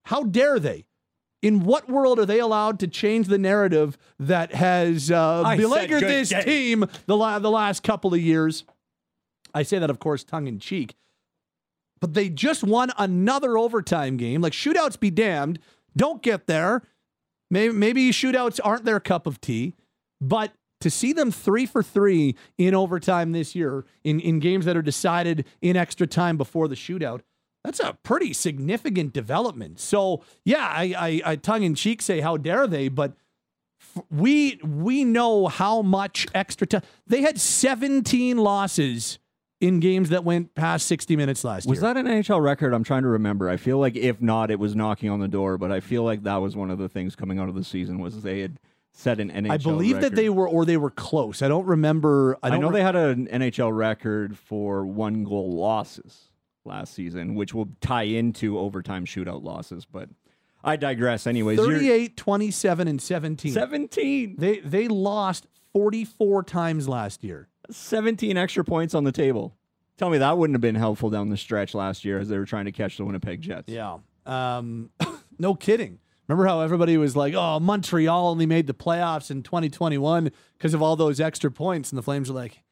How 0.07 0.25
dare 0.25 0.59
they? 0.59 0.87
In 1.41 1.61
what 1.61 1.89
world 1.89 2.19
are 2.19 2.27
they 2.27 2.41
allowed 2.41 2.81
to 2.81 2.89
change 2.89 3.29
the 3.29 3.39
narrative 3.39 3.97
that 4.19 4.55
has 4.55 5.11
uh, 5.11 5.55
beleaguered 5.57 6.03
this 6.03 6.31
day. 6.31 6.43
team 6.43 6.87
the, 7.07 7.17
la- 7.17 7.39
the 7.39 7.51
last 7.51 7.83
couple 7.85 8.13
of 8.13 8.21
years? 8.21 8.65
I 9.55 9.63
say 9.63 9.79
that, 9.79 9.91
of 9.91 10.01
course, 10.01 10.25
tongue 10.25 10.49
in 10.49 10.59
cheek 10.59 10.97
but 12.05 12.13
they 12.13 12.29
just 12.29 12.63
won 12.63 12.91
another 12.99 13.57
overtime 13.57 14.19
game. 14.19 14.43
Like 14.43 14.53
shootouts 14.53 15.01
be 15.01 15.11
damned. 15.11 15.59
Don't 15.97 16.21
get 16.21 16.47
there. 16.47 16.83
Maybe, 17.51 17.73
maybe 17.73 18.11
shootouts 18.11 18.61
aren't 18.63 18.85
their 18.85 19.01
cup 19.01 19.27
of 19.27 19.41
tea, 19.41 19.75
but 20.21 20.53
to 20.83 20.91
see 20.91 21.15
them 21.15 21.31
three 21.31 21.65
for 21.65 21.83
three 21.83 22.37
in 22.59 22.75
overtime 22.75 23.33
this 23.33 23.55
year 23.55 23.87
in, 24.03 24.21
in 24.21 24.39
games 24.39 24.67
that 24.67 24.77
are 24.77 24.83
decided 24.83 25.47
in 25.63 25.79
extra 25.79 26.07
time 26.07 26.37
before 26.37 26.69
the 26.69 26.75
shootout, 26.75 27.23
that's 27.65 27.81
a 27.81 27.97
pretty 28.03 28.35
significant 28.35 29.15
development. 29.15 29.81
So 29.81 30.23
yeah, 30.45 30.67
I, 30.69 30.95
I, 30.99 31.33
I 31.33 31.37
tongue 31.37 31.63
in 31.63 31.75
cheek 31.75 32.03
say 32.03 32.21
how 32.21 32.37
dare 32.37 32.67
they, 32.67 32.89
but 32.89 33.15
we 34.11 34.61
we 34.63 35.05
know 35.05 35.47
how 35.47 35.81
much 35.81 36.27
extra 36.35 36.67
time 36.67 36.83
they 37.07 37.23
had 37.23 37.41
17 37.41 38.37
losses 38.37 39.19
in 39.65 39.81
games 39.81 40.11
that 40.11 40.25
went 40.25 40.55
past 40.55 40.87
60 40.87 41.17
minutes 41.17 41.43
last 41.43 41.67
Was 41.67 41.79
year. 41.79 41.89
Was 41.89 41.95
that 41.95 41.97
an 41.97 42.07
NHL 42.07 42.43
record? 42.43 42.75
I'm 42.75 42.85
trying 42.85 43.03
to 43.03 43.09
remember. 43.09 43.49
I 43.49 43.57
feel 43.57 43.79
like 43.79 43.97
if 43.97 44.21
not, 44.21 44.51
it 44.51 44.59
was 44.59 44.77
knocking 44.77 45.09
on 45.09 45.21
the 45.21 45.29
door. 45.29 45.57
But 45.57 45.73
I 45.73 45.81
feel 45.81 46.03
like 46.03 46.25
that 46.25 46.37
was 46.37 46.55
one 46.55 46.71
of 46.71 46.79
the 46.79 46.89
things 46.89 47.17
coming 47.17 47.39
out 47.39 47.49
of 47.49 47.55
the 47.55 47.65
season 47.65 47.99
was 47.99 48.23
they 48.23 48.41
had 48.41 48.59
set 48.93 49.21
an 49.21 49.31
NHL. 49.31 49.51
I 49.51 49.57
believe 49.57 50.01
that 50.01 50.15
they 50.15 50.29
were, 50.29 50.49
or 50.49 50.65
they 50.67 50.77
were 50.77 50.91
close. 50.91 51.41
I 51.41 51.49
don't 51.49 51.67
remember. 51.67 52.37
I, 52.43 52.49
I, 52.49 52.51
don't 52.51 52.61
know 52.61 52.69
re- 52.69 52.75
they 52.75 52.83
had 52.83 52.97
an 52.97 53.27
NHL 53.29 53.75
record 53.75 54.37
for 54.37 54.85
one 54.85 55.25
goal 55.25 55.57
losses 55.57 56.29
last 56.67 56.95
season, 56.95 57.35
which 57.35 57.55
will 57.55 57.69
tie 57.81 58.03
into 58.03 58.59
overtime 58.59 59.07
shootout 59.07 59.43
losses. 59.43 59.87
But 59.87 60.11
I 60.63 60.77
digress. 60.77 61.27
Anyways, 61.27 61.59
you're- 61.59 61.75
38, 61.75 62.17
27, 62.19 62.89
and 62.89 63.01
17. 63.01 63.53
17. 63.53 64.37
They 64.39 64.59
they 64.59 64.89
lost 64.89 65.47
44 65.73 66.43
times 66.43 66.87
last 66.87 67.25
year. 67.25 67.49
17 67.71 68.37
extra 68.37 68.65
points 68.65 68.95
on 68.95 69.05
the 69.05 69.13
table. 69.13 69.57
Tell 69.97 70.11
me 70.11 70.19
that 70.19 70.37
wouldn't 70.37 70.55
have 70.55 70.61
been 70.61 70.75
helpful 70.75 71.11
down 71.11 71.29
the 71.29 71.37
stretch 71.37 71.75
last 71.75 72.05
year 72.05 72.19
as 72.19 72.29
they 72.29 72.37
were 72.37 72.45
trying 72.45 72.65
to 72.65 72.73
catch 72.73 72.97
the 72.97 73.05
Winnipeg 73.05 73.41
Jets. 73.41 73.69
Yeah. 73.73 73.99
Um, 74.27 74.91
no 75.39 75.55
kidding. 75.55 76.01
Remember 76.27 76.47
how 76.47 76.61
everybody 76.61 76.97
was 76.97 77.15
like, 77.15 77.35
"Oh, 77.35 77.61
Montreal 77.61 78.29
only 78.29 78.47
made 78.47 78.67
the 78.67 78.75
playoffs 78.75 79.31
in 79.31 79.43
2021 79.43 80.31
because 80.57 80.73
of 80.73 80.81
all 80.83 80.97
those 80.97 81.21
extra 81.21 81.51
points," 81.51 81.93
and 81.93 81.99
the 81.99 82.03
Flames 82.03 82.31
were 82.31 82.35
like, 82.35 82.63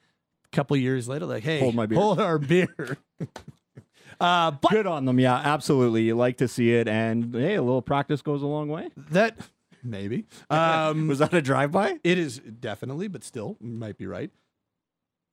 a 0.47 0.57
couple 0.57 0.77
years 0.77 1.07
later, 1.07 1.27
like, 1.27 1.45
"Hey, 1.45 1.61
Hold 1.61 1.75
my 1.75 1.85
beer." 1.85 1.99
hold 1.99 2.19
our 2.19 2.39
beer." 2.39 2.97
uh, 4.21 4.53
but 4.53 4.71
Good 4.71 4.87
on 4.87 5.05
them. 5.05 5.21
Yeah, 5.21 5.37
absolutely. 5.37 6.03
You 6.05 6.17
like 6.17 6.39
to 6.39 6.49
see 6.49 6.73
it. 6.73 6.89
And 6.89 7.35
hey, 7.35 7.57
a 7.57 7.63
little 7.63 7.83
practice 7.83 8.23
goes 8.23 8.43
a 8.43 8.47
long 8.47 8.69
way. 8.69 8.89
that 9.11 9.37
Maybe. 9.85 10.27
Um, 10.51 11.09
Was 11.09 11.19
that 11.19 11.35
a 11.35 11.43
drive-by? 11.43 11.99
It 12.05 12.19
is 12.19 12.39
definitely, 12.39 13.09
but 13.09 13.25
still, 13.25 13.57
might 13.61 13.99
be 13.99 14.07
right. 14.07 14.31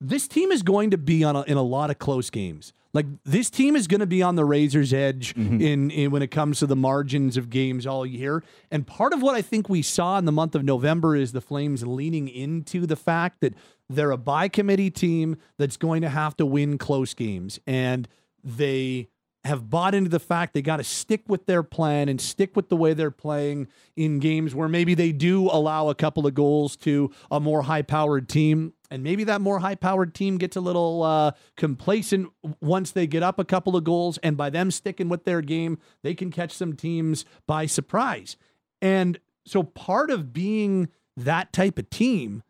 This 0.01 0.27
team 0.27 0.51
is 0.51 0.63
going 0.63 0.91
to 0.91 0.97
be 0.97 1.23
on 1.23 1.35
a, 1.35 1.41
in 1.43 1.57
a 1.57 1.63
lot 1.63 1.89
of 1.89 1.99
close 1.99 2.29
games. 2.29 2.73
Like 2.93 3.05
this 3.23 3.49
team 3.49 3.75
is 3.75 3.87
going 3.87 3.99
to 3.99 4.07
be 4.07 4.23
on 4.23 4.35
the 4.35 4.45
razor's 4.45 4.93
edge 4.93 5.35
mm-hmm. 5.35 5.61
in, 5.61 5.91
in 5.91 6.11
when 6.11 6.23
it 6.23 6.31
comes 6.31 6.59
to 6.59 6.65
the 6.65 6.75
margins 6.75 7.37
of 7.37 7.49
games 7.49 7.85
all 7.85 8.05
year. 8.05 8.43
And 8.71 8.87
part 8.87 9.13
of 9.13 9.21
what 9.21 9.35
I 9.35 9.41
think 9.41 9.69
we 9.69 9.81
saw 9.81 10.17
in 10.17 10.25
the 10.25 10.31
month 10.31 10.55
of 10.55 10.63
November 10.63 11.15
is 11.15 11.31
the 11.31 11.41
Flames 11.41 11.85
leaning 11.85 12.27
into 12.27 12.87
the 12.87 12.95
fact 12.95 13.41
that 13.41 13.53
they're 13.89 14.11
a 14.11 14.17
by 14.17 14.47
committee 14.47 14.89
team 14.89 15.37
that's 15.57 15.77
going 15.77 16.01
to 16.01 16.09
have 16.09 16.35
to 16.37 16.45
win 16.45 16.77
close 16.77 17.13
games, 17.13 17.59
and 17.67 18.07
they 18.43 19.09
have 19.45 19.69
bought 19.69 19.95
into 19.95 20.09
the 20.09 20.19
fact 20.19 20.53
they 20.53 20.61
got 20.61 20.77
to 20.77 20.83
stick 20.83 21.23
with 21.27 21.45
their 21.45 21.63
plan 21.63 22.09
and 22.09 22.19
stick 22.19 22.55
with 22.55 22.69
the 22.69 22.75
way 22.75 22.93
they're 22.93 23.09
playing 23.09 23.67
in 23.95 24.19
games 24.19 24.53
where 24.53 24.67
maybe 24.67 24.93
they 24.93 25.11
do 25.11 25.49
allow 25.49 25.89
a 25.89 25.95
couple 25.95 26.27
of 26.27 26.33
goals 26.33 26.75
to 26.75 27.09
a 27.31 27.39
more 27.39 27.63
high 27.63 27.81
powered 27.81 28.27
team. 28.27 28.73
And 28.91 29.03
maybe 29.03 29.23
that 29.25 29.41
more 29.41 29.59
high 29.59 29.75
powered 29.75 30.15
team 30.15 30.37
gets 30.37 30.55
a 30.55 30.61
little 30.61 31.03
uh, 31.03 31.31
complacent 31.55 32.31
once 32.59 32.91
they 32.91 33.05
get 33.05 33.21
up 33.21 33.39
a 33.39 33.45
couple 33.45 33.75
of 33.75 33.83
goals. 33.83 34.17
And 34.19 34.35
by 34.35 34.49
them 34.49 34.71
sticking 34.71 35.09
with 35.09 35.25
their 35.25 35.41
game, 35.41 35.77
they 36.01 36.15
can 36.15 36.31
catch 36.31 36.51
some 36.51 36.73
teams 36.73 37.23
by 37.45 37.65
surprise. 37.65 38.35
And 38.81 39.19
so 39.45 39.63
part 39.63 40.09
of 40.09 40.33
being 40.33 40.89
that 41.15 41.53
type 41.53 41.77
of 41.77 41.89
team 41.89 42.43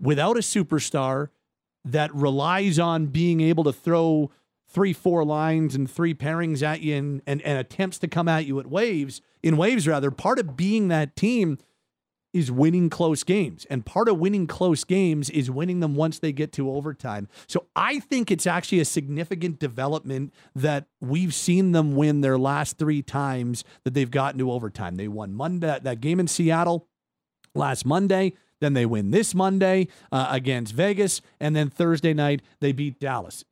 without 0.00 0.36
a 0.36 0.40
superstar 0.40 1.28
that 1.84 2.14
relies 2.14 2.78
on 2.78 3.06
being 3.06 3.40
able 3.40 3.64
to 3.64 3.72
throw 3.72 4.30
three, 4.68 4.92
four 4.92 5.24
lines 5.24 5.74
and 5.74 5.90
three 5.90 6.14
pairings 6.14 6.62
at 6.62 6.80
you 6.80 6.94
and, 6.94 7.22
and, 7.26 7.40
and 7.42 7.58
attempts 7.58 7.98
to 7.98 8.08
come 8.08 8.28
at 8.28 8.44
you 8.44 8.60
at 8.60 8.66
waves, 8.66 9.22
in 9.42 9.56
waves 9.56 9.88
rather, 9.88 10.10
part 10.10 10.38
of 10.38 10.56
being 10.56 10.88
that 10.88 11.16
team 11.16 11.58
is 12.38 12.50
winning 12.50 12.88
close 12.88 13.24
games. 13.24 13.66
And 13.68 13.84
part 13.84 14.08
of 14.08 14.18
winning 14.18 14.46
close 14.46 14.84
games 14.84 15.28
is 15.28 15.50
winning 15.50 15.80
them 15.80 15.94
once 15.94 16.18
they 16.18 16.32
get 16.32 16.52
to 16.52 16.70
overtime. 16.70 17.28
So 17.46 17.66
I 17.76 18.00
think 18.00 18.30
it's 18.30 18.46
actually 18.46 18.80
a 18.80 18.84
significant 18.84 19.58
development 19.58 20.32
that 20.54 20.86
we've 21.00 21.34
seen 21.34 21.72
them 21.72 21.94
win 21.94 22.20
their 22.20 22.38
last 22.38 22.78
three 22.78 23.02
times 23.02 23.64
that 23.84 23.94
they've 23.94 24.10
gotten 24.10 24.38
to 24.38 24.50
overtime. 24.52 24.96
They 24.96 25.08
won 25.08 25.34
Monday, 25.34 25.78
that 25.82 26.00
game 26.00 26.20
in 26.20 26.28
Seattle 26.28 26.88
last 27.54 27.84
Monday. 27.84 28.34
Then 28.60 28.74
they 28.74 28.86
win 28.86 29.10
this 29.10 29.34
Monday 29.34 29.88
uh, 30.10 30.28
against 30.30 30.72
Vegas. 30.74 31.20
And 31.40 31.54
then 31.54 31.70
Thursday 31.70 32.14
night, 32.14 32.42
they 32.60 32.72
beat 32.72 32.98
Dallas. 32.98 33.44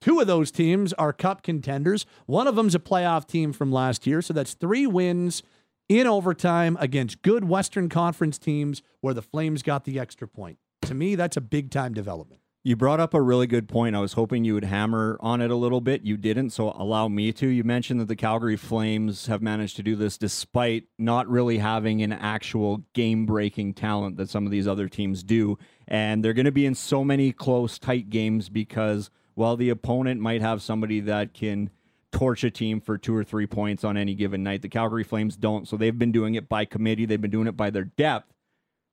Two 0.00 0.20
of 0.20 0.26
those 0.26 0.50
teams 0.50 0.92
are 0.94 1.12
cup 1.14 1.42
contenders. 1.42 2.04
One 2.26 2.46
of 2.46 2.56
them's 2.56 2.74
a 2.74 2.78
playoff 2.78 3.26
team 3.26 3.54
from 3.54 3.72
last 3.72 4.06
year. 4.06 4.20
So 4.20 4.34
that's 4.34 4.52
three 4.54 4.86
wins 4.86 5.42
in 5.88 6.06
overtime 6.06 6.76
against 6.80 7.22
good 7.22 7.44
Western 7.44 7.88
Conference 7.88 8.38
teams 8.38 8.82
where 9.00 9.14
the 9.14 9.22
Flames 9.22 9.62
got 9.62 9.84
the 9.84 9.98
extra 9.98 10.26
point. 10.26 10.58
To 10.82 10.94
me, 10.94 11.14
that's 11.14 11.36
a 11.36 11.40
big 11.40 11.70
time 11.70 11.94
development. 11.94 12.40
You 12.66 12.76
brought 12.76 12.98
up 12.98 13.12
a 13.12 13.20
really 13.20 13.46
good 13.46 13.68
point. 13.68 13.94
I 13.94 14.00
was 14.00 14.14
hoping 14.14 14.42
you 14.46 14.54
would 14.54 14.64
hammer 14.64 15.18
on 15.20 15.42
it 15.42 15.50
a 15.50 15.54
little 15.54 15.82
bit. 15.82 16.02
You 16.02 16.16
didn't, 16.16 16.48
so 16.48 16.70
allow 16.70 17.08
me 17.08 17.30
to. 17.34 17.46
You 17.46 17.62
mentioned 17.62 18.00
that 18.00 18.08
the 18.08 18.16
Calgary 18.16 18.56
Flames 18.56 19.26
have 19.26 19.42
managed 19.42 19.76
to 19.76 19.82
do 19.82 19.94
this 19.94 20.16
despite 20.16 20.84
not 20.98 21.28
really 21.28 21.58
having 21.58 22.02
an 22.02 22.12
actual 22.12 22.82
game 22.94 23.26
breaking 23.26 23.74
talent 23.74 24.16
that 24.16 24.30
some 24.30 24.46
of 24.46 24.50
these 24.50 24.66
other 24.66 24.88
teams 24.88 25.22
do. 25.22 25.58
And 25.86 26.24
they're 26.24 26.32
going 26.32 26.46
to 26.46 26.52
be 26.52 26.64
in 26.64 26.74
so 26.74 27.04
many 27.04 27.32
close, 27.32 27.78
tight 27.78 28.08
games 28.08 28.48
because 28.48 29.10
while 29.34 29.58
the 29.58 29.68
opponent 29.68 30.22
might 30.22 30.40
have 30.40 30.62
somebody 30.62 31.00
that 31.00 31.34
can 31.34 31.68
torch 32.14 32.44
a 32.44 32.50
team 32.50 32.80
for 32.80 32.96
two 32.96 33.14
or 33.14 33.24
three 33.24 33.46
points 33.46 33.84
on 33.84 33.96
any 33.96 34.14
given 34.14 34.42
night, 34.42 34.62
the 34.62 34.68
Calgary 34.68 35.04
Flames 35.04 35.36
don't. 35.36 35.66
So 35.68 35.76
they've 35.76 35.98
been 35.98 36.12
doing 36.12 36.36
it 36.36 36.48
by 36.48 36.64
committee, 36.64 37.04
they've 37.04 37.20
been 37.20 37.30
doing 37.30 37.48
it 37.48 37.56
by 37.56 37.70
their 37.70 37.84
depth. 37.84 38.32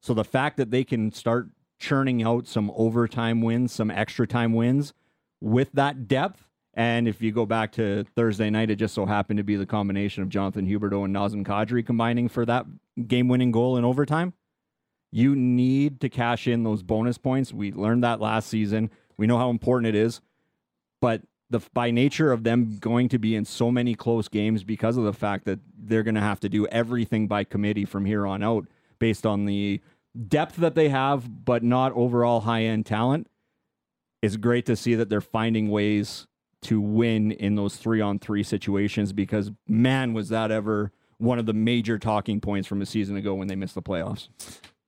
So 0.01 0.13
the 0.13 0.23
fact 0.23 0.57
that 0.57 0.71
they 0.71 0.83
can 0.83 1.11
start 1.11 1.49
churning 1.79 2.23
out 2.23 2.47
some 2.47 2.71
overtime 2.75 3.41
wins, 3.41 3.71
some 3.71 3.91
extra 3.91 4.27
time 4.27 4.53
wins 4.53 4.93
with 5.39 5.71
that 5.73 6.07
depth. 6.07 6.47
And 6.73 7.07
if 7.07 7.21
you 7.21 7.31
go 7.31 7.45
back 7.45 7.73
to 7.73 8.05
Thursday 8.15 8.49
night, 8.49 8.71
it 8.71 8.77
just 8.77 8.95
so 8.95 9.05
happened 9.05 9.37
to 9.37 9.43
be 9.43 9.55
the 9.55 9.65
combination 9.65 10.23
of 10.23 10.29
Jonathan 10.29 10.65
Huberdeau 10.65 11.05
and 11.05 11.15
Nazem 11.15 11.45
Kadri 11.45 11.85
combining 11.85 12.27
for 12.27 12.45
that 12.45 12.65
game 13.07 13.27
winning 13.27 13.51
goal 13.51 13.77
in 13.77 13.85
overtime. 13.85 14.33
You 15.11 15.35
need 15.35 15.99
to 16.01 16.09
cash 16.09 16.47
in 16.47 16.63
those 16.63 16.81
bonus 16.81 17.17
points. 17.17 17.53
We 17.53 17.71
learned 17.71 18.03
that 18.03 18.21
last 18.21 18.47
season. 18.47 18.89
We 19.17 19.27
know 19.27 19.37
how 19.37 19.49
important 19.49 19.93
it 19.93 19.99
is. 19.99 20.21
But 21.01 21.23
the 21.51 21.59
by 21.73 21.91
nature 21.91 22.31
of 22.31 22.43
them 22.43 22.77
going 22.79 23.09
to 23.09 23.19
be 23.19 23.35
in 23.35 23.45
so 23.45 23.69
many 23.69 23.93
close 23.93 24.27
games 24.27 24.63
because 24.63 24.97
of 24.97 25.03
the 25.03 25.13
fact 25.13 25.45
that 25.45 25.59
they're 25.77 26.03
going 26.03 26.15
to 26.15 26.21
have 26.21 26.39
to 26.39 26.49
do 26.49 26.65
everything 26.67 27.27
by 27.27 27.43
committee 27.43 27.85
from 27.85 28.05
here 28.05 28.25
on 28.25 28.41
out 28.41 28.65
based 28.99 29.25
on 29.25 29.45
the 29.45 29.81
depth 30.27 30.55
that 30.57 30.75
they 30.75 30.89
have, 30.89 31.45
but 31.45 31.63
not 31.63 31.91
overall 31.93 32.41
high 32.41 32.63
end 32.63 32.85
talent. 32.85 33.27
It's 34.21 34.37
great 34.37 34.65
to 34.67 34.75
see 34.75 34.95
that 34.95 35.09
they're 35.09 35.21
finding 35.21 35.69
ways 35.69 36.27
to 36.63 36.79
win 36.79 37.31
in 37.31 37.55
those 37.55 37.75
three 37.75 38.01
on 38.01 38.19
three 38.19 38.43
situations 38.43 39.13
because, 39.13 39.51
man, 39.67 40.13
was 40.13 40.29
that 40.29 40.51
ever 40.51 40.91
one 41.17 41.39
of 41.39 41.45
the 41.45 41.53
major 41.53 41.99
talking 41.99 42.39
points 42.39 42.67
from 42.67 42.81
a 42.81 42.85
season 42.85 43.15
ago 43.15 43.33
when 43.33 43.47
they 43.47 43.55
missed 43.55 43.75
the 43.75 43.81
playoffs. 43.81 44.29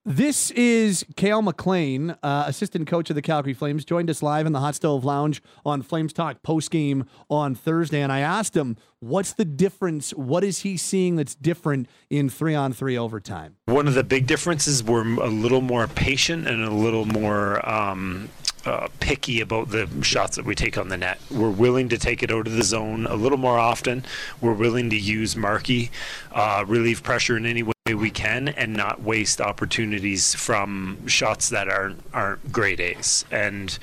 This 0.05 0.51
is 0.51 1.05
Cail 1.15 1.41
MacLean, 1.41 2.17
uh, 2.21 2.43
assistant 2.45 2.87
coach 2.87 3.09
of 3.09 3.15
the 3.15 3.21
Calgary 3.21 3.53
Flames, 3.53 3.85
joined 3.85 4.09
us 4.09 4.21
live 4.21 4.45
in 4.45 4.51
the 4.51 4.59
Hot 4.59 4.75
Stove 4.75 5.05
Lounge 5.05 5.41
on 5.65 5.81
Flames 5.81 6.11
Talk 6.11 6.43
post 6.43 6.71
game 6.71 7.05
on 7.29 7.55
Thursday. 7.55 8.01
And 8.01 8.11
I 8.11 8.19
asked 8.19 8.53
him, 8.53 8.75
what's 8.99 9.31
the 9.31 9.45
difference? 9.45 10.11
What 10.11 10.43
is 10.43 10.59
he 10.59 10.75
seeing 10.75 11.15
that's 11.15 11.35
different 11.35 11.87
in 12.09 12.29
three 12.29 12.53
on 12.53 12.73
three 12.73 12.97
overtime? 12.97 13.55
One 13.67 13.87
of 13.87 13.93
the 13.93 14.03
big 14.03 14.27
differences, 14.27 14.83
we're 14.83 15.07
a 15.21 15.29
little 15.29 15.61
more 15.61 15.87
patient 15.87 16.49
and 16.49 16.65
a 16.65 16.71
little 16.71 17.05
more 17.05 17.65
um, 17.67 18.27
uh, 18.65 18.89
picky 18.99 19.39
about 19.39 19.69
the 19.69 19.87
shots 20.01 20.35
that 20.35 20.43
we 20.43 20.53
take 20.53 20.77
on 20.77 20.89
the 20.89 20.97
net. 20.97 21.17
We're 21.31 21.49
willing 21.49 21.87
to 21.87 21.97
take 21.97 22.23
it 22.23 22.29
out 22.29 22.45
of 22.45 22.51
the 22.51 22.63
zone 22.63 23.05
a 23.05 23.15
little 23.15 23.37
more 23.37 23.57
often. 23.57 24.03
We're 24.41 24.51
willing 24.51 24.89
to 24.89 24.99
use 24.99 25.37
Markey, 25.37 25.91
uh, 26.33 26.65
relieve 26.67 27.03
pressure 27.03 27.37
in 27.37 27.45
any 27.45 27.63
way 27.63 27.72
we 27.85 28.09
can, 28.09 28.47
and 28.47 28.73
not 28.73 29.01
waste 29.01 29.41
opportunities 29.41 30.33
from 30.33 31.05
shots 31.05 31.49
that 31.49 31.67
aren't 31.67 32.01
aren't 32.13 32.49
grade 32.49 32.79
A's. 32.79 33.25
And 33.29 33.77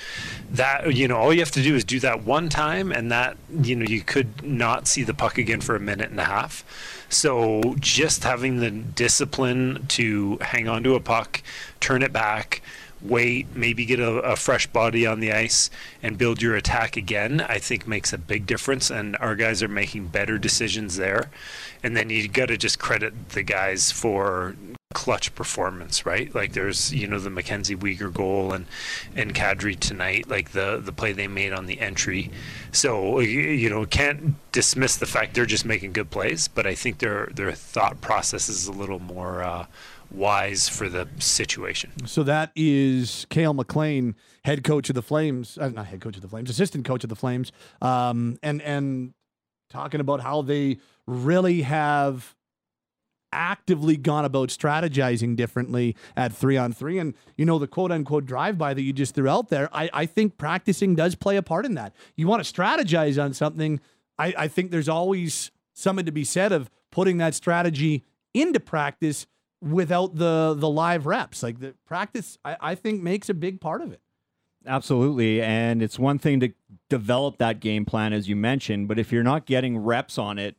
that 0.50 0.94
you 0.94 1.06
know, 1.06 1.18
all 1.18 1.34
you 1.34 1.40
have 1.40 1.50
to 1.50 1.62
do 1.62 1.74
is 1.74 1.84
do 1.84 2.00
that 2.00 2.22
one 2.22 2.48
time, 2.48 2.92
and 2.92 3.12
that 3.12 3.36
you 3.52 3.76
know, 3.76 3.84
you 3.84 4.00
could 4.00 4.42
not 4.42 4.88
see 4.88 5.02
the 5.02 5.12
puck 5.12 5.36
again 5.36 5.60
for 5.60 5.76
a 5.76 5.80
minute 5.80 6.08
and 6.08 6.18
a 6.18 6.24
half. 6.24 6.64
So 7.10 7.74
just 7.78 8.24
having 8.24 8.60
the 8.60 8.70
discipline 8.70 9.84
to 9.88 10.38
hang 10.40 10.66
on 10.66 10.82
to 10.84 10.94
a 10.94 11.00
puck, 11.00 11.42
turn 11.80 12.02
it 12.02 12.10
back 12.10 12.62
wait, 13.02 13.54
maybe 13.54 13.84
get 13.84 14.00
a, 14.00 14.10
a, 14.20 14.36
fresh 14.36 14.66
body 14.66 15.06
on 15.06 15.20
the 15.20 15.32
ice 15.32 15.70
and 16.02 16.18
build 16.18 16.42
your 16.42 16.54
attack 16.54 16.96
again, 16.96 17.40
I 17.40 17.58
think 17.58 17.86
makes 17.86 18.12
a 18.12 18.18
big 18.18 18.46
difference. 18.46 18.90
And 18.90 19.16
our 19.16 19.34
guys 19.34 19.62
are 19.62 19.68
making 19.68 20.08
better 20.08 20.38
decisions 20.38 20.96
there. 20.96 21.30
And 21.82 21.96
then 21.96 22.10
you 22.10 22.28
got 22.28 22.46
to 22.46 22.56
just 22.56 22.78
credit 22.78 23.30
the 23.30 23.42
guys 23.42 23.90
for 23.90 24.54
clutch 24.92 25.32
performance, 25.36 26.04
right? 26.04 26.34
Like 26.34 26.52
there's, 26.52 26.92
you 26.92 27.06
know, 27.06 27.20
the 27.20 27.30
Mackenzie 27.30 27.76
Weegar 27.76 28.12
goal 28.12 28.52
and 28.52 28.66
and 29.14 29.32
Kadri 29.34 29.78
tonight, 29.78 30.28
like 30.28 30.50
the 30.50 30.80
the 30.82 30.92
play 30.92 31.12
they 31.12 31.28
made 31.28 31.52
on 31.52 31.66
the 31.66 31.80
entry. 31.80 32.30
So 32.72 33.20
you 33.20 33.70
know, 33.70 33.86
can't 33.86 34.34
dismiss 34.50 34.96
the 34.96 35.06
fact 35.06 35.34
they're 35.34 35.46
just 35.46 35.64
making 35.64 35.92
good 35.92 36.10
plays, 36.10 36.48
but 36.48 36.66
I 36.66 36.74
think 36.74 36.98
their 36.98 37.26
their 37.32 37.52
thought 37.52 38.00
process 38.00 38.48
is 38.48 38.66
a 38.66 38.72
little 38.72 38.98
more 38.98 39.42
uh, 39.44 39.66
wise 40.10 40.68
for 40.68 40.88
the 40.88 41.08
situation. 41.18 41.90
So 42.06 42.22
that 42.24 42.52
is 42.56 43.26
Cail 43.30 43.54
MacLean, 43.54 44.16
head 44.44 44.64
coach 44.64 44.88
of 44.88 44.94
the 44.94 45.02
Flames, 45.02 45.58
uh, 45.58 45.68
not 45.68 45.86
head 45.86 46.00
coach 46.00 46.16
of 46.16 46.22
the 46.22 46.28
Flames, 46.28 46.50
assistant 46.50 46.84
coach 46.84 47.04
of 47.04 47.10
the 47.10 47.16
Flames, 47.16 47.52
um, 47.80 48.38
and 48.42 48.60
and 48.62 49.14
talking 49.70 50.00
about 50.00 50.20
how 50.20 50.42
they 50.42 50.78
really 51.06 51.62
have 51.62 52.34
actively 53.32 53.96
gone 53.96 54.24
about 54.24 54.48
strategizing 54.48 55.36
differently 55.36 55.96
at 56.16 56.32
three 56.32 56.56
on 56.56 56.72
three. 56.72 56.98
And, 56.98 57.14
you 57.36 57.44
know, 57.44 57.58
the 57.58 57.68
quote 57.68 57.92
unquote 57.92 58.26
drive 58.26 58.58
by 58.58 58.74
that 58.74 58.82
you 58.82 58.92
just 58.92 59.14
threw 59.14 59.28
out 59.28 59.48
there, 59.48 59.68
I, 59.72 59.88
I 59.92 60.06
think 60.06 60.36
practicing 60.36 60.96
does 60.96 61.14
play 61.14 61.36
a 61.36 61.42
part 61.42 61.64
in 61.64 61.74
that. 61.74 61.94
You 62.16 62.26
want 62.26 62.44
to 62.44 62.52
strategize 62.52 63.22
on 63.22 63.32
something. 63.32 63.80
I, 64.18 64.34
I 64.36 64.48
think 64.48 64.70
there's 64.70 64.88
always 64.88 65.50
something 65.72 66.04
to 66.06 66.12
be 66.12 66.24
said 66.24 66.52
of 66.52 66.70
putting 66.90 67.18
that 67.18 67.34
strategy 67.34 68.04
into 68.34 68.60
practice 68.60 69.26
without 69.60 70.16
the 70.16 70.54
the 70.56 70.68
live 70.68 71.06
reps. 71.06 71.42
Like 71.42 71.60
the 71.60 71.74
practice, 71.86 72.38
I, 72.44 72.56
I 72.60 72.74
think 72.74 73.02
makes 73.02 73.28
a 73.28 73.34
big 73.34 73.60
part 73.60 73.82
of 73.82 73.92
it. 73.92 74.00
Absolutely. 74.66 75.40
And 75.40 75.82
it's 75.82 75.98
one 75.98 76.18
thing 76.18 76.40
to 76.40 76.52
develop 76.90 77.38
that 77.38 77.60
game 77.60 77.84
plan, 77.86 78.12
as 78.12 78.28
you 78.28 78.36
mentioned, 78.36 78.88
but 78.88 78.98
if 78.98 79.10
you're 79.10 79.22
not 79.22 79.46
getting 79.46 79.78
reps 79.78 80.18
on 80.18 80.38
it, 80.38 80.56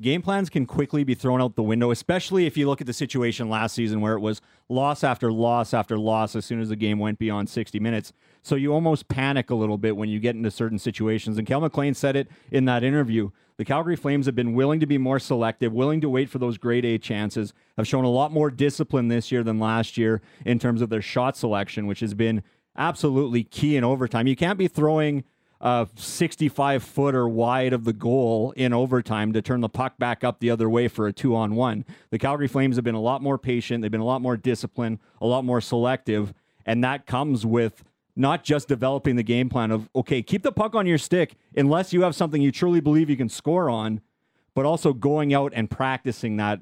game 0.00 0.22
plans 0.22 0.48
can 0.48 0.66
quickly 0.66 1.04
be 1.04 1.14
thrown 1.14 1.42
out 1.42 1.54
the 1.54 1.62
window, 1.62 1.90
especially 1.90 2.46
if 2.46 2.56
you 2.56 2.66
look 2.66 2.80
at 2.80 2.86
the 2.86 2.92
situation 2.92 3.48
last 3.48 3.74
season 3.74 4.00
where 4.00 4.14
it 4.14 4.20
was 4.20 4.40
loss 4.68 5.04
after 5.04 5.30
loss 5.30 5.74
after 5.74 5.98
loss 5.98 6.34
as 6.34 6.44
soon 6.44 6.60
as 6.60 6.70
the 6.70 6.76
game 6.76 6.98
went 6.98 7.18
beyond 7.18 7.48
60 7.48 7.78
minutes. 7.78 8.12
So 8.42 8.54
you 8.54 8.72
almost 8.72 9.08
panic 9.08 9.50
a 9.50 9.54
little 9.54 9.78
bit 9.78 9.96
when 9.96 10.08
you 10.08 10.18
get 10.18 10.34
into 10.34 10.50
certain 10.50 10.78
situations. 10.78 11.38
And 11.38 11.46
Cail 11.46 11.60
MacLean 11.60 11.94
said 11.94 12.16
it 12.16 12.28
in 12.50 12.64
that 12.64 12.82
interview. 12.82 13.30
The 13.58 13.64
Calgary 13.64 13.96
Flames 13.96 14.26
have 14.26 14.34
been 14.34 14.54
willing 14.54 14.80
to 14.80 14.86
be 14.86 14.98
more 14.98 15.18
selective, 15.18 15.72
willing 15.72 16.00
to 16.00 16.08
wait 16.08 16.30
for 16.30 16.38
those 16.38 16.58
grade 16.58 16.84
A 16.84 16.98
chances, 16.98 17.52
have 17.76 17.86
shown 17.86 18.04
a 18.04 18.10
lot 18.10 18.32
more 18.32 18.50
discipline 18.50 19.08
this 19.08 19.30
year 19.30 19.44
than 19.44 19.58
last 19.58 19.98
year 19.98 20.22
in 20.44 20.58
terms 20.58 20.80
of 20.80 20.88
their 20.88 21.02
shot 21.02 21.36
selection, 21.36 21.86
which 21.86 22.00
has 22.00 22.14
been 22.14 22.42
absolutely 22.76 23.44
key 23.44 23.76
in 23.76 23.84
overtime. 23.84 24.26
You 24.26 24.36
can't 24.36 24.58
be 24.58 24.68
throwing 24.68 25.24
a 25.62 25.88
65 25.94 26.82
footer 26.82 27.28
wide 27.28 27.72
of 27.72 27.84
the 27.84 27.92
goal 27.92 28.52
in 28.56 28.72
overtime 28.72 29.32
to 29.32 29.40
turn 29.40 29.60
the 29.60 29.68
puck 29.68 29.96
back 29.96 30.24
up 30.24 30.40
the 30.40 30.50
other 30.50 30.68
way 30.68 30.88
for 30.88 31.06
a 31.06 31.12
two 31.12 31.36
on 31.36 31.54
one. 31.54 31.84
The 32.10 32.18
Calgary 32.18 32.48
Flames 32.48 32.76
have 32.76 32.84
been 32.84 32.96
a 32.96 33.00
lot 33.00 33.22
more 33.22 33.38
patient. 33.38 33.80
They've 33.80 33.90
been 33.90 34.00
a 34.00 34.04
lot 34.04 34.20
more 34.20 34.36
disciplined, 34.36 34.98
a 35.20 35.26
lot 35.26 35.44
more 35.44 35.60
selective. 35.60 36.34
And 36.66 36.82
that 36.82 37.06
comes 37.06 37.46
with 37.46 37.84
not 38.16 38.42
just 38.42 38.66
developing 38.66 39.16
the 39.16 39.22
game 39.22 39.48
plan 39.48 39.70
of, 39.70 39.88
okay, 39.94 40.20
keep 40.20 40.42
the 40.42 40.52
puck 40.52 40.74
on 40.74 40.86
your 40.86 40.98
stick 40.98 41.36
unless 41.56 41.92
you 41.92 42.02
have 42.02 42.14
something 42.14 42.42
you 42.42 42.52
truly 42.52 42.80
believe 42.80 43.08
you 43.08 43.16
can 43.16 43.28
score 43.28 43.70
on, 43.70 44.00
but 44.54 44.66
also 44.66 44.92
going 44.92 45.32
out 45.32 45.52
and 45.54 45.70
practicing 45.70 46.36
that 46.36 46.60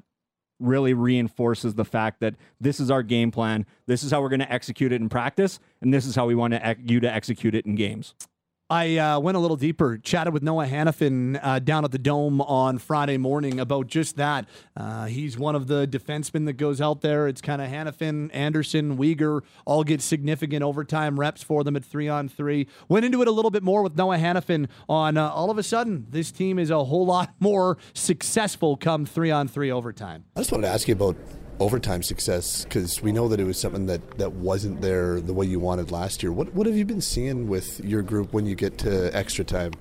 really 0.59 0.93
reinforces 0.93 1.73
the 1.73 1.83
fact 1.83 2.19
that 2.19 2.35
this 2.59 2.79
is 2.79 2.91
our 2.91 3.01
game 3.01 3.31
plan. 3.31 3.65
This 3.87 4.03
is 4.03 4.11
how 4.11 4.21
we're 4.21 4.29
going 4.29 4.41
to 4.41 4.53
execute 4.53 4.91
it 4.91 5.01
in 5.01 5.09
practice, 5.09 5.59
and 5.81 5.91
this 5.91 6.05
is 6.05 6.15
how 6.15 6.27
we 6.27 6.35
want 6.35 6.53
to 6.53 6.75
you 6.85 6.99
to 6.99 7.11
execute 7.11 7.55
it 7.55 7.65
in 7.65 7.73
games. 7.73 8.13
I 8.71 8.95
uh, 8.95 9.19
went 9.19 9.35
a 9.35 9.39
little 9.41 9.57
deeper, 9.57 9.97
chatted 9.97 10.33
with 10.33 10.43
Noah 10.43 10.65
Hanifin 10.65 11.37
uh, 11.43 11.59
down 11.59 11.83
at 11.83 11.91
the 11.91 11.97
Dome 11.97 12.39
on 12.39 12.77
Friday 12.77 13.17
morning 13.17 13.59
about 13.59 13.87
just 13.87 14.15
that. 14.15 14.47
Uh, 14.77 15.07
he's 15.07 15.37
one 15.37 15.55
of 15.55 15.67
the 15.67 15.85
defensemen 15.85 16.45
that 16.45 16.53
goes 16.53 16.79
out 16.79 17.01
there. 17.01 17.27
It's 17.27 17.41
kind 17.41 17.61
of 17.61 17.67
Hanifin, 17.67 18.29
Anderson, 18.33 18.97
Weegar 18.97 19.41
all 19.65 19.83
get 19.83 19.99
significant 20.01 20.63
overtime 20.63 21.19
reps 21.19 21.43
for 21.43 21.65
them 21.65 21.75
at 21.75 21.83
three 21.83 22.07
on 22.07 22.29
three. 22.29 22.65
Went 22.87 23.03
into 23.03 23.21
it 23.21 23.27
a 23.27 23.31
little 23.31 23.51
bit 23.51 23.61
more 23.61 23.83
with 23.83 23.97
Noah 23.97 24.17
Hanifin 24.17 24.69
on 24.87 25.17
uh, 25.17 25.27
all 25.27 25.51
of 25.51 25.57
a 25.57 25.63
sudden, 25.63 26.07
this 26.09 26.31
team 26.31 26.57
is 26.57 26.69
a 26.69 26.85
whole 26.85 27.05
lot 27.05 27.33
more 27.41 27.77
successful 27.93 28.77
come 28.77 29.05
three 29.05 29.31
on 29.31 29.49
three 29.49 29.69
overtime. 29.69 30.23
I 30.37 30.39
just 30.39 30.53
wanted 30.53 30.67
to 30.67 30.73
ask 30.73 30.87
you 30.87 30.93
about 30.93 31.17
overtime 31.61 32.01
success 32.01 32.63
because 32.63 33.01
we 33.01 33.11
know 33.11 33.27
that 33.27 33.39
it 33.39 33.43
was 33.43 33.59
something 33.59 33.85
that, 33.85 34.17
that 34.17 34.33
wasn't 34.33 34.81
there 34.81 35.21
the 35.21 35.31
way 35.31 35.45
you 35.45 35.59
wanted 35.59 35.91
last 35.91 36.23
year. 36.23 36.31
What 36.31 36.53
what 36.53 36.65
have 36.65 36.75
you 36.75 36.85
been 36.85 37.01
seeing 37.01 37.47
with 37.47 37.79
your 37.85 38.01
group 38.01 38.33
when 38.33 38.45
you 38.45 38.55
get 38.55 38.79
to 38.79 39.15
extra 39.15 39.45
time? 39.45 39.71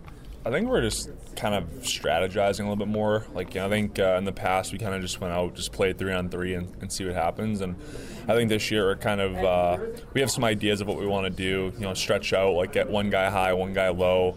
I 0.45 0.51
think 0.51 0.69
we're 0.69 0.83
just 0.83 1.11
kind 1.37 1.55
of 1.55 1.65
strategizing 1.81 2.61
a 2.61 2.63
little 2.63 2.77
bit 2.77 2.89
more. 2.89 3.27
Like 3.35 3.55
you 3.55 3.61
know, 3.61 3.67
I 3.67 3.71
think 3.71 3.99
uh, 3.99 4.17
in 4.19 4.25
the 4.25 4.33
past 4.33 4.73
we 4.73 4.79
kind 4.79 4.95
of 4.95 5.01
just 5.01 5.21
went 5.21 5.33
out, 5.33 5.55
just 5.55 5.73
played 5.73 5.99
three 5.99 6.13
on 6.13 6.29
three, 6.29 6.55
and, 6.55 6.73
and 6.83 6.93
see 6.93 7.05
what 7.05 7.15
happens. 7.15 7.63
And 7.63 7.77
I 8.29 8.35
think 8.35 8.51
this 8.51 8.71
year 8.71 8.85
we're 8.85 8.97
kind 8.97 9.21
of 9.21 9.37
uh, 9.37 9.79
we 10.13 10.21
have 10.21 10.31
some 10.31 10.45
ideas 10.45 10.81
of 10.83 10.87
what 10.87 10.99
we 10.99 11.07
want 11.07 11.25
to 11.25 11.31
do. 11.31 11.73
You 11.77 11.87
know, 11.87 11.95
stretch 11.95 12.33
out, 12.33 12.55
like 12.55 12.73
get 12.73 12.89
one 12.91 13.11
guy 13.11 13.31
high, 13.31 13.55
one 13.55 13.73
guy 13.73 13.89
low 13.89 14.37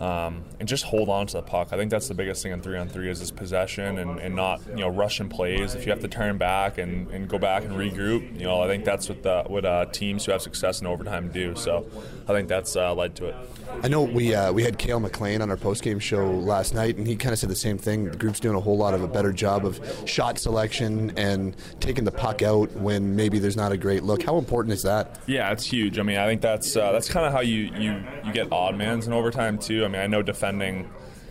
um, 0.00 0.44
and 0.58 0.68
just 0.68 0.84
hold 0.84 1.08
on 1.08 1.26
to 1.28 1.34
the 1.34 1.42
puck. 1.42 1.68
I 1.72 1.76
think 1.76 1.90
that's 1.90 2.08
the 2.08 2.14
biggest 2.14 2.42
thing 2.42 2.52
in 2.52 2.60
three 2.60 2.78
on 2.78 2.88
three 2.88 3.10
is 3.10 3.20
this 3.20 3.30
possession 3.30 3.98
and, 3.98 4.18
and 4.18 4.34
not 4.34 4.60
you 4.68 4.76
know 4.76 4.88
rushing 4.88 5.28
plays. 5.28 5.74
If 5.74 5.86
you 5.86 5.92
have 5.92 6.00
to 6.00 6.08
turn 6.08 6.38
back 6.38 6.78
and, 6.78 7.08
and 7.10 7.28
go 7.28 7.38
back 7.38 7.64
and 7.64 7.72
regroup, 7.72 8.38
you 8.38 8.46
know 8.46 8.60
I 8.62 8.66
think 8.66 8.84
that's 8.84 9.08
what 9.08 9.22
the, 9.22 9.44
what 9.46 9.64
uh, 9.64 9.86
teams 9.86 10.24
who 10.24 10.32
have 10.32 10.42
success 10.42 10.80
in 10.80 10.86
overtime 10.86 11.30
do. 11.30 11.54
So 11.56 11.86
I 12.28 12.32
think 12.32 12.48
that's 12.48 12.76
uh, 12.76 12.94
led 12.94 13.14
to 13.16 13.26
it. 13.26 13.36
I 13.82 13.88
know 13.88 14.02
we 14.02 14.34
uh, 14.34 14.52
we 14.52 14.62
had 14.62 14.78
Cail 14.78 15.00
MacLean 15.00 15.42
on 15.42 15.50
our 15.50 15.56
post 15.56 15.82
game 15.82 15.98
show 15.98 16.30
last 16.30 16.74
night, 16.74 16.96
and 16.96 17.06
he 17.06 17.16
kind 17.16 17.32
of 17.32 17.38
said 17.38 17.50
the 17.50 17.56
same 17.56 17.78
thing. 17.78 18.10
The 18.10 18.16
group's 18.16 18.40
doing 18.40 18.56
a 18.56 18.60
whole 18.60 18.76
lot 18.76 18.94
of 18.94 19.02
a 19.02 19.08
better 19.08 19.32
job 19.32 19.66
of 19.66 19.80
shot 20.06 20.38
selection 20.38 21.12
and 21.16 21.54
taking 21.80 22.04
the 22.04 22.12
puck 22.12 22.42
out 22.42 22.70
when 22.72 23.16
maybe 23.16 23.38
there's 23.38 23.56
not 23.56 23.72
a 23.72 23.76
great 23.76 24.02
look. 24.02 24.22
How 24.22 24.38
important 24.38 24.72
is 24.72 24.82
that? 24.82 25.18
Yeah, 25.26 25.52
it's 25.52 25.64
huge. 25.64 25.98
I 25.98 26.02
mean, 26.02 26.16
I 26.16 26.26
think 26.26 26.40
that's 26.40 26.76
uh, 26.76 26.92
that's 26.92 27.08
kind 27.08 27.26
of 27.26 27.32
how 27.32 27.40
you, 27.40 27.70
you 27.76 28.02
you 28.24 28.32
get 28.32 28.50
odd 28.52 28.76
mans 28.76 29.06
in 29.06 29.12
overtime 29.12 29.58
too. 29.58 29.84
I 29.84 29.88
mean, 29.88 30.00
I 30.00 30.06
know 30.06 30.22
defending 30.46 30.88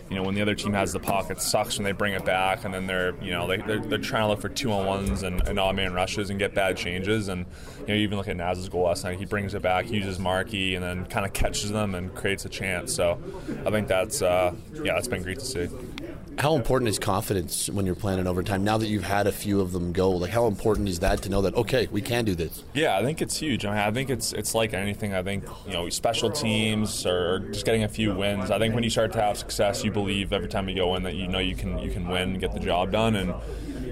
you 0.09 0.15
know, 0.15 0.21
when 0.21 0.35
the 0.35 0.41
other 0.43 0.53
team 0.53 0.73
has 0.73 0.93
the 0.93 0.99
puck, 0.99 1.31
it 1.31 1.41
sucks 1.41 1.77
when 1.77 1.83
they 1.83 1.91
bring 1.91 2.13
it 2.13 2.23
back, 2.23 2.63
and 2.63 2.71
then 2.71 2.85
they're, 2.85 3.15
you 3.23 3.31
know, 3.31 3.47
they, 3.47 3.57
they're, 3.57 3.79
they're 3.79 3.97
trying 3.97 4.21
to 4.23 4.27
look 4.27 4.39
for 4.39 4.49
two 4.49 4.71
on 4.71 4.85
ones 4.85 5.23
and, 5.23 5.41
and 5.47 5.57
odd 5.57 5.75
man 5.75 5.93
rushes 5.93 6.29
and 6.29 6.37
get 6.37 6.53
bad 6.53 6.77
changes. 6.77 7.27
And 7.27 7.47
you 7.81 7.87
know, 7.87 7.93
you 7.95 8.01
even 8.01 8.17
look 8.19 8.27
at 8.27 8.37
Naz's 8.37 8.69
goal 8.69 8.83
last 8.83 9.03
night. 9.03 9.17
He 9.17 9.25
brings 9.25 9.55
it 9.55 9.63
back, 9.63 9.89
uses 9.89 10.19
Markey, 10.19 10.75
and 10.75 10.83
then 10.83 11.07
kind 11.07 11.25
of 11.25 11.33
catches 11.33 11.71
them 11.71 11.95
and 11.95 12.13
creates 12.13 12.45
a 12.45 12.49
chance. 12.49 12.93
So 12.93 13.19
I 13.65 13.71
think 13.71 13.87
that's, 13.87 14.21
uh, 14.21 14.53
yeah, 14.75 14.93
that's 14.93 15.07
been 15.07 15.23
great 15.23 15.39
to 15.39 15.45
see. 15.45 15.69
How 16.37 16.55
important 16.55 16.89
is 16.89 16.99
confidence 16.99 17.69
when 17.69 17.85
you're 17.85 17.95
playing 17.95 18.19
in 18.19 18.27
overtime? 18.27 18.63
Now 18.63 18.77
that 18.77 18.87
you've 18.87 19.05
had 19.05 19.25
a 19.25 19.31
few 19.31 19.61
of 19.61 19.71
them 19.71 19.93
go, 19.93 20.11
like 20.11 20.31
how 20.31 20.47
important 20.47 20.89
is 20.89 20.99
that 20.99 21.21
to 21.23 21.29
know 21.29 21.41
that 21.41 21.55
okay, 21.55 21.87
we 21.91 22.01
can 22.01 22.25
do 22.25 22.35
this? 22.35 22.63
Yeah, 22.73 22.97
I 22.97 23.03
think 23.03 23.21
it's 23.21 23.37
huge. 23.37 23.65
I 23.65 23.69
mean, 23.69 23.79
I 23.79 23.91
think 23.91 24.09
it's 24.09 24.33
it's 24.33 24.53
like 24.53 24.73
anything. 24.73 25.13
I 25.13 25.23
think 25.23 25.45
you 25.65 25.73
know, 25.73 25.87
special 25.89 26.29
teams 26.29 27.05
or 27.05 27.39
just 27.39 27.65
getting 27.65 27.83
a 27.83 27.87
few 27.87 28.13
wins. 28.13 28.51
I 28.51 28.59
think 28.59 28.75
when 28.75 28.83
you 28.83 28.89
start 28.89 29.13
to 29.13 29.21
have 29.21 29.37
success, 29.37 29.83
you 29.83 29.91
believe 29.91 30.33
every 30.33 30.49
time 30.49 30.67
you 30.67 30.75
go 30.75 30.95
in 30.95 31.03
that 31.03 31.15
you 31.15 31.27
know 31.27 31.39
you 31.39 31.55
can 31.55 31.79
you 31.79 31.89
can 31.89 32.07
win, 32.07 32.37
get 32.37 32.53
the 32.53 32.59
job 32.59 32.91
done, 32.91 33.15
and 33.15 33.33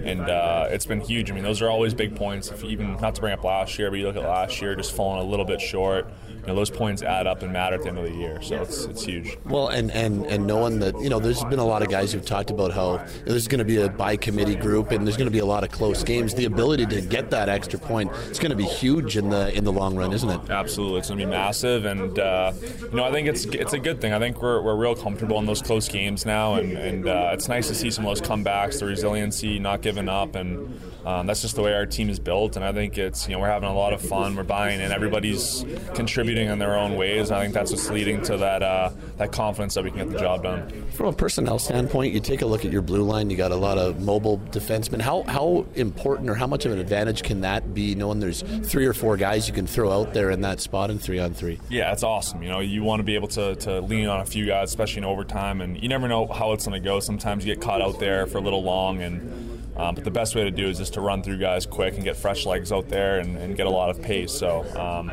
and 0.03 0.21
uh, 0.21 0.67
it's 0.69 0.85
been 0.85 0.99
huge. 0.99 1.31
I 1.31 1.33
mean, 1.33 1.43
those 1.43 1.61
are 1.61 1.69
always 1.69 1.93
big 1.93 2.15
points. 2.15 2.51
If 2.51 2.63
even 2.65 2.97
not 2.97 3.15
to 3.15 3.21
bring 3.21 3.33
up 3.33 3.43
last 3.45 3.79
year, 3.79 3.89
but 3.89 3.99
you 3.99 4.05
look 4.05 4.17
at 4.17 4.23
last 4.23 4.61
year, 4.61 4.75
just 4.75 4.93
falling 4.93 5.25
a 5.25 5.29
little 5.29 5.45
bit 5.45 5.61
short. 5.61 6.11
You 6.43 6.47
know, 6.47 6.55
those 6.55 6.69
points 6.69 7.01
add 7.01 7.25
up 7.25 7.41
and 7.41 7.53
matter 7.53 7.75
at 7.75 7.83
the 7.83 7.89
end 7.89 7.97
of 7.97 8.05
the 8.05 8.13
year. 8.13 8.41
So 8.41 8.61
it's 8.61 8.85
it's 8.85 9.03
huge. 9.03 9.37
Well, 9.45 9.69
and 9.69 9.91
and 9.91 10.25
and 10.25 10.45
knowing 10.45 10.79
that 10.79 10.99
you 10.99 11.09
know, 11.09 11.19
there's 11.19 11.43
been 11.45 11.59
a 11.59 11.65
lot 11.65 11.81
of 11.81 11.89
guys 11.89 12.11
who've 12.11 12.25
talked 12.25 12.51
about 12.51 12.73
how 12.73 13.03
there's 13.25 13.47
going 13.47 13.59
to 13.59 13.65
be 13.65 13.77
a 13.77 13.89
by 13.89 14.17
committee 14.17 14.55
group 14.55 14.91
and 14.91 15.07
there's 15.07 15.17
going 15.17 15.27
to 15.27 15.31
be 15.31 15.39
a 15.39 15.45
lot 15.45 15.63
of 15.63 15.71
close 15.71 16.03
games. 16.03 16.33
The 16.33 16.45
ability 16.45 16.85
to 16.87 17.01
get 17.01 17.29
that 17.31 17.47
extra 17.47 17.79
point 17.79 18.11
it's 18.29 18.39
going 18.39 18.51
to 18.51 18.57
be 18.57 18.65
huge 18.65 19.15
in 19.17 19.29
the 19.29 19.55
in 19.55 19.63
the 19.63 19.71
long 19.71 19.95
run, 19.95 20.11
isn't 20.11 20.29
it? 20.29 20.49
Absolutely, 20.49 20.99
it's 20.99 21.07
going 21.09 21.19
to 21.19 21.25
be 21.25 21.31
massive, 21.31 21.85
and 21.85 22.19
uh, 22.19 22.51
you 22.81 22.97
know, 22.97 23.03
I 23.03 23.11
think 23.11 23.27
it's 23.27 23.45
it's 23.45 23.73
a 23.73 23.79
good 23.79 24.01
thing. 24.01 24.13
I 24.13 24.19
think 24.19 24.41
we're, 24.41 24.61
we're 24.61 24.75
real 24.75 24.95
comfortable 24.95 25.39
in 25.39 25.45
those 25.45 25.61
close 25.61 25.87
games 25.87 26.25
now, 26.25 26.55
and 26.55 26.77
and 26.77 27.07
uh, 27.07 27.31
it's 27.33 27.47
nice 27.47 27.67
to 27.69 27.75
see 27.75 27.89
some 27.91 28.05
of 28.05 28.09
those 28.09 28.27
comebacks, 28.27 28.79
the 28.79 28.85
resiliency, 28.85 29.59
not 29.59 29.81
giving 29.81 30.09
up, 30.09 30.35
and 30.35 30.79
um, 31.05 31.27
that's 31.27 31.41
just 31.41 31.55
the 31.55 31.61
way 31.61 31.73
our 31.73 31.85
team 31.85 32.09
is 32.09 32.19
built. 32.19 32.55
And 32.55 32.65
I 32.65 32.73
think 32.73 32.97
it's 32.97 33.27
you 33.27 33.33
know 33.33 33.39
we're 33.39 33.49
having 33.49 33.69
a 33.69 33.75
lot 33.75 33.93
of 33.93 34.01
fun, 34.01 34.35
we're 34.35 34.43
buying, 34.43 34.81
and 34.81 34.91
everybody's 34.91 35.65
contributing 35.93 36.32
in 36.37 36.59
their 36.59 36.77
own 36.77 36.95
ways. 36.95 37.31
I 37.31 37.41
think 37.41 37.53
that's 37.53 37.71
what's 37.71 37.89
leading 37.89 38.21
to 38.23 38.37
that 38.37 38.63
uh, 38.63 38.91
that 39.17 39.31
confidence 39.31 39.73
that 39.75 39.83
we 39.83 39.91
can 39.91 39.99
get 39.99 40.11
the 40.11 40.19
job 40.19 40.43
done. 40.43 40.85
From 40.91 41.07
a 41.07 41.13
personnel 41.13 41.59
standpoint, 41.59 42.13
you 42.13 42.19
take 42.19 42.41
a 42.41 42.45
look 42.45 42.65
at 42.65 42.71
your 42.71 42.81
blue 42.81 43.03
line. 43.03 43.29
You 43.29 43.37
got 43.37 43.51
a 43.51 43.55
lot 43.55 43.77
of 43.77 44.01
mobile 44.01 44.39
defensemen. 44.51 45.01
How 45.01 45.23
how 45.23 45.65
important 45.75 46.29
or 46.29 46.35
how 46.35 46.47
much 46.47 46.65
of 46.65 46.71
an 46.71 46.79
advantage 46.79 47.23
can 47.23 47.41
that 47.41 47.73
be, 47.73 47.95
knowing 47.95 48.19
there's 48.19 48.41
three 48.41 48.85
or 48.85 48.93
four 48.93 49.17
guys 49.17 49.47
you 49.47 49.53
can 49.53 49.67
throw 49.67 49.91
out 49.91 50.13
there 50.13 50.31
in 50.31 50.41
that 50.41 50.59
spot 50.59 50.89
in 50.89 50.99
three 50.99 51.19
on 51.19 51.33
three? 51.33 51.59
Yeah, 51.69 51.91
it's 51.91 52.03
awesome. 52.03 52.43
You 52.43 52.49
know, 52.49 52.59
you 52.59 52.83
want 52.83 52.99
to 52.99 53.03
be 53.03 53.15
able 53.15 53.27
to, 53.29 53.55
to 53.55 53.81
lean 53.81 54.07
on 54.07 54.21
a 54.21 54.25
few 54.25 54.45
guys, 54.45 54.69
especially 54.69 54.99
in 54.99 55.05
overtime, 55.05 55.61
and 55.61 55.81
you 55.81 55.89
never 55.89 56.07
know 56.07 56.27
how 56.27 56.53
it's 56.53 56.65
going 56.65 56.81
to 56.81 56.83
go. 56.83 56.99
Sometimes 56.99 57.45
you 57.45 57.53
get 57.53 57.61
caught 57.61 57.81
out 57.81 57.99
there 57.99 58.25
for 58.27 58.37
a 58.37 58.41
little 58.41 58.63
long, 58.63 59.01
and 59.01 59.52
um, 59.75 59.95
but 59.95 60.03
the 60.03 60.11
best 60.11 60.35
way 60.35 60.43
to 60.43 60.51
do 60.51 60.67
is 60.67 60.77
just 60.77 60.93
to 60.93 61.01
run 61.01 61.23
through 61.23 61.39
guys 61.39 61.65
quick 61.65 61.95
and 61.95 62.03
get 62.03 62.15
fresh 62.15 62.45
legs 62.45 62.71
out 62.71 62.89
there 62.89 63.19
and, 63.19 63.37
and 63.37 63.55
get 63.55 63.65
a 63.65 63.69
lot 63.69 63.89
of 63.89 64.01
pace. 64.01 64.31
So, 64.31 64.61
um, 64.79 65.11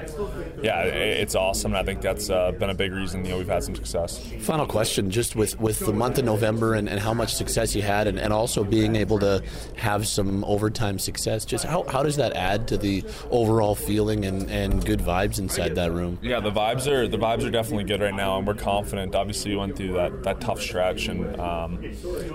yeah, 0.62 0.82
it, 0.82 1.20
it's 1.22 1.34
awesome. 1.34 1.72
And 1.72 1.78
I 1.78 1.82
think 1.82 2.02
that's 2.02 2.28
uh, 2.28 2.52
been 2.52 2.70
a 2.70 2.74
big 2.74 2.92
reason 2.92 3.24
you 3.24 3.32
know 3.32 3.38
we've 3.38 3.48
had 3.48 3.62
some 3.62 3.74
success. 3.74 4.18
Final 4.40 4.66
question, 4.66 5.10
just 5.10 5.34
with, 5.34 5.58
with 5.60 5.78
the 5.78 5.92
month 5.92 6.18
of 6.18 6.24
November 6.24 6.74
and, 6.74 6.88
and 6.88 7.00
how 7.00 7.14
much 7.14 7.34
success 7.34 7.74
you 7.74 7.82
had, 7.82 8.06
and, 8.06 8.18
and 8.18 8.32
also 8.32 8.62
being 8.64 8.96
able 8.96 9.18
to 9.20 9.42
have 9.76 10.06
some 10.06 10.44
overtime 10.44 10.98
success. 10.98 11.44
Just 11.44 11.64
how, 11.64 11.84
how 11.84 12.02
does 12.02 12.16
that 12.16 12.34
add 12.34 12.68
to 12.68 12.76
the 12.76 13.04
overall 13.30 13.74
feeling 13.74 14.24
and, 14.24 14.50
and 14.50 14.84
good 14.84 15.00
vibes 15.00 15.38
inside 15.38 15.74
that 15.76 15.92
room? 15.92 16.18
Yeah, 16.22 16.40
the 16.40 16.50
vibes 16.50 16.86
are 16.86 17.08
the 17.08 17.18
vibes 17.18 17.46
are 17.46 17.50
definitely 17.50 17.84
good 17.84 18.00
right 18.00 18.14
now, 18.14 18.38
and 18.38 18.46
we're 18.46 18.54
confident. 18.54 19.14
Obviously, 19.14 19.52
we 19.52 19.56
went 19.56 19.76
through 19.76 19.92
that, 19.94 20.22
that 20.24 20.40
tough 20.40 20.60
stretch, 20.60 21.08
and 21.08 21.38
um, 21.40 21.78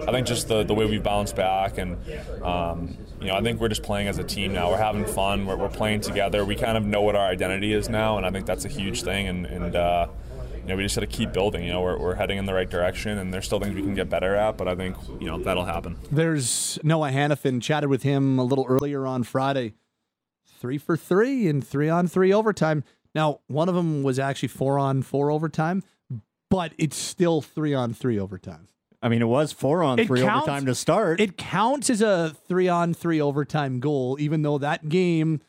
I 0.07 0.11
think 0.11 0.25
just 0.27 0.47
the, 0.47 0.63
the 0.63 0.73
way 0.73 0.85
we 0.85 0.97
bounced 0.97 1.35
back 1.35 1.77
and 1.77 1.97
um, 2.43 2.97
you 3.19 3.28
know, 3.28 3.36
I 3.36 3.41
think 3.41 3.60
we're 3.60 3.69
just 3.69 3.84
playing 3.84 4.08
as 4.08 4.17
a 4.17 4.23
team 4.23 4.54
now. 4.54 4.69
We're 4.69 4.78
having 4.78 5.06
fun. 5.06 5.45
We're, 5.45 5.58
we're, 5.58 5.69
playing 5.69 6.01
together. 6.01 6.45
We 6.45 6.56
kind 6.56 6.78
of 6.78 6.86
know 6.86 7.01
what 7.01 7.15
our 7.15 7.28
identity 7.28 7.73
is 7.73 7.89
now, 7.89 8.17
and 8.17 8.25
I 8.25 8.32
think 8.32 8.45
that's 8.45 8.65
a 8.65 8.69
huge 8.69 9.01
thing. 9.04 9.28
And, 9.28 9.45
and 9.45 9.75
uh, 9.75 10.08
you 10.65 10.69
know, 10.69 10.78
we 10.78 10.84
just 10.84 10.95
got 10.95 11.01
to 11.01 11.08
keep 11.08 11.32
building. 11.32 11.63
You 11.63 11.73
know, 11.73 11.82
we're, 11.82 11.97
we're 11.97 12.15
heading 12.15 12.38
in 12.38 12.45
the 12.45 12.54
right 12.54 12.69
direction, 12.69 13.17
and 13.17 13.34
there's 13.34 13.45
still 13.45 13.60
things 13.60 13.75
we 13.75 13.82
can 13.82 13.93
get 13.93 14.10
better 14.10 14.36
at. 14.36 14.58
But 14.58 14.67
I 14.67 14.75
think 14.75 14.97
you 15.19 15.28
know 15.28 15.38
that'll 15.38 15.65
happen. 15.65 15.97
There's 16.12 16.80
Noah 16.84 17.12
Hanifin. 17.12 17.62
Chatted 17.62 17.89
with 17.89 18.04
him 18.04 18.39
a 18.39 18.43
little 18.43 18.65
earlier 18.67 19.06
on 19.06 19.23
Friday. 19.23 19.73
Three 20.60 20.78
for 20.78 20.97
three 20.97 21.47
and 21.47 21.65
three 21.65 21.89
on 21.89 22.08
three 22.08 22.34
overtime. 22.34 22.84
Now, 23.13 23.41
one 23.47 23.69
of 23.69 23.75
them 23.75 24.04
was 24.04 24.17
actually 24.17 24.49
four 24.49 24.80
on 24.80 25.04
four 25.04 25.30
overtime, 25.30 25.84
but 26.49 26.73
it's 26.78 26.97
still 26.97 27.41
three 27.41 27.73
on 27.73 27.93
three 27.93 28.19
overtime. 28.19 28.67
I 29.06 29.08
mean, 29.08 29.22
it 29.22 29.28
was 29.28 29.52
four 29.52 29.84
on 29.84 30.00
It 30.00 30.08
three 30.08 30.22
counts- 30.22 30.48
overtime 30.48 30.65
to 30.65 30.74
start. 30.74 31.22
It 31.22 31.38
counts 31.38 31.91
as 31.91 32.02
a 32.02 32.36
three 32.48 32.68
on 32.68 32.96
three 32.96 33.22
overtime 33.22 33.80
goal, 33.80 34.18
even 34.20 34.41
though 34.41 34.58
that 34.58 34.89
game, 34.89 35.41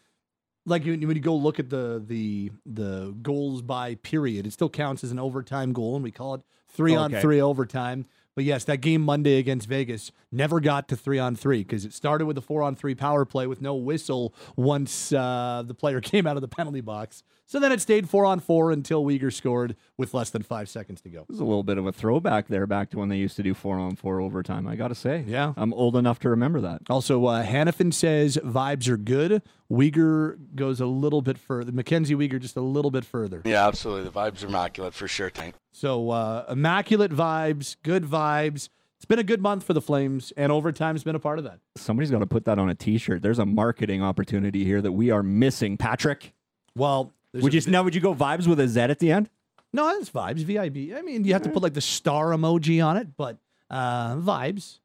like 0.66 0.85
when 0.85 1.01
you 1.01 1.21
go 1.21 1.35
look 1.35 1.59
at 1.59 1.71
the 1.71 2.05
the 2.07 2.51
the 2.66 3.16
goals 3.23 3.62
by 3.62 3.95
period, 3.95 4.47
it 4.47 4.53
still 4.53 4.69
counts 4.69 5.03
as 5.03 5.11
an 5.11 5.19
overtime 5.19 5.73
goal, 5.73 5.95
and 5.95 6.05
we 6.05 6.11
call 6.11 6.35
it 6.35 6.42
three 6.69 6.95
on 6.95 7.11
three 7.12 7.40
overtime. 7.40 8.05
But 8.35 8.45
yes, 8.45 8.64
that 8.64 8.83
game 8.83 9.01
Monday 9.01 9.38
against 9.38 9.66
Vegas 9.66 10.12
never 10.31 10.61
got 10.61 10.88
to 10.88 10.97
three 10.97 11.19
on 11.19 11.35
three 11.35 11.64
because 11.64 11.87
it 11.87 11.95
started 11.95 12.27
with 12.27 12.37
a 12.37 12.42
four 12.42 12.62
on 12.62 12.77
three 12.77 12.95
power 12.95 13.25
play 13.25 13.47
with 13.47 13.62
no 13.62 13.75
whistle 13.75 14.35
once 14.57 15.14
uh, 15.14 15.62
the 15.66 15.73
player 15.73 16.01
came 16.03 16.27
out 16.27 16.37
of 16.37 16.42
the 16.42 16.49
penalty 16.49 16.83
box. 16.83 17.23
So 17.48 17.61
then 17.61 17.70
it 17.70 17.80
stayed 17.80 18.09
four 18.09 18.24
on 18.24 18.40
four 18.40 18.72
until 18.72 19.04
Weegar 19.04 19.32
scored 19.32 19.76
with 19.96 20.14
less 20.14 20.30
than 20.30 20.42
five 20.42 20.68
seconds 20.68 21.00
to 21.02 21.09
go. 21.09 21.20
It 21.20 21.28
was 21.28 21.38
a 21.38 21.44
little 21.44 21.62
bit 21.62 21.78
of 21.78 21.87
a 21.87 21.92
throwback 21.92 22.48
there 22.48 22.66
back 22.66 22.90
to 22.90 22.98
when 22.98 23.09
they 23.09 23.16
used 23.16 23.37
to 23.37 23.42
do 23.44 23.54
four 23.54 23.78
on 23.78 23.94
four 23.94 24.20
overtime. 24.20 24.66
I 24.66 24.74
got 24.74 24.88
to 24.88 24.96
say. 24.96 25.24
Yeah. 25.28 25.52
I'm 25.56 25.72
old 25.72 25.94
enough 25.96 26.18
to 26.20 26.28
remember 26.30 26.61
that. 26.62 26.82
Also, 26.90 27.24
uh, 27.26 27.44
Hanifin 27.46 27.94
says 27.94 28.37
vibes 28.38 28.88
are 28.88 28.96
good. 28.96 29.42
Weegar 29.70 30.38
goes 30.56 30.80
a 30.80 30.87
little 30.87 31.22
bit 31.22 31.38
further. 31.38 31.70
Mackenzie 31.70 32.16
Weegar 32.16 32.40
just 32.40 32.56
a 32.56 32.61
little 32.61 32.90
bit 32.90 33.04
further. 33.04 33.42
Yeah, 33.44 33.66
absolutely. 33.66 34.11
The 34.11 34.11
vibes 34.11 34.42
are 34.42 34.48
immaculate 34.48 34.94
for 34.94 35.06
sure, 35.06 35.30
Tank. 35.30 35.54
So 35.70 36.11
uh, 36.11 36.46
immaculate 36.48 37.12
vibes, 37.12 37.76
good 37.85 38.04
vibes. 38.04 38.68
It's 38.96 39.04
been 39.04 39.18
a 39.18 39.24
good 39.24 39.42
month 39.42 39.62
for 39.62 39.72
the 39.74 39.82
Flames, 39.82 40.32
and 40.37 40.50
overtime's 40.50 41.04
been 41.04 41.14
a 41.14 41.20
part 41.20 41.38
of 41.38 41.44
that. 41.44 41.61
Somebody's 41.76 42.11
got 42.11 42.20
to 42.20 42.26
put 42.26 42.46
that 42.46 42.59
on 42.59 42.70
a 42.70 42.74
T-shirt. 42.74 43.22
There's 43.22 43.38
a 43.38 43.46
marketing 43.46 44.02
opportunity 44.02 44.64
here 44.64 44.80
that 44.80 44.92
we 44.92 45.11
are 45.11 45.22
missing, 45.22 45.76
Patrick. 45.76 46.32
Well, 46.74 47.12
would 47.42 47.55
you 47.55 47.61
now? 47.70 47.83
Would 47.83 47.94
you 47.94 48.01
go 48.01 48.14
vibes 48.14 48.46
with 48.46 48.61
a 48.61 48.68
Z 48.68 48.81
at 48.81 48.99
the 48.99 49.12
end? 49.12 49.31
No, 49.72 49.88
it's 49.99 50.11
vibes. 50.11 50.42
V 50.44 50.59
I 50.59 50.68
B. 50.68 50.94
I 50.94 51.03
mean, 51.03 51.25
you 51.25 51.33
have 51.33 51.42
to 51.42 51.51
put 51.51 51.62
like 51.62 51.75
the 51.75 51.81
star 51.81 52.31
emoji 52.31 52.85
on 52.85 52.96
it, 52.96 53.16
but 53.16 53.38
uh, 53.70 54.16
vibes. 54.16 54.79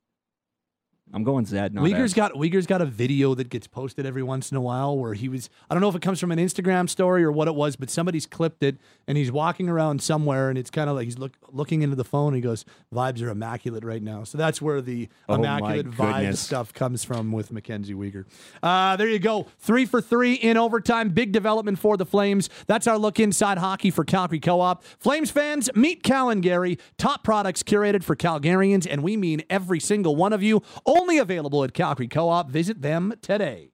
I'm 1.14 1.24
going 1.24 1.46
Zed. 1.46 1.74
Not 1.74 1.84
Weegar's 1.84 2.14
got 2.14 2.34
Weegar's 2.34 2.68
got 2.68 2.82
a 2.82 2.86
video 2.86 3.36
that 3.36 3.50
gets 3.50 3.68
posted 3.68 4.06
every 4.06 4.24
once 4.24 4.52
in 4.52 4.58
a 4.58 4.62
while 4.62 4.98
where 4.98 5.14
he 5.14 5.30
was 5.30 5.50
I 5.70 5.74
don't 5.74 5.82
know 5.82 5.90
if 5.90 5.96
it 5.96 6.02
comes 6.02 6.20
from 6.20 6.32
an 6.32 6.40
Instagram 6.40 6.90
story 6.90 7.24
or 7.24 7.32
what 7.32 7.48
it 7.48 7.56
was, 7.56 7.76
but 7.76 7.90
somebody's 7.90 8.26
clipped 8.26 8.64
it 8.64 8.78
and 9.08 9.18
he's 9.18 9.32
walking 9.32 9.70
around 9.70 10.02
somewhere 10.02 10.50
and 10.50 10.58
it's 10.58 10.70
kind 10.70 10.90
of 10.90 10.96
like 10.96 11.06
he's 11.06 11.18
look, 11.18 11.34
looking 11.52 11.82
into 11.82 11.96
the 11.96 12.04
phone 12.04 12.28
and 12.28 12.36
he 12.36 12.42
goes, 12.42 12.66
Vibes 12.94 13.22
are 13.22 13.30
immaculate 13.30 13.84
right 13.84 14.02
now. 14.02 14.24
So 14.24 14.38
that's 14.38 14.62
where 14.62 14.82
the 14.82 15.10
Oh 15.28 15.36
immaculate 15.36 15.90
vibe 15.90 16.38
stuff 16.38 16.74
comes 16.74 17.04
from 17.04 17.32
with 17.32 17.52
Mackenzie 17.52 17.94
Weegar. 17.94 18.26
Uh, 18.64 18.96
there 18.96 19.08
you 19.08 19.20
go. 19.20 19.48
Three 19.60 19.86
for 19.86 20.02
three 20.02 20.34
in 20.34 20.58
overtime. 20.58 21.10
Big 21.10 21.32
development 21.32 21.80
for 21.80 21.98
the 21.98 22.06
Flames. 22.06 22.50
That's 22.68 22.88
our 22.88 22.98
look 22.98 23.20
inside 23.20 23.58
hockey 23.58 23.92
for 23.92 24.04
Calgary 24.04 24.40
Co-op. 24.40 24.84
Flames 25.00 25.32
fans, 25.32 25.70
meet 25.76 26.04
Cal 26.04 26.30
and 26.30 26.42
Gary. 26.42 26.78
Top 26.98 27.24
products 27.24 27.64
curated 27.64 28.04
for 28.04 28.16
Calgarians, 28.16 28.88
and 28.90 29.04
we 29.04 29.18
mean 29.18 29.44
every 29.50 29.80
single 29.80 30.16
one 30.16 30.34
of 30.34 30.44
you. 30.44 30.62
Only 30.86 31.01
available 31.10 31.64
at 31.64 31.74
Calgary 31.74 32.08
Co-op. 32.08 32.50
Visit 32.50 32.82
them 32.82 33.14
today. 33.22 33.72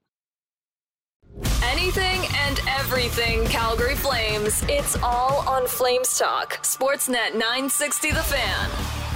Anything 1.63 2.21
and 2.47 2.59
everything 2.67 3.45
Calgary 3.45 3.95
Flames. 3.95 4.63
It's 4.67 4.95
all 5.03 5.47
on 5.47 5.67
Flames 5.67 6.17
Talk. 6.17 6.53
Sportsnet 6.63 7.33
960 7.33 8.11
The 8.11 8.23
Fan. 8.23 9.06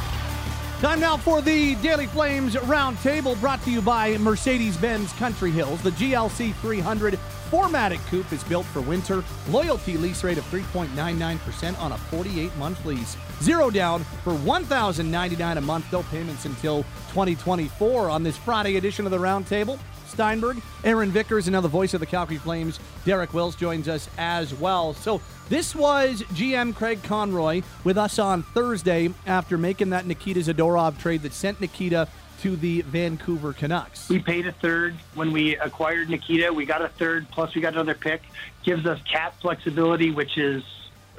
Time 0.81 0.99
now 0.99 1.15
for 1.15 1.43
the 1.43 1.75
Daily 1.75 2.07
Flames 2.07 2.55
Roundtable, 2.55 3.39
brought 3.39 3.61
to 3.65 3.69
you 3.69 3.83
by 3.83 4.17
Mercedes 4.17 4.75
Benz 4.77 5.13
Country 5.13 5.51
Hills. 5.51 5.79
The 5.83 5.91
GLC 5.91 6.55
300 6.55 7.19
4MATIC 7.51 7.99
Coupe 8.07 8.33
is 8.33 8.43
built 8.45 8.65
for 8.65 8.81
winter. 8.81 9.23
Loyalty 9.51 9.95
lease 9.97 10.23
rate 10.23 10.39
of 10.39 10.45
3.99% 10.45 11.79
on 11.79 11.91
a 11.91 11.97
48 11.99 12.55
month 12.57 12.83
lease. 12.83 13.15
Zero 13.43 13.69
down 13.69 14.03
for 14.23 14.33
$1,099 14.33 15.57
a 15.57 15.61
month. 15.61 15.85
No 15.91 16.01
payments 16.01 16.45
until 16.45 16.81
2024 17.09 18.09
on 18.09 18.23
this 18.23 18.37
Friday 18.37 18.77
edition 18.77 19.05
of 19.05 19.11
the 19.11 19.19
Roundtable. 19.19 19.77
Steinberg, 20.11 20.61
Aaron 20.83 21.11
Vickers, 21.11 21.47
and 21.47 21.53
now 21.53 21.61
the 21.61 21.67
voice 21.67 21.93
of 21.93 21.99
the 21.99 22.05
Calgary 22.05 22.37
Flames, 22.37 22.79
Derek 23.05 23.33
Wills, 23.33 23.55
joins 23.55 23.87
us 23.87 24.09
as 24.17 24.53
well. 24.53 24.93
So 24.93 25.21
this 25.49 25.75
was 25.75 26.21
GM 26.33 26.75
Craig 26.75 27.01
Conroy 27.03 27.61
with 27.83 27.97
us 27.97 28.19
on 28.19 28.43
Thursday 28.43 29.09
after 29.25 29.57
making 29.57 29.89
that 29.91 30.05
Nikita 30.05 30.41
Zadorov 30.41 30.99
trade 30.99 31.23
that 31.23 31.33
sent 31.33 31.59
Nikita 31.61 32.07
to 32.41 32.55
the 32.55 32.81
Vancouver 32.81 33.53
Canucks. 33.53 34.09
We 34.09 34.19
paid 34.19 34.47
a 34.47 34.51
third 34.51 34.95
when 35.13 35.31
we 35.31 35.55
acquired 35.57 36.09
Nikita. 36.09 36.51
We 36.51 36.65
got 36.65 36.81
a 36.81 36.89
third, 36.89 37.29
plus 37.29 37.53
we 37.53 37.61
got 37.61 37.73
another 37.73 37.93
pick. 37.93 38.21
Gives 38.63 38.85
us 38.85 38.99
cap 39.03 39.39
flexibility, 39.41 40.09
which 40.09 40.37
is 40.37 40.63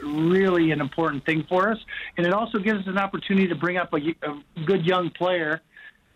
really 0.02 0.72
an 0.72 0.81
important 0.81 1.24
thing 1.24 1.44
for 1.44 1.70
us. 1.70 1.78
And 2.16 2.26
it 2.26 2.33
also 2.33 2.59
gives 2.59 2.81
us 2.81 2.87
an 2.88 2.98
opportunity 2.98 3.46
to 3.48 3.55
bring 3.55 3.76
up 3.76 3.92
a, 3.92 3.98
a 3.98 4.64
good 4.64 4.85
young 4.85 5.11
player 5.11 5.61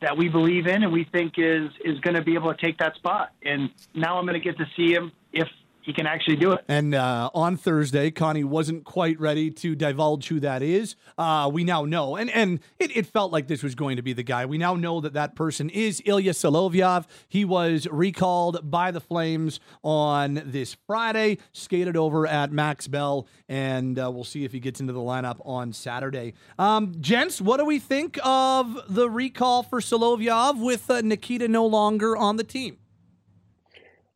that 0.06 0.16
we 0.16 0.28
believe 0.28 0.68
in 0.68 0.84
and 0.84 0.92
we 0.92 1.02
think 1.02 1.34
is 1.36 1.68
is 1.84 1.98
going 1.98 2.14
to 2.14 2.22
be 2.22 2.34
able 2.34 2.54
to 2.54 2.64
take 2.64 2.78
that 2.78 2.94
spot. 2.94 3.32
And 3.44 3.70
now 3.92 4.18
I'm 4.18 4.24
going 4.24 4.40
to 4.40 4.44
get 4.44 4.56
to 4.58 4.66
see 4.76 4.92
him 4.92 5.10
if 5.32 5.48
he 5.86 5.92
can 5.92 6.04
actually 6.04 6.34
do 6.34 6.50
it. 6.50 6.64
And 6.66 6.96
uh, 6.96 7.30
on 7.32 7.56
Thursday, 7.56 8.10
Connie 8.10 8.42
wasn't 8.42 8.84
quite 8.84 9.20
ready 9.20 9.52
to 9.52 9.76
divulge 9.76 10.26
who 10.26 10.40
that 10.40 10.60
is. 10.60 10.96
Uh, 11.16 11.48
we 11.50 11.62
now 11.62 11.84
know, 11.84 12.16
and 12.16 12.28
and 12.30 12.58
it, 12.80 12.94
it 12.96 13.06
felt 13.06 13.30
like 13.30 13.46
this 13.46 13.62
was 13.62 13.76
going 13.76 13.94
to 13.96 14.02
be 14.02 14.12
the 14.12 14.24
guy. 14.24 14.44
We 14.46 14.58
now 14.58 14.74
know 14.74 15.00
that 15.00 15.12
that 15.12 15.36
person 15.36 15.70
is 15.70 16.02
Ilya 16.04 16.32
Solovyov. 16.32 17.06
He 17.28 17.44
was 17.44 17.86
recalled 17.86 18.68
by 18.68 18.90
the 18.90 19.00
Flames 19.00 19.60
on 19.84 20.42
this 20.44 20.76
Friday, 20.88 21.38
skated 21.52 21.96
over 21.96 22.26
at 22.26 22.50
Max 22.50 22.88
Bell, 22.88 23.28
and 23.48 23.96
uh, 23.96 24.10
we'll 24.10 24.24
see 24.24 24.44
if 24.44 24.50
he 24.50 24.58
gets 24.58 24.80
into 24.80 24.92
the 24.92 24.98
lineup 24.98 25.40
on 25.46 25.72
Saturday. 25.72 26.34
Um, 26.58 26.96
gents, 27.00 27.40
what 27.40 27.58
do 27.58 27.64
we 27.64 27.78
think 27.78 28.18
of 28.24 28.82
the 28.88 29.08
recall 29.08 29.62
for 29.62 29.80
Solovyov 29.80 30.60
with 30.60 30.90
uh, 30.90 31.00
Nikita 31.00 31.46
no 31.46 31.64
longer 31.64 32.16
on 32.16 32.38
the 32.38 32.44
team? 32.44 32.78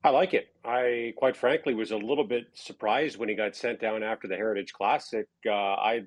I 0.03 0.11
like 0.11 0.35
it. 0.35 0.50
I 0.65 1.15
quite 1.17 1.37
frankly 1.37 1.75
was 1.75 1.91
a 1.91 1.97
little 1.97 2.25
bit 2.25 2.47
surprised 2.55 3.17
when 3.17 3.29
he 3.29 3.35
got 3.35 3.57
sent 3.57 3.81
down 3.81 4.03
after 4.03 4.29
the 4.29 4.37
Heritage 4.37 4.73
Classic. 4.73 5.27
Uh, 5.47 5.53
I 5.53 6.03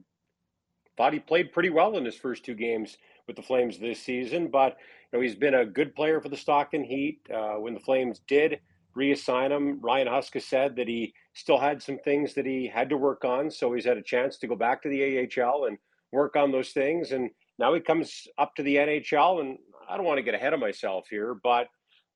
thought 0.96 1.13
he 1.13 1.20
played 1.20 1.52
pretty 1.52 1.70
well 1.70 1.98
in 1.98 2.06
his 2.06 2.16
first 2.16 2.46
two 2.46 2.54
games 2.54 2.98
with 3.28 3.36
the 3.36 3.42
Flames 3.42 3.80
this 3.80 4.00
season, 4.00 4.50
but 4.50 4.78
you 5.12 5.18
know 5.18 5.22
he's 5.22 5.36
been 5.36 5.56
a 5.56 5.66
good 5.66 5.96
player 5.96 6.22
for 6.22 6.30
the 6.30 6.38
Stockton 6.38 6.84
Heat. 6.84 7.20
Uh, 7.34 7.56
when 7.56 7.74
the 7.74 7.80
Flames 7.80 8.22
did 8.28 8.60
reassign 8.96 9.50
him, 9.50 9.80
Ryan 9.82 10.08
Huska 10.08 10.42
said 10.42 10.76
that 10.76 10.88
he 10.88 11.13
still 11.34 11.58
had 11.58 11.82
some 11.82 11.98
things 12.00 12.36
that 12.36 12.46
he 12.46 12.68
had 12.68 12.89
to 12.89 12.98
work 12.98 13.26
on, 13.26 13.50
so 13.50 13.74
he's 13.74 13.86
had 13.86 13.98
a 13.98 14.04
chance 14.04 14.38
to 14.38 14.48
go 14.48 14.56
back 14.56 14.84
to 14.84 14.89
the 14.89 15.28
AHL 15.42 15.66
and 15.66 15.78
work 16.12 16.36
on 16.36 16.52
those 16.52 16.70
things. 16.70 17.12
And 17.12 17.32
now 17.58 17.74
he 17.74 17.80
comes 17.80 18.28
up 18.38 18.54
to 18.56 18.63
the 18.63 18.76
NHL, 18.76 19.39
and 19.42 19.58
I 19.89 19.98
don't 19.98 20.06
want 20.06 20.20
to 20.20 20.24
get 20.24 20.36
ahead 20.36 20.54
of 20.54 20.60
myself 20.60 21.08
here, 21.10 21.34
but 21.34 21.68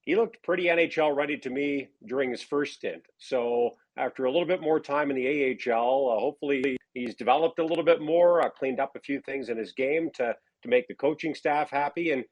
he 0.08 0.16
looked 0.16 0.42
pretty 0.42 0.64
NHL 0.64 1.14
ready 1.14 1.38
to 1.40 1.50
me 1.50 1.90
during 2.06 2.32
his 2.32 2.42
first 2.42 2.76
stint. 2.76 3.04
So 3.18 3.72
after 3.98 4.24
a 4.24 4.32
little 4.32 4.48
bit 4.48 4.62
more 4.62 4.80
time 4.80 5.12
in 5.12 5.18
the 5.18 5.28
AHL, 5.28 6.10
uh, 6.10 6.20
hopefully 6.22 6.78
he's 6.94 7.14
developed 7.14 7.60
a 7.60 7.66
little 7.66 7.84
bit 7.84 8.00
more, 8.00 8.42
uh, 8.42 8.50
cleaned 8.50 8.80
up 8.80 8.94
a 8.96 9.02
few 9.02 9.20
things 9.20 9.50
in 9.50 9.58
his 9.58 9.74
game 9.74 10.10
to 10.16 10.34
to 10.64 10.70
make 10.70 10.88
the 10.88 10.96
coaching 10.96 11.36
staff 11.36 11.70
happy, 11.70 12.12
and 12.12 12.24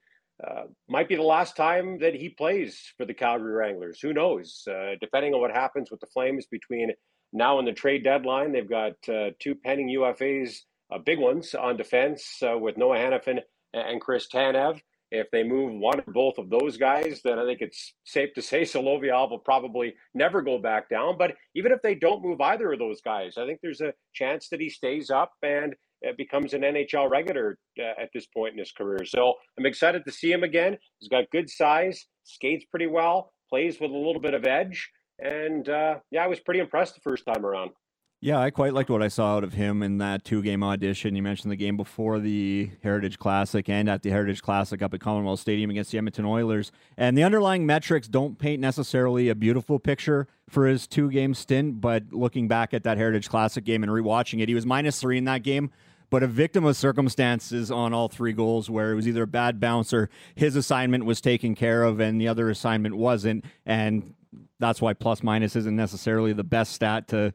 uh, 0.41 0.63
might 0.87 1.09
be 1.09 1.17
the 1.17 1.21
last 1.21 1.57
time 1.57 1.99
that 1.99 2.15
he 2.15 2.29
plays 2.29 2.93
for 2.95 3.05
the 3.05 3.13
Calgary 3.13 3.51
Wranglers. 3.51 3.99
Who 3.99 4.13
knows? 4.13 4.65
Uh, 4.65 4.95
depending 5.01 5.33
on 5.33 5.41
what 5.41 5.51
happens 5.51 5.91
with 5.91 5.99
the 5.99 6.07
Flames 6.07 6.47
between 6.47 6.93
now 7.33 7.59
and 7.59 7.67
the 7.67 7.73
trade 7.73 8.05
deadline, 8.05 8.53
they've 8.53 8.69
got 8.69 8.93
uh, 9.09 9.31
two 9.37 9.53
pending 9.53 9.89
UFAs, 9.89 10.59
uh, 10.93 10.97
big 10.97 11.19
ones 11.19 11.53
on 11.53 11.75
defense 11.75 12.41
with 12.41 12.77
Noah 12.77 12.97
Hanifin 12.97 13.41
and 13.73 13.99
Chris 13.99 14.27
Tanev 14.33 14.79
if 15.11 15.29
they 15.31 15.43
move 15.43 15.73
one 15.79 15.99
or 15.99 16.13
both 16.13 16.37
of 16.37 16.49
those 16.49 16.77
guys, 16.77 17.21
then 17.23 17.39
I 17.39 17.45
think 17.45 17.61
it's 17.61 17.93
safe 18.05 18.33
to 18.33 18.41
say 18.41 18.63
Solovyov 18.63 19.29
will 19.29 19.39
probably 19.39 19.93
never 20.13 20.41
go 20.41 20.57
back 20.57 20.89
down. 20.89 21.17
But 21.17 21.35
even 21.55 21.71
if 21.71 21.81
they 21.81 21.95
don't 21.95 22.23
move 22.23 22.41
either 22.41 22.73
of 22.73 22.79
those 22.79 23.01
guys, 23.01 23.37
I 23.37 23.45
think 23.45 23.59
there's 23.61 23.81
a 23.81 23.93
chance 24.13 24.49
that 24.49 24.59
he 24.59 24.69
stays 24.69 25.09
up 25.09 25.31
and 25.43 25.75
becomes 26.17 26.53
an 26.53 26.61
NHL 26.61 27.09
regular 27.09 27.57
uh, 27.79 28.01
at 28.01 28.09
this 28.13 28.27
point 28.27 28.53
in 28.53 28.59
his 28.59 28.71
career. 28.71 29.05
So 29.05 29.33
I'm 29.57 29.65
excited 29.65 30.03
to 30.05 30.11
see 30.11 30.31
him 30.31 30.43
again. 30.43 30.77
He's 30.99 31.09
got 31.09 31.29
good 31.31 31.49
size, 31.49 32.05
skates 32.23 32.65
pretty 32.69 32.87
well, 32.87 33.31
plays 33.49 33.79
with 33.79 33.91
a 33.91 33.97
little 33.97 34.21
bit 34.21 34.33
of 34.33 34.45
edge. 34.45 34.89
And 35.19 35.67
uh, 35.69 35.95
yeah, 36.11 36.23
I 36.23 36.27
was 36.27 36.39
pretty 36.39 36.59
impressed 36.59 36.95
the 36.95 37.01
first 37.01 37.25
time 37.25 37.45
around. 37.45 37.71
Yeah, 38.21 38.39
I 38.39 38.49
quite 38.49 38.73
liked 38.73 38.89
what 38.89 39.03
I 39.03 39.07
saw 39.07 39.35
out 39.35 39.43
of 39.43 39.53
him 39.53 39.83
in 39.83 39.99
that 39.99 40.23
two 40.23 40.41
game 40.41 40.63
audition. 40.63 41.15
You 41.15 41.21
mentioned 41.21 41.51
the 41.51 41.57
game 41.57 41.77
before 41.77 42.19
the 42.19 42.71
Heritage 42.81 43.19
Classic 43.19 43.69
and 43.69 43.87
at 43.87 44.01
the 44.01 44.09
Heritage 44.09 44.41
Classic 44.41 44.81
up 44.81 44.93
at 44.93 44.99
Commonwealth 44.99 45.41
Stadium 45.41 45.69
against 45.69 45.91
the 45.91 45.99
Edmonton 45.99 46.25
Oilers. 46.25 46.71
And 46.97 47.15
the 47.15 47.23
underlying 47.23 47.65
metrics 47.67 48.07
don't 48.07 48.39
paint 48.39 48.61
necessarily 48.61 49.29
a 49.29 49.35
beautiful 49.35 49.77
picture 49.77 50.27
for 50.49 50.65
his 50.65 50.87
two 50.87 51.11
game 51.11 51.35
stint, 51.35 51.81
but 51.81 52.05
looking 52.11 52.47
back 52.47 52.73
at 52.73 52.83
that 52.83 52.97
Heritage 52.97 53.29
Classic 53.29 53.63
game 53.63 53.83
and 53.83 53.91
rewatching 53.91 54.41
it, 54.41 54.49
he 54.49 54.55
was 54.55 54.65
minus 54.65 54.99
three 54.99 55.19
in 55.19 55.25
that 55.25 55.43
game. 55.43 55.69
But 56.09 56.23
a 56.23 56.27
victim 56.27 56.65
of 56.65 56.77
circumstances 56.77 57.69
on 57.69 57.93
all 57.93 58.07
three 58.07 58.33
goals, 58.33 58.69
where 58.69 58.91
it 58.91 58.95
was 58.95 59.07
either 59.07 59.23
a 59.23 59.27
bad 59.27 59.59
bounce 59.59 59.93
or 59.93 60.09
his 60.35 60.55
assignment 60.55 61.05
was 61.05 61.19
taken 61.19 61.53
care 61.53 61.83
of 61.83 61.99
and 61.99 62.19
the 62.19 62.27
other 62.27 62.49
assignment 62.49 62.95
wasn't. 62.95 63.43
And 63.65 64.13
that's 64.59 64.81
why 64.81 64.93
plus 64.93 65.21
minus 65.21 65.55
isn't 65.55 65.75
necessarily 65.75 66.33
the 66.33 66.43
best 66.43 66.73
stat 66.73 67.07
to 67.09 67.33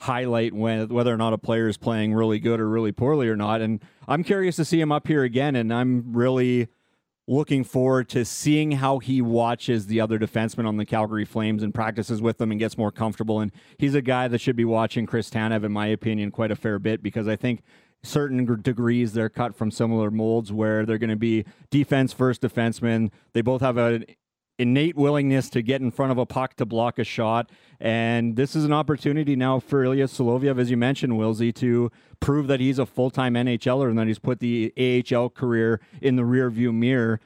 highlight 0.00 0.52
when, 0.52 0.88
whether 0.88 1.12
or 1.12 1.16
not 1.16 1.32
a 1.32 1.38
player 1.38 1.68
is 1.68 1.76
playing 1.76 2.14
really 2.14 2.38
good 2.38 2.60
or 2.60 2.68
really 2.68 2.92
poorly 2.92 3.28
or 3.28 3.36
not. 3.36 3.60
And 3.60 3.80
I'm 4.06 4.24
curious 4.24 4.56
to 4.56 4.64
see 4.64 4.80
him 4.80 4.92
up 4.92 5.06
here 5.06 5.22
again, 5.22 5.56
and 5.56 5.72
I'm 5.72 6.12
really 6.12 6.68
looking 7.26 7.64
forward 7.64 8.08
to 8.10 8.24
seeing 8.24 8.72
how 8.72 8.98
he 8.98 9.22
watches 9.22 9.86
the 9.86 10.00
other 10.00 10.18
defensemen 10.18 10.66
on 10.66 10.76
the 10.76 10.84
Calgary 10.84 11.24
Flames 11.24 11.62
and 11.62 11.72
practices 11.72 12.20
with 12.20 12.36
them 12.38 12.50
and 12.50 12.60
gets 12.60 12.76
more 12.76 12.92
comfortable. 12.92 13.40
And 13.40 13.50
he's 13.78 13.94
a 13.94 14.02
guy 14.02 14.28
that 14.28 14.40
should 14.40 14.56
be 14.56 14.64
watching 14.64 15.06
Chris 15.06 15.30
Tanev, 15.30 15.64
in 15.64 15.72
my 15.72 15.86
opinion, 15.86 16.30
quite 16.30 16.50
a 16.50 16.56
fair 16.56 16.78
bit 16.78 17.02
because 17.02 17.26
I 17.26 17.36
think 17.36 17.62
certain 18.02 18.60
degrees 18.60 19.14
they're 19.14 19.30
cut 19.30 19.56
from 19.56 19.70
similar 19.70 20.10
molds 20.10 20.52
where 20.52 20.84
they're 20.84 20.98
going 20.98 21.08
to 21.08 21.16
be 21.16 21.44
defense 21.70 22.12
first 22.12 22.42
defensemen. 22.42 23.10
They 23.32 23.40
both 23.40 23.62
have 23.62 23.78
an 23.78 24.04
innate 24.58 24.96
willingness 24.96 25.50
to 25.50 25.62
get 25.62 25.80
in 25.80 25.90
front 25.90 26.12
of 26.12 26.18
a 26.18 26.26
puck 26.26 26.54
to 26.56 26.66
block 26.66 26.98
a 26.98 27.04
shot. 27.04 27.50
And 27.80 28.36
this 28.36 28.54
is 28.54 28.64
an 28.64 28.72
opportunity 28.72 29.36
now 29.36 29.58
for 29.60 29.84
Ilya 29.84 30.06
Solovyov, 30.06 30.58
as 30.58 30.70
you 30.70 30.76
mentioned, 30.76 31.14
Wilsey, 31.14 31.54
to 31.56 31.90
prove 32.20 32.46
that 32.46 32.60
he's 32.60 32.78
a 32.78 32.86
full 32.86 33.10
time 33.10 33.34
NHLer 33.34 33.88
and 33.90 33.98
that 33.98 34.06
he's 34.06 34.18
put 34.18 34.40
the 34.40 34.72
AHL 34.78 35.30
career 35.30 35.80
in 36.00 36.16
the 36.16 36.22
rearview 36.22 36.72
mirror. 36.72 37.20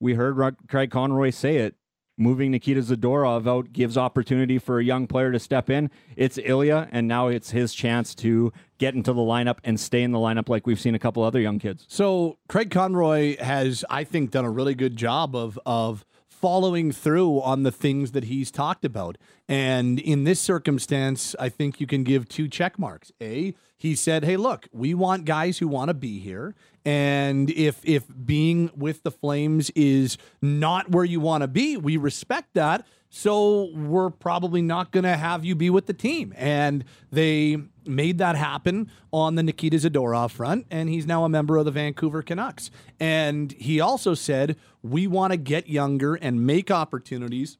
We 0.00 0.14
heard 0.14 0.56
Craig 0.68 0.90
Conroy 0.90 1.30
say 1.30 1.56
it. 1.56 1.74
Moving 2.20 2.50
Nikita 2.50 2.80
Zadorov 2.80 3.46
out 3.46 3.72
gives 3.72 3.96
opportunity 3.96 4.58
for 4.58 4.80
a 4.80 4.84
young 4.84 5.06
player 5.06 5.30
to 5.30 5.38
step 5.38 5.70
in. 5.70 5.88
It's 6.16 6.36
Ilya, 6.36 6.88
and 6.90 7.06
now 7.06 7.28
it's 7.28 7.52
his 7.52 7.72
chance 7.72 8.12
to 8.16 8.52
get 8.78 8.94
into 8.94 9.12
the 9.12 9.20
lineup 9.20 9.58
and 9.62 9.78
stay 9.78 10.02
in 10.02 10.10
the 10.10 10.18
lineup 10.18 10.48
like 10.48 10.66
we've 10.66 10.80
seen 10.80 10.96
a 10.96 10.98
couple 10.98 11.22
other 11.22 11.38
young 11.38 11.60
kids. 11.60 11.84
So 11.86 12.38
Craig 12.48 12.72
Conroy 12.72 13.36
has, 13.36 13.84
I 13.88 14.02
think, 14.02 14.32
done 14.32 14.44
a 14.44 14.50
really 14.50 14.74
good 14.74 14.96
job 14.96 15.36
of 15.36 15.60
of 15.64 16.04
following 16.40 16.92
through 16.92 17.40
on 17.40 17.62
the 17.62 17.72
things 17.72 18.12
that 18.12 18.24
he's 18.24 18.50
talked 18.50 18.84
about. 18.84 19.18
And 19.48 19.98
in 19.98 20.24
this 20.24 20.40
circumstance, 20.40 21.34
I 21.38 21.48
think 21.48 21.80
you 21.80 21.86
can 21.86 22.04
give 22.04 22.28
two 22.28 22.48
check 22.48 22.78
marks. 22.78 23.12
A, 23.20 23.54
he 23.76 23.94
said, 23.94 24.24
"Hey, 24.24 24.36
look, 24.36 24.68
we 24.72 24.94
want 24.94 25.24
guys 25.24 25.58
who 25.58 25.68
want 25.68 25.88
to 25.88 25.94
be 25.94 26.18
here, 26.18 26.54
and 26.84 27.50
if 27.50 27.80
if 27.84 28.04
being 28.24 28.70
with 28.76 29.02
the 29.02 29.10
Flames 29.10 29.70
is 29.70 30.18
not 30.42 30.90
where 30.90 31.04
you 31.04 31.20
want 31.20 31.42
to 31.42 31.48
be, 31.48 31.76
we 31.76 31.96
respect 31.96 32.54
that. 32.54 32.86
So 33.10 33.70
we're 33.74 34.10
probably 34.10 34.62
not 34.62 34.92
going 34.92 35.04
to 35.04 35.16
have 35.16 35.44
you 35.44 35.54
be 35.54 35.70
with 35.70 35.86
the 35.86 35.92
team." 35.92 36.34
And 36.36 36.84
they 37.10 37.56
made 37.86 38.18
that 38.18 38.36
happen 38.36 38.90
on 39.12 39.34
the 39.34 39.42
Nikita 39.42 39.78
Zadorov 39.78 40.30
front, 40.30 40.66
and 40.70 40.88
he's 40.90 41.06
now 41.06 41.24
a 41.24 41.28
member 41.28 41.56
of 41.56 41.64
the 41.64 41.70
Vancouver 41.70 42.22
Canucks. 42.22 42.70
And 43.00 43.52
he 43.52 43.80
also 43.80 44.14
said, 44.14 44.56
"We 44.82 45.06
want 45.06 45.32
to 45.32 45.38
get 45.38 45.68
younger 45.68 46.14
and 46.14 46.46
make 46.46 46.70
opportunities 46.70 47.56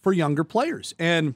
for 0.00 0.12
younger 0.12 0.44
players." 0.44 0.94
And 0.98 1.34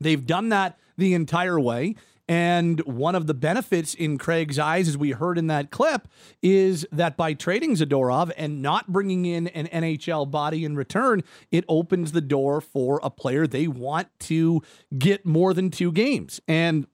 they've 0.00 0.26
done 0.26 0.48
that 0.48 0.78
the 0.96 1.12
entire 1.12 1.60
way. 1.60 1.94
And 2.28 2.80
one 2.80 3.14
of 3.14 3.28
the 3.28 3.34
benefits 3.34 3.94
in 3.94 4.18
Craig's 4.18 4.58
eyes, 4.58 4.88
as 4.88 4.98
we 4.98 5.12
heard 5.12 5.38
in 5.38 5.46
that 5.46 5.70
clip, 5.70 6.08
is 6.42 6.84
that 6.90 7.16
by 7.16 7.34
trading 7.34 7.76
Zadorov 7.76 8.32
and 8.36 8.60
not 8.60 8.88
bringing 8.88 9.26
in 9.26 9.46
an 9.48 9.66
NHL 9.68 10.28
body 10.28 10.64
in 10.64 10.74
return, 10.74 11.22
it 11.52 11.64
opens 11.68 12.12
the 12.12 12.20
door 12.20 12.60
for 12.60 12.98
a 13.02 13.10
player 13.10 13.46
they 13.46 13.68
want 13.68 14.08
to 14.20 14.60
get 14.98 15.24
more 15.24 15.54
than 15.54 15.70
two 15.70 15.92
games. 15.92 16.40
And 16.48 16.88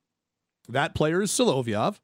that 0.68 0.94
player 0.94 1.22
is 1.22 1.30
Solovyov. 1.30 1.98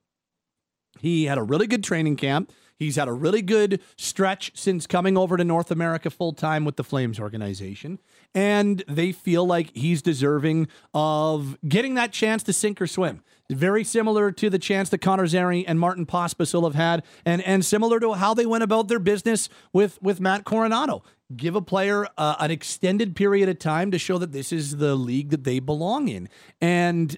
He 0.98 1.26
had 1.26 1.38
a 1.38 1.42
really 1.42 1.66
good 1.66 1.84
training 1.84 2.16
camp. 2.16 2.50
He's 2.78 2.96
had 2.96 3.08
a 3.08 3.12
really 3.12 3.42
good 3.42 3.82
stretch 3.96 4.52
since 4.54 4.86
coming 4.86 5.18
over 5.18 5.36
to 5.36 5.44
North 5.44 5.70
America 5.70 6.10
full 6.10 6.32
time 6.32 6.64
with 6.64 6.76
the 6.76 6.84
Flames 6.84 7.18
organization. 7.18 7.98
And 8.34 8.84
they 8.86 9.12
feel 9.12 9.46
like 9.46 9.74
he's 9.74 10.02
deserving 10.02 10.68
of 10.94 11.58
getting 11.66 11.94
that 11.94 12.12
chance 12.12 12.42
to 12.44 12.52
sink 12.52 12.80
or 12.80 12.86
swim. 12.86 13.22
Very 13.50 13.82
similar 13.82 14.30
to 14.32 14.50
the 14.50 14.58
chance 14.58 14.90
that 14.90 14.98
Connor 14.98 15.26
Zary 15.26 15.66
and 15.66 15.80
Martin 15.80 16.04
Pospisil 16.04 16.64
have 16.64 16.74
had, 16.74 17.02
and, 17.24 17.40
and 17.42 17.64
similar 17.64 17.98
to 18.00 18.12
how 18.12 18.34
they 18.34 18.44
went 18.44 18.62
about 18.62 18.88
their 18.88 18.98
business 18.98 19.48
with, 19.72 20.00
with 20.02 20.20
Matt 20.20 20.44
Coronato. 20.44 21.02
Give 21.34 21.56
a 21.56 21.62
player 21.62 22.06
uh, 22.18 22.36
an 22.38 22.50
extended 22.50 23.16
period 23.16 23.48
of 23.48 23.58
time 23.58 23.90
to 23.90 23.98
show 23.98 24.18
that 24.18 24.32
this 24.32 24.52
is 24.52 24.76
the 24.76 24.94
league 24.94 25.30
that 25.30 25.44
they 25.44 25.60
belong 25.60 26.08
in. 26.08 26.28
And 26.60 27.16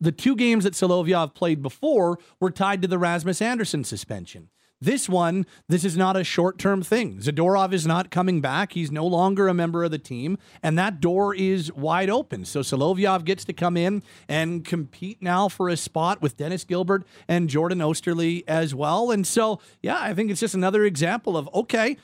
the 0.00 0.12
two 0.12 0.36
games 0.36 0.64
that 0.64 0.74
Solovyov 0.74 1.34
played 1.34 1.62
before 1.62 2.18
were 2.40 2.50
tied 2.50 2.82
to 2.82 2.88
the 2.88 2.98
Rasmus 2.98 3.40
Andersson 3.40 3.84
suspension. 3.84 4.50
This 4.80 5.08
one, 5.08 5.44
this 5.68 5.84
is 5.84 5.96
not 5.96 6.16
a 6.16 6.22
short 6.22 6.58
term 6.58 6.82
thing. 6.82 7.18
Zadorov 7.18 7.72
is 7.72 7.86
not 7.86 8.10
coming 8.10 8.40
back. 8.40 8.72
He's 8.72 8.92
no 8.92 9.04
longer 9.04 9.48
a 9.48 9.54
member 9.54 9.82
of 9.82 9.90
the 9.90 9.98
team, 9.98 10.38
and 10.62 10.78
that 10.78 11.00
door 11.00 11.34
is 11.34 11.72
wide 11.72 12.08
open. 12.08 12.44
So 12.44 12.60
Solovyov 12.60 13.24
gets 13.24 13.44
to 13.46 13.52
come 13.52 13.76
in 13.76 14.04
and 14.28 14.64
compete 14.64 15.20
now 15.20 15.48
for 15.48 15.68
a 15.68 15.76
spot 15.76 16.22
with 16.22 16.36
Dennis 16.36 16.62
Gilbert 16.62 17.04
and 17.26 17.48
Jordan 17.48 17.80
Oesterle 17.80 18.44
as 18.46 18.72
well. 18.72 19.10
And 19.10 19.26
so, 19.26 19.60
yeah, 19.82 19.98
I 20.00 20.14
think 20.14 20.30
it's 20.30 20.40
just 20.40 20.54
another 20.54 20.84
example 20.84 21.36
of 21.36 21.48
okay, 21.52 21.96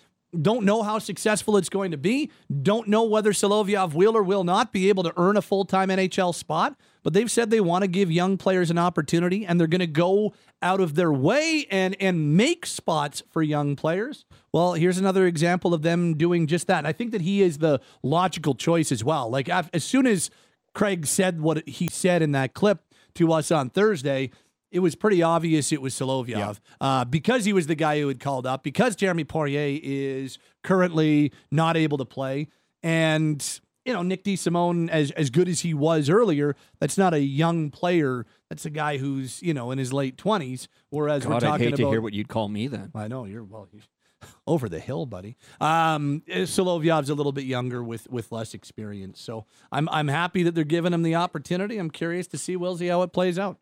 don't 0.43 0.65
know 0.65 0.83
how 0.83 0.99
successful 0.99 1.57
it's 1.57 1.69
going 1.69 1.93
to 1.93 1.97
be. 1.97 2.31
Don't 2.63 2.89
know 2.89 3.05
whether 3.05 3.31
Solovyov 3.33 3.95
will 3.95 4.17
or 4.17 4.23
will 4.23 4.43
not 4.43 4.73
be 4.73 4.89
able 4.89 5.05
to 5.05 5.13
earn 5.17 5.37
a 5.37 5.43
full 5.43 5.65
time 5.65 5.91
NHL 5.91 6.35
spot. 6.35 6.77
But 7.05 7.13
they've 7.13 7.31
said 7.31 7.51
they 7.51 7.61
want 7.61 7.83
to 7.83 7.89
give 7.89 8.11
young 8.11 8.37
players 8.37 8.71
an 8.71 8.79
opportunity, 8.79 9.47
and 9.47 9.61
they're 9.61 9.69
going 9.69 9.81
to 9.81 9.87
go 9.87 10.35
out 10.63 10.81
of 10.81 10.97
their 10.97 11.13
way 11.13 11.67
and 11.71 11.95
and 12.01 12.37
make 12.37 12.67
spots 12.67 13.23
for 13.31 13.43
young 13.43 13.77
players. 13.77 14.25
Well, 14.53 14.73
here's 14.73 14.99
another 14.99 15.27
example 15.27 15.75
of 15.75 15.83
them 15.83 16.17
doing 16.17 16.47
just 16.49 16.67
that. 16.67 16.79
And 16.79 16.87
I 16.87 16.93
think 16.93 17.13
that 17.13 17.21
he 17.21 17.43
is 17.43 17.59
the 17.59 17.81
logical 18.03 18.55
choice 18.55 18.91
as 18.91 19.05
well. 19.05 19.31
Like 19.31 19.49
as 19.49 19.85
soon 19.85 20.07
as 20.07 20.31
Craig 20.75 21.07
said 21.07 21.41
what 21.41 21.69
he 21.69 21.89
said 21.89 22.23
in 22.23 22.33
that 22.33 22.55
clip 22.55 22.83
to 23.15 23.33
us 23.33 23.53
on 23.53 23.71
Thursday, 23.71 24.31
it 24.73 24.81
was 24.81 24.97
pretty 24.97 25.23
obvious 25.23 25.71
it 25.73 25.83
was 25.83 25.95
Solovyov 25.95 26.29
yeah. 26.29 26.55
uh, 26.81 27.05
because 27.05 27.45
he 27.45 27.53
was 27.53 27.69
the 27.69 27.77
guy 27.77 28.01
who 28.01 28.09
had 28.09 28.19
called 28.19 28.47
up, 28.47 28.65
because 28.65 28.97
Jeremy 28.97 29.23
Poirier 29.25 29.79
is 29.83 30.39
currently 30.65 31.33
not 31.51 31.77
able 31.77 31.99
to 31.99 32.05
play. 32.05 32.49
And, 32.83 33.61
you 33.85 33.93
know, 33.93 34.03
Nick 34.03 34.25
DeSimone, 34.25 34.89
as, 34.89 35.11
as 35.13 35.31
good 35.31 35.49
as 35.49 35.61
he 35.61 35.75
was 35.75 36.09
earlier, 36.09 36.57
that's 36.81 36.97
not 36.97 37.13
a 37.15 37.21
young 37.21 37.71
player. 37.71 38.27
That's 38.49 38.65
a 38.65 38.71
guy 38.71 38.99
who's, 38.99 39.43
you 39.43 39.53
know, 39.53 39.71
in 39.71 39.79
his 39.79 39.93
late 39.93 40.17
20s. 40.17 40.69
Whereas 40.91 41.25
God, 41.25 41.29
we're 41.29 41.41
talking 41.41 41.53
I'd 41.53 41.61
hate 41.61 41.69
about. 41.69 41.77
to 41.77 41.91
hear 41.91 42.01
what 42.01 42.13
you'd 42.13 42.29
call 42.29 42.49
me 42.49 42.67
then. 42.67 42.91
I 42.95 43.09
know, 43.09 43.25
you're, 43.25 43.45
well, 43.45 43.69
over 44.47 44.69
the 44.69 44.81
hill, 44.81 45.07
buddy. 45.07 45.37
Um, 45.61 46.23
Solovyov's 46.29 47.11
a 47.11 47.15
little 47.15 47.33
bit 47.33 47.45
younger 47.45 47.83
with 47.83 48.09
with 48.11 48.33
less 48.33 48.55
experience, 48.55 49.21
so 49.21 49.47
I'm 49.71 49.89
I'm 49.91 50.09
happy 50.09 50.43
that 50.45 50.55
they're 50.55 50.65
giving 50.65 50.93
him 50.93 51.03
the 51.03 51.15
opportunity. 51.15 51.79
I'm 51.79 51.91
curious 51.91 52.27
to 52.29 52.39
see 52.39 52.57
Willsey 52.57 52.89
how 52.89 53.03
it 53.03 53.13
plays 53.13 53.39
out. 53.39 53.59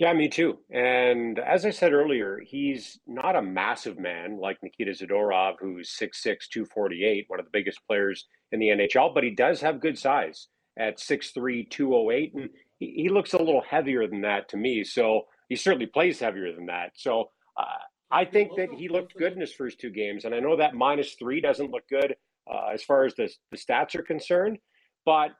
Yeah, 0.00 0.14
me 0.14 0.30
too. 0.30 0.56
And 0.70 1.38
as 1.38 1.66
I 1.66 1.70
said 1.70 1.92
earlier, 1.92 2.40
he's 2.42 2.98
not 3.06 3.36
a 3.36 3.42
massive 3.42 3.98
man 3.98 4.38
like 4.40 4.56
Nikita 4.62 4.92
Zadorov, 4.92 5.56
who's 5.60 5.90
6'6, 5.90 6.48
248, 6.50 7.26
one 7.28 7.38
of 7.38 7.44
the 7.44 7.50
biggest 7.52 7.86
players 7.86 8.26
in 8.50 8.60
the 8.60 8.68
NHL, 8.68 9.12
but 9.12 9.24
he 9.24 9.30
does 9.30 9.60
have 9.60 9.78
good 9.78 9.98
size 9.98 10.48
at 10.78 10.96
6'3, 10.96 11.68
208. 11.68 12.32
And 12.34 12.48
he, 12.78 12.94
he 12.96 13.08
looks 13.10 13.34
a 13.34 13.38
little 13.38 13.60
heavier 13.60 14.06
than 14.06 14.22
that 14.22 14.48
to 14.48 14.56
me. 14.56 14.84
So 14.84 15.26
he 15.50 15.56
certainly 15.56 15.84
plays 15.84 16.18
heavier 16.18 16.50
than 16.54 16.64
that. 16.64 16.92
So 16.94 17.28
uh, 17.58 17.64
I 18.10 18.24
think 18.24 18.52
that 18.56 18.70
he 18.72 18.88
looked 18.88 19.14
good 19.18 19.34
in 19.34 19.40
his 19.40 19.52
first 19.52 19.80
two 19.80 19.90
games. 19.90 20.24
And 20.24 20.34
I 20.34 20.40
know 20.40 20.56
that 20.56 20.74
minus 20.74 21.12
three 21.12 21.42
doesn't 21.42 21.70
look 21.70 21.86
good 21.90 22.16
uh, 22.50 22.68
as 22.72 22.82
far 22.82 23.04
as 23.04 23.14
the, 23.16 23.30
the 23.50 23.58
stats 23.58 23.94
are 23.96 24.02
concerned, 24.02 24.56
but 25.04 25.32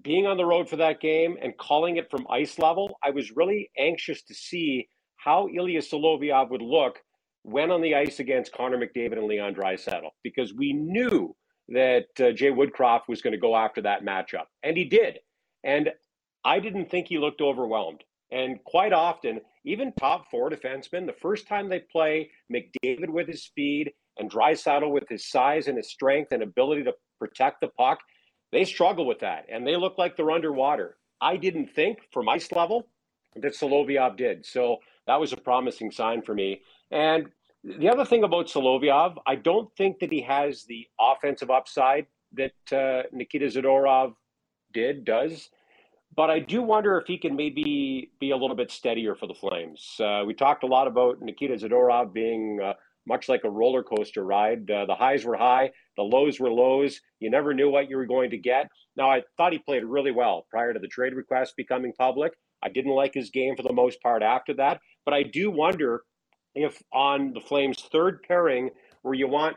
being 0.00 0.26
on 0.26 0.36
the 0.36 0.44
road 0.44 0.68
for 0.68 0.76
that 0.76 1.00
game 1.00 1.36
and 1.42 1.56
calling 1.58 1.96
it 1.96 2.10
from 2.10 2.26
ice 2.30 2.58
level, 2.58 2.98
I 3.04 3.10
was 3.10 3.36
really 3.36 3.70
anxious 3.78 4.22
to 4.22 4.34
see 4.34 4.88
how 5.16 5.48
Ilya 5.54 5.80
Solovyov 5.80 6.50
would 6.50 6.62
look 6.62 6.98
when 7.42 7.70
on 7.70 7.82
the 7.82 7.94
ice 7.94 8.20
against 8.20 8.52
Connor 8.52 8.78
McDavid 8.78 9.18
and 9.18 9.26
Leon 9.26 9.54
Draisaitl, 9.54 10.10
because 10.22 10.54
we 10.54 10.72
knew 10.72 11.34
that 11.68 12.06
uh, 12.20 12.32
Jay 12.32 12.50
Woodcroft 12.50 13.08
was 13.08 13.20
going 13.20 13.32
to 13.32 13.38
go 13.38 13.56
after 13.56 13.82
that 13.82 14.04
matchup, 14.04 14.46
and 14.62 14.76
he 14.76 14.84
did. 14.84 15.18
And 15.64 15.90
I 16.44 16.58
didn't 16.58 16.90
think 16.90 17.08
he 17.08 17.18
looked 17.18 17.40
overwhelmed. 17.40 18.02
And 18.30 18.62
quite 18.64 18.92
often, 18.92 19.40
even 19.64 19.92
top 19.92 20.30
four 20.30 20.50
defensemen, 20.50 21.06
the 21.06 21.14
first 21.20 21.46
time 21.46 21.68
they 21.68 21.80
play 21.80 22.30
McDavid 22.52 23.10
with 23.10 23.28
his 23.28 23.44
speed 23.44 23.92
and 24.18 24.30
Draisaitl 24.30 24.90
with 24.90 25.08
his 25.08 25.28
size 25.28 25.68
and 25.68 25.76
his 25.76 25.90
strength 25.90 26.32
and 26.32 26.42
ability 26.42 26.84
to 26.84 26.94
protect 27.18 27.60
the 27.60 27.68
puck, 27.68 27.98
they 28.52 28.64
struggle 28.64 29.06
with 29.06 29.20
that 29.20 29.46
and 29.48 29.66
they 29.66 29.76
look 29.76 29.98
like 29.98 30.16
they're 30.16 30.30
underwater. 30.30 30.96
I 31.20 31.36
didn't 31.36 31.74
think 31.74 31.98
from 32.12 32.28
ice 32.28 32.52
level 32.52 32.86
that 33.36 33.54
Solovyov 33.54 34.16
did. 34.16 34.44
So 34.44 34.78
that 35.06 35.18
was 35.18 35.32
a 35.32 35.36
promising 35.36 35.90
sign 35.90 36.22
for 36.22 36.34
me. 36.34 36.60
And 36.90 37.28
the 37.64 37.88
other 37.88 38.04
thing 38.04 38.24
about 38.24 38.46
Solovyov, 38.46 39.16
I 39.26 39.36
don't 39.36 39.74
think 39.76 40.00
that 40.00 40.12
he 40.12 40.20
has 40.22 40.64
the 40.64 40.86
offensive 41.00 41.50
upside 41.50 42.06
that 42.34 42.72
uh, 42.72 43.08
Nikita 43.12 43.46
Zadorov 43.46 44.14
did, 44.72 45.04
does. 45.04 45.48
But 46.14 46.28
I 46.28 46.40
do 46.40 46.62
wonder 46.62 46.98
if 46.98 47.06
he 47.06 47.16
can 47.16 47.36
maybe 47.36 48.10
be 48.20 48.30
a 48.32 48.36
little 48.36 48.56
bit 48.56 48.70
steadier 48.70 49.14
for 49.14 49.26
the 49.26 49.34
Flames. 49.34 49.96
Uh, 49.98 50.24
we 50.26 50.34
talked 50.34 50.62
a 50.62 50.66
lot 50.66 50.86
about 50.86 51.22
Nikita 51.22 51.54
Zadorov 51.54 52.12
being 52.12 52.60
uh, 52.62 52.74
much 53.06 53.28
like 53.28 53.44
a 53.44 53.50
roller 53.50 53.82
coaster 53.82 54.24
ride. 54.24 54.70
Uh, 54.70 54.84
the 54.84 54.94
highs 54.94 55.24
were 55.24 55.36
high, 55.36 55.70
the 55.96 56.02
lows 56.02 56.40
were 56.40 56.50
lows. 56.50 57.00
You 57.20 57.30
never 57.30 57.54
knew 57.54 57.70
what 57.70 57.88
you 57.88 57.96
were 57.96 58.06
going 58.06 58.30
to 58.30 58.38
get. 58.38 58.68
Now, 58.96 59.10
I 59.10 59.22
thought 59.36 59.52
he 59.52 59.58
played 59.58 59.84
really 59.84 60.10
well 60.10 60.46
prior 60.50 60.72
to 60.72 60.78
the 60.78 60.88
trade 60.88 61.14
request 61.14 61.54
becoming 61.56 61.92
public. 61.98 62.32
I 62.62 62.68
didn't 62.68 62.92
like 62.92 63.14
his 63.14 63.30
game 63.30 63.56
for 63.56 63.62
the 63.62 63.72
most 63.72 64.00
part 64.02 64.22
after 64.22 64.54
that, 64.54 64.80
but 65.04 65.14
I 65.14 65.22
do 65.22 65.50
wonder 65.50 66.02
if 66.54 66.80
on 66.92 67.32
the 67.32 67.40
Flames' 67.40 67.82
third 67.90 68.22
pairing, 68.22 68.70
where 69.02 69.14
you 69.14 69.26
want 69.26 69.56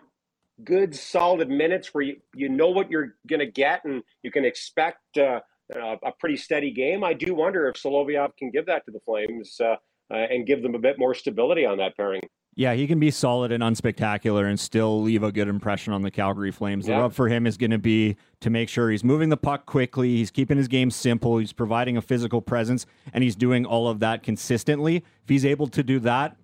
good, 0.64 0.96
solid 0.96 1.50
minutes, 1.50 1.94
where 1.94 2.04
you, 2.04 2.18
you 2.34 2.50
know 2.50 2.70
what 2.70 2.90
you're 2.90 3.16
going 3.28 3.42
to 3.42 3.52
get 3.52 3.84
and 3.86 4.02
you 4.24 4.32
can 4.32 4.46
expect 4.46 5.18
uh, 5.18 5.42
a 5.74 6.12
pretty 6.20 6.38
steady 6.38 6.72
game, 6.72 7.04
I 7.04 7.14
do 7.14 7.36
wonder 7.36 7.68
if 7.68 7.76
Solovyov 7.76 8.38
can 8.38 8.52
give 8.52 8.68
that 8.68 8.86
to 8.86 8.92
the 8.92 9.00
Flames. 9.00 9.60
Uh, 9.60 9.76
uh, 10.12 10.18
and 10.18 10.46
give 10.46 10.62
them 10.62 10.76
a 10.76 10.80
bit 10.80 11.00
more 11.00 11.14
stability 11.14 11.66
on 11.66 11.78
that 11.80 11.98
pairing. 11.98 12.22
Yeah, 12.58 12.74
he 12.74 12.88
can 12.88 13.01
be 13.01 13.12
solid 13.12 13.51
and 13.51 13.62
unspectacular 13.62 14.47
and 14.47 14.58
still 14.58 15.01
leave 15.01 15.24
a 15.24 15.32
good 15.32 15.49
impression 15.49 15.91
on 15.91 16.03
the 16.03 16.12
Calgary 16.12 16.51
Flames. 16.51 16.86
The 16.86 16.93
rub 16.93 17.14
for 17.14 17.28
him 17.28 17.45
is 17.45 17.58
going 17.58 17.72
to 17.72 17.78
be 17.78 18.16
to 18.39 18.49
make 18.49 18.70
sure 18.70 18.89
he's 18.89 19.03
moving 19.03 19.28
the 19.28 19.36
puck 19.38 19.66
quickly, 19.66 20.16
he's 20.16 20.32
keeping 20.32 20.58
his 20.58 20.70
game 20.70 20.89
simple, 20.89 21.38
he's 21.38 21.51
providing 21.51 21.97
a 21.97 22.01
physical 22.01 22.41
presence, 22.41 22.86
and 23.14 23.26
he's 23.26 23.36
doing 23.36 23.66
all 23.66 23.89
of 23.89 23.99
that 23.99 24.24
consistently. 24.24 24.97
If 24.97 25.28
he's 25.28 25.43
able 25.43 25.68
to 25.68 25.84
do 25.84 25.99
that, 25.99 26.38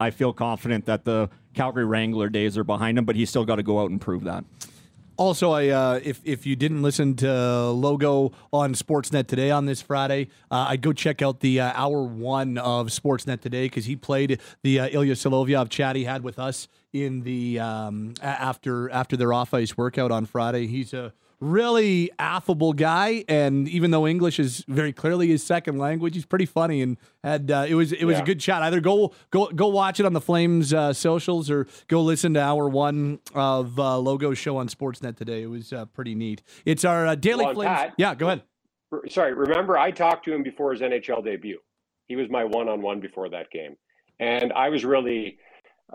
I 0.00 0.10
feel 0.10 0.32
confident 0.32 0.86
that 0.86 1.04
the 1.04 1.28
Calgary 1.52 1.84
Wrangler 1.84 2.30
days 2.30 2.56
are 2.56 2.64
behind 2.64 2.96
him, 2.96 3.04
but 3.04 3.16
he's 3.16 3.28
still 3.28 3.44
got 3.44 3.56
to 3.56 3.62
go 3.62 3.80
out 3.80 3.90
and 3.90 4.00
prove 4.00 4.24
that. 4.24 4.44
Also, 5.18 5.50
I 5.50 5.66
uh, 5.68 6.00
if 6.04 6.20
if 6.24 6.46
you 6.46 6.54
didn't 6.54 6.80
listen 6.80 7.16
to 7.16 7.70
Logo 7.70 8.30
on 8.52 8.72
Sportsnet 8.72 9.26
today 9.26 9.50
on 9.50 9.66
this 9.66 9.82
Friday, 9.82 10.28
uh, 10.48 10.66
I'd 10.68 10.80
go 10.80 10.92
check 10.92 11.22
out 11.22 11.40
the 11.40 11.60
uh, 11.60 11.72
hour 11.74 12.04
one 12.04 12.56
of 12.56 12.86
Sportsnet 12.86 13.40
today 13.40 13.64
because 13.64 13.86
he 13.86 13.96
played 13.96 14.40
the 14.62 14.78
uh, 14.78 14.88
Ilya 14.92 15.14
Solovyov 15.14 15.70
chat 15.70 15.96
he 15.96 16.04
had 16.04 16.22
with 16.22 16.38
us 16.38 16.68
in 16.92 17.22
the 17.22 17.58
um, 17.58 18.14
after 18.22 18.88
after 18.90 19.16
their 19.16 19.32
off 19.32 19.52
ice 19.52 19.76
workout 19.76 20.12
on 20.12 20.24
Friday. 20.24 20.68
He's 20.68 20.94
a 20.94 21.12
really 21.40 22.10
affable 22.18 22.72
guy, 22.72 23.24
and 23.28 23.68
even 23.68 23.90
though 23.90 24.06
English 24.06 24.38
is 24.38 24.64
very 24.68 24.92
clearly 24.92 25.28
his 25.28 25.42
second 25.42 25.78
language, 25.78 26.14
he's 26.14 26.26
pretty 26.26 26.46
funny 26.46 26.82
and 26.82 26.96
had 27.22 27.50
uh, 27.50 27.66
it 27.68 27.74
was 27.74 27.92
it 27.92 28.04
was 28.04 28.18
a 28.18 28.22
good 28.22 28.40
chat. 28.40 28.62
Either 28.62 28.80
go 28.80 29.12
go 29.30 29.46
go 29.46 29.68
watch 29.68 30.00
it 30.00 30.06
on 30.06 30.12
the 30.12 30.20
Flames 30.20 30.72
uh, 30.72 30.92
socials 30.92 31.50
or 31.50 31.66
go 31.86 32.02
listen 32.02 32.34
to 32.34 32.40
hour 32.40 32.68
one 32.68 33.20
of 33.34 33.78
uh, 33.78 33.98
Logo 33.98 34.34
show 34.34 34.56
on 34.56 34.68
Sportsnet 34.68 35.16
today. 35.16 35.42
It 35.42 35.50
was 35.50 35.72
uh, 35.72 35.86
pretty 35.86 36.14
neat. 36.14 36.42
It's 36.64 36.84
our 36.84 37.06
uh, 37.06 37.14
daily 37.14 37.44
Well, 37.44 37.54
Flames. 37.54 37.68
Pat- 37.68 37.94
yeah, 37.98 38.14
go 38.14 38.26
ahead. 38.26 38.42
Sorry, 39.08 39.34
remember 39.34 39.76
I 39.76 39.90
talked 39.90 40.24
to 40.24 40.34
him 40.34 40.42
before 40.42 40.72
his 40.72 40.80
NHL 40.80 41.24
debut. 41.24 41.58
He 42.06 42.16
was 42.16 42.30
my 42.30 42.44
one-on-one 42.44 43.00
before 43.00 43.28
that 43.28 43.50
game, 43.50 43.76
and 44.18 44.50
I 44.54 44.70
was 44.70 44.82
really 44.82 45.38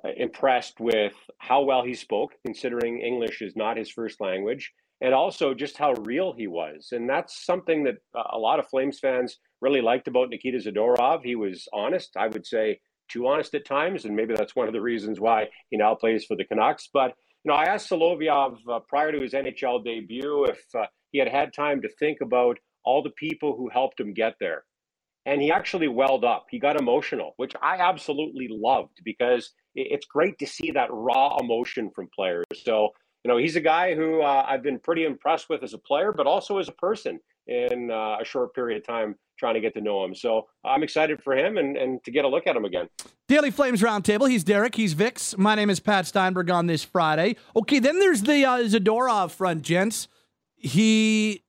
uh, 0.04 0.10
impressed 0.16 0.80
with 0.80 1.14
how 1.40 1.64
well 1.64 1.84
he 1.84 1.96
spoke, 1.96 2.34
considering 2.46 3.02
English 3.02 3.42
is 3.42 3.56
not 3.56 3.78
his 3.78 3.90
first 3.90 4.22
language, 4.22 4.72
and 5.04 5.14
also 5.14 5.54
just 5.54 5.78
how 5.78 5.94
real 6.06 6.34
he 6.34 6.48
was. 6.48 6.88
And 6.94 7.10
that's 7.10 7.46
something 7.46 7.84
that 7.84 7.98
a 8.34 8.38
lot 8.38 8.58
of 8.58 8.70
Flames 8.70 9.00
fans 9.00 9.38
really 9.60 9.82
liked 9.82 10.08
about 10.08 10.30
Nikita 10.30 10.60
Zadorov. 10.60 11.24
He 11.24 11.36
was 11.36 11.68
honest. 11.74 12.16
I 12.16 12.28
would 12.28 12.48
say 12.48 12.80
too 13.10 13.28
honest 13.28 13.54
at 13.54 13.66
times, 13.66 14.06
and 14.06 14.16
maybe 14.16 14.34
that's 14.34 14.56
one 14.56 14.68
of 14.68 14.74
the 14.74 14.82
reasons 14.82 15.20
why 15.20 15.50
he 15.70 15.78
now 15.78 15.94
plays 15.94 16.24
for 16.24 16.38
the 16.38 16.46
Canucks. 16.46 16.90
But 16.92 17.14
you 17.44 17.52
know, 17.52 17.56
I 17.56 17.66
asked 17.66 17.90
Solovyov 17.90 18.58
uh, 18.72 18.80
prior 18.88 19.12
to 19.12 19.20
his 19.20 19.34
NHL 19.34 19.84
debut 19.84 20.46
if 20.46 20.64
uh, 20.74 20.86
he 21.12 21.20
had 21.20 21.28
had 21.28 21.54
time 21.54 21.82
to 21.82 21.90
think 22.00 22.20
about 22.22 22.58
all 22.86 23.04
the 23.04 23.12
people 23.12 23.58
who 23.58 23.70
helped 23.70 24.00
him 24.00 24.14
get 24.14 24.36
there. 24.40 24.64
And 25.26 25.42
he 25.42 25.52
actually 25.52 25.90
welled 25.90 26.24
up. 26.24 26.46
He 26.50 26.60
got 26.60 26.80
emotional, 26.80 27.34
which 27.36 27.54
I 27.62 27.78
absolutely 27.78 28.48
loved 28.50 29.00
because 29.04 29.52
it's 29.76 30.06
great 30.06 30.40
to 30.40 30.48
see 30.48 30.72
that 30.72 30.90
raw 30.92 31.38
emotion 31.38 31.92
from 31.94 32.10
players. 32.16 32.46
So, 32.64 32.90
you 33.24 33.32
know, 33.32 33.38
he's 33.38 33.56
a 33.56 33.62
guy 33.62 33.96
who 33.96 34.22
uh, 34.22 34.46
I've 34.48 34.64
been 34.64 34.80
pretty 34.80 35.06
impressed 35.06 35.50
with 35.50 35.64
as 35.64 35.74
a 35.74 35.78
player, 35.78 36.12
but 36.12 36.28
also 36.28 36.58
as 36.58 36.68
a 36.68 36.74
person 36.74 37.20
in 37.48 37.92
uh, 37.92 38.18
a 38.22 38.26
short 38.26 38.54
period 38.54 38.78
of 38.78 38.86
time 38.86 39.16
trying 39.38 39.54
to 39.56 39.62
get 39.62 39.74
to 39.74 39.82
know 39.82 40.04
him. 40.04 40.14
So 40.14 40.48
I'm 40.64 40.84
excited 40.84 41.22
for 41.22 41.36
him 41.36 41.58
and, 41.58 41.76
and 41.76 42.04
to 42.04 42.12
get 42.12 42.26
a 42.26 42.28
look 42.28 42.48
at 42.48 42.56
him 42.56 42.66
again. 42.66 42.88
Daily 43.28 43.52
Flames 43.52 43.82
Roundtable. 43.82 44.30
He's 44.30 44.44
Derek. 44.44 44.76
He's 44.76 44.94
Vix. 44.94 45.38
My 45.38 45.56
name 45.56 45.70
is 45.70 45.80
Pat 45.80 46.06
Steinberg 46.06 46.50
on 46.50 46.68
this 46.68 46.84
Friday. 46.84 47.36
Okay, 47.56 47.80
then 47.80 48.00
there's 48.00 48.24
the 48.24 48.46
uh, 48.46 48.60
Zadorov 48.60 49.32
front, 49.32 49.64
gents. 49.64 50.08
He 50.56 51.44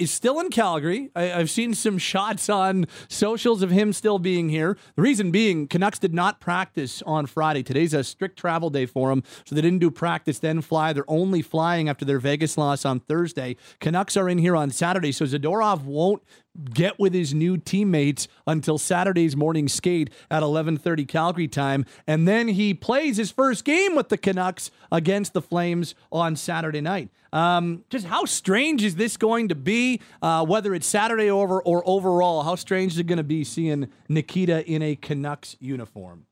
is 0.00 0.10
still 0.10 0.40
in 0.40 0.48
Calgary. 0.48 1.10
I, 1.14 1.32
I've 1.32 1.50
seen 1.50 1.74
some 1.74 1.98
shots 1.98 2.48
on 2.48 2.86
socials 3.08 3.62
of 3.62 3.70
him 3.70 3.92
still 3.92 4.18
being 4.18 4.48
here. 4.48 4.78
The 4.96 5.02
reason 5.02 5.30
being, 5.30 5.68
Canucks 5.68 5.98
did 5.98 6.14
not 6.14 6.40
practice 6.40 7.02
on 7.02 7.26
Friday. 7.26 7.62
Today's 7.62 7.92
a 7.92 8.02
strict 8.02 8.38
travel 8.38 8.70
day 8.70 8.86
for 8.86 9.10
them, 9.10 9.22
so 9.44 9.54
they 9.54 9.60
didn't 9.60 9.80
do 9.80 9.90
practice, 9.90 10.38
then 10.38 10.62
fly. 10.62 10.94
They're 10.94 11.04
only 11.06 11.42
flying 11.42 11.88
after 11.88 12.06
their 12.06 12.18
Vegas 12.18 12.56
loss 12.56 12.86
on 12.86 13.00
Thursday. 13.00 13.56
Canucks 13.78 14.16
are 14.16 14.28
in 14.28 14.38
here 14.38 14.56
on 14.56 14.70
Saturday, 14.70 15.12
so 15.12 15.26
Zadorov 15.26 15.84
won't 15.84 16.22
get 16.64 16.98
with 16.98 17.14
his 17.14 17.34
new 17.34 17.56
teammates 17.56 18.28
until 18.46 18.78
Saturday's 18.78 19.36
morning 19.36 19.68
skate 19.68 20.10
at 20.30 20.42
11:30 20.42 21.06
Calgary 21.06 21.48
time 21.48 21.84
and 22.06 22.26
then 22.26 22.48
he 22.48 22.74
plays 22.74 23.16
his 23.16 23.30
first 23.30 23.64
game 23.64 23.94
with 23.94 24.08
the 24.08 24.18
Canucks 24.18 24.70
against 24.92 25.32
the 25.32 25.42
Flames 25.42 25.94
on 26.10 26.36
Saturday 26.36 26.80
night. 26.80 27.10
Um, 27.32 27.84
just 27.90 28.06
how 28.06 28.24
strange 28.24 28.82
is 28.82 28.96
this 28.96 29.16
going 29.16 29.48
to 29.48 29.54
be 29.54 30.00
uh, 30.22 30.44
whether 30.44 30.74
it's 30.74 30.86
Saturday 30.86 31.30
over 31.30 31.62
or 31.62 31.82
overall 31.86 32.42
how 32.42 32.54
strange 32.54 32.92
is 32.92 32.98
it 32.98 33.06
going 33.06 33.18
to 33.18 33.24
be 33.24 33.44
seeing 33.44 33.88
Nikita 34.08 34.66
in 34.66 34.82
a 34.82 34.96
Canucks 34.96 35.56
uniform? 35.60 36.26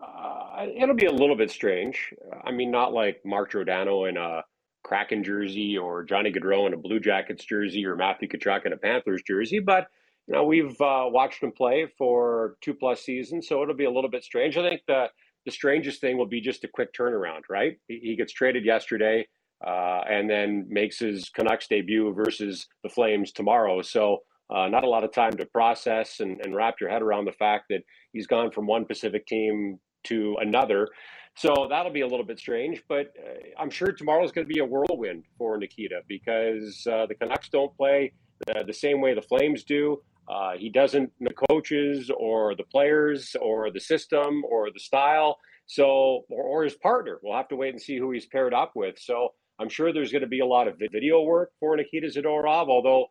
Uh, 0.00 0.66
it'll 0.76 0.94
be 0.94 1.06
a 1.06 1.12
little 1.12 1.36
bit 1.36 1.50
strange. 1.50 2.12
I 2.44 2.50
mean, 2.50 2.70
not 2.70 2.92
like 2.92 3.24
Mark 3.24 3.52
Giordano 3.52 4.04
in 4.04 4.16
a 4.16 4.44
Kraken 4.88 5.22
jersey 5.22 5.76
or 5.76 6.02
Johnny 6.02 6.32
Gaudreau 6.32 6.66
in 6.66 6.72
a 6.72 6.78
Blue 6.78 6.98
Jackets 6.98 7.44
jersey 7.44 7.84
or 7.84 7.94
Matthew 7.94 8.26
Tkachuk 8.26 8.64
in 8.64 8.72
a 8.72 8.76
Panthers 8.78 9.22
jersey, 9.22 9.58
but 9.58 9.88
you 10.26 10.34
know 10.34 10.44
we've 10.44 10.80
uh, 10.80 11.04
watched 11.04 11.42
him 11.42 11.52
play 11.52 11.86
for 11.98 12.56
two 12.62 12.72
plus 12.72 13.02
seasons, 13.02 13.46
so 13.46 13.62
it'll 13.62 13.74
be 13.74 13.84
a 13.84 13.90
little 13.90 14.08
bit 14.08 14.24
strange. 14.24 14.56
I 14.56 14.66
think 14.66 14.80
the 14.86 15.08
the 15.44 15.52
strangest 15.52 16.00
thing 16.00 16.16
will 16.16 16.26
be 16.26 16.40
just 16.40 16.64
a 16.64 16.68
quick 16.68 16.94
turnaround. 16.94 17.42
Right, 17.50 17.76
he, 17.86 18.16
gets 18.16 18.32
traded 18.32 18.64
yesterday, 18.64 19.26
uh, 19.64 20.00
and 20.08 20.28
then 20.28 20.66
makes 20.70 20.98
his 20.98 21.28
Canucks 21.28 21.68
debut 21.68 22.14
versus 22.14 22.66
the 22.82 22.88
Flames 22.88 23.32
tomorrow. 23.32 23.82
So. 23.82 24.18
Uh, 24.50 24.66
not 24.66 24.82
a 24.82 24.88
lot 24.88 25.04
of 25.04 25.12
time 25.12 25.32
to 25.32 25.44
process 25.44 26.20
and, 26.20 26.40
and 26.40 26.56
wrap 26.56 26.76
your 26.80 26.88
head 26.88 27.02
around 27.02 27.26
the 27.26 27.32
fact 27.32 27.66
that 27.68 27.82
he's 28.14 28.26
gone 28.26 28.50
from 28.50 28.66
one 28.66 28.86
Pacific 28.86 29.26
team 29.26 29.78
to 30.04 30.36
another. 30.40 30.88
So 31.36 31.68
that'll 31.70 31.92
be 31.92 32.00
a 32.00 32.06
little 32.06 32.26
bit 32.26 32.38
strange, 32.38 32.82
but 32.88 33.12
uh, 33.16 33.60
I'm 33.60 33.70
sure 33.70 33.92
tomorrow's 33.92 34.32
going 34.32 34.46
to 34.46 34.52
be 34.52 34.60
a 34.60 34.64
whirlwind 34.64 35.24
for 35.36 35.56
Nikita 35.56 36.00
because 36.08 36.84
uh, 36.90 37.06
the 37.06 37.14
Canucks 37.14 37.48
don't 37.48 37.74
play 37.76 38.12
uh, 38.54 38.64
the 38.64 38.72
same 38.72 39.00
way 39.00 39.14
the 39.14 39.22
Flames 39.22 39.62
do. 39.62 40.02
Uh, 40.28 40.52
he 40.58 40.68
doesn't 40.68 41.10
the 41.20 41.32
coaches 41.48 42.10
or 42.16 42.54
the 42.56 42.64
players 42.64 43.36
or 43.40 43.70
the 43.70 43.80
system 43.80 44.42
or 44.50 44.70
the 44.72 44.80
style. 44.80 45.38
So 45.66 46.24
or, 46.28 46.42
or 46.42 46.64
his 46.64 46.74
partner. 46.74 47.18
We'll 47.22 47.36
have 47.36 47.48
to 47.48 47.56
wait 47.56 47.70
and 47.70 47.80
see 47.80 47.98
who 47.98 48.10
he's 48.10 48.26
paired 48.26 48.52
up 48.52 48.72
with. 48.74 48.98
So 48.98 49.34
I'm 49.60 49.68
sure 49.68 49.92
there's 49.92 50.12
going 50.12 50.22
to 50.22 50.28
be 50.28 50.40
a 50.40 50.46
lot 50.46 50.68
of 50.68 50.78
video 50.78 51.22
work 51.22 51.52
for 51.60 51.76
Nikita 51.76 52.08
Zadorov, 52.08 52.68
although 52.68 53.06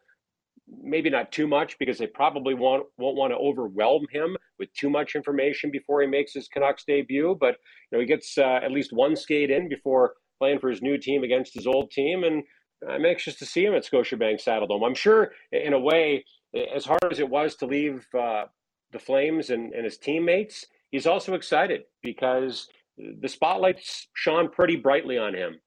maybe 0.67 1.09
not 1.09 1.31
too 1.31 1.47
much 1.47 1.77
because 1.79 1.97
they 1.97 2.07
probably 2.07 2.53
won't 2.53 2.85
won't 2.97 3.15
want 3.15 3.31
to 3.31 3.37
overwhelm 3.37 4.05
him 4.11 4.35
with 4.59 4.73
too 4.73 4.89
much 4.89 5.15
information 5.15 5.71
before 5.71 6.01
he 6.01 6.07
makes 6.07 6.33
his 6.33 6.47
Canucks 6.47 6.83
debut. 6.85 7.37
But 7.39 7.57
you 7.91 7.97
know, 7.97 7.99
he 7.99 8.05
gets 8.05 8.37
uh, 8.37 8.59
at 8.63 8.71
least 8.71 8.91
one 8.93 9.15
skate 9.15 9.51
in 9.51 9.69
before 9.69 10.13
playing 10.39 10.59
for 10.59 10.69
his 10.69 10.81
new 10.81 10.97
team 10.97 11.23
against 11.23 11.53
his 11.53 11.67
old 11.67 11.91
team, 11.91 12.23
and 12.23 12.43
I'm 12.87 13.05
anxious 13.05 13.37
to 13.37 13.45
see 13.45 13.65
him 13.65 13.73
at 13.73 13.85
Scotiabank 13.85 14.43
Saddledome. 14.43 14.85
I'm 14.85 14.95
sure, 14.95 15.31
in 15.51 15.73
a 15.73 15.79
way, 15.79 16.23
as 16.75 16.85
hard 16.85 17.11
as 17.11 17.19
it 17.19 17.29
was 17.29 17.55
to 17.55 17.65
leave 17.65 18.05
uh, 18.17 18.43
the 18.91 18.99
Flames 18.99 19.49
and, 19.49 19.73
and 19.73 19.83
his 19.83 19.97
teammates, 19.97 20.65
he's 20.91 21.07
also 21.07 21.33
excited 21.33 21.83
because 22.03 22.67
the 22.97 23.27
spotlight's 23.27 24.07
shone 24.13 24.49
pretty 24.49 24.75
brightly 24.75 25.17
on 25.17 25.33
him 25.33 25.59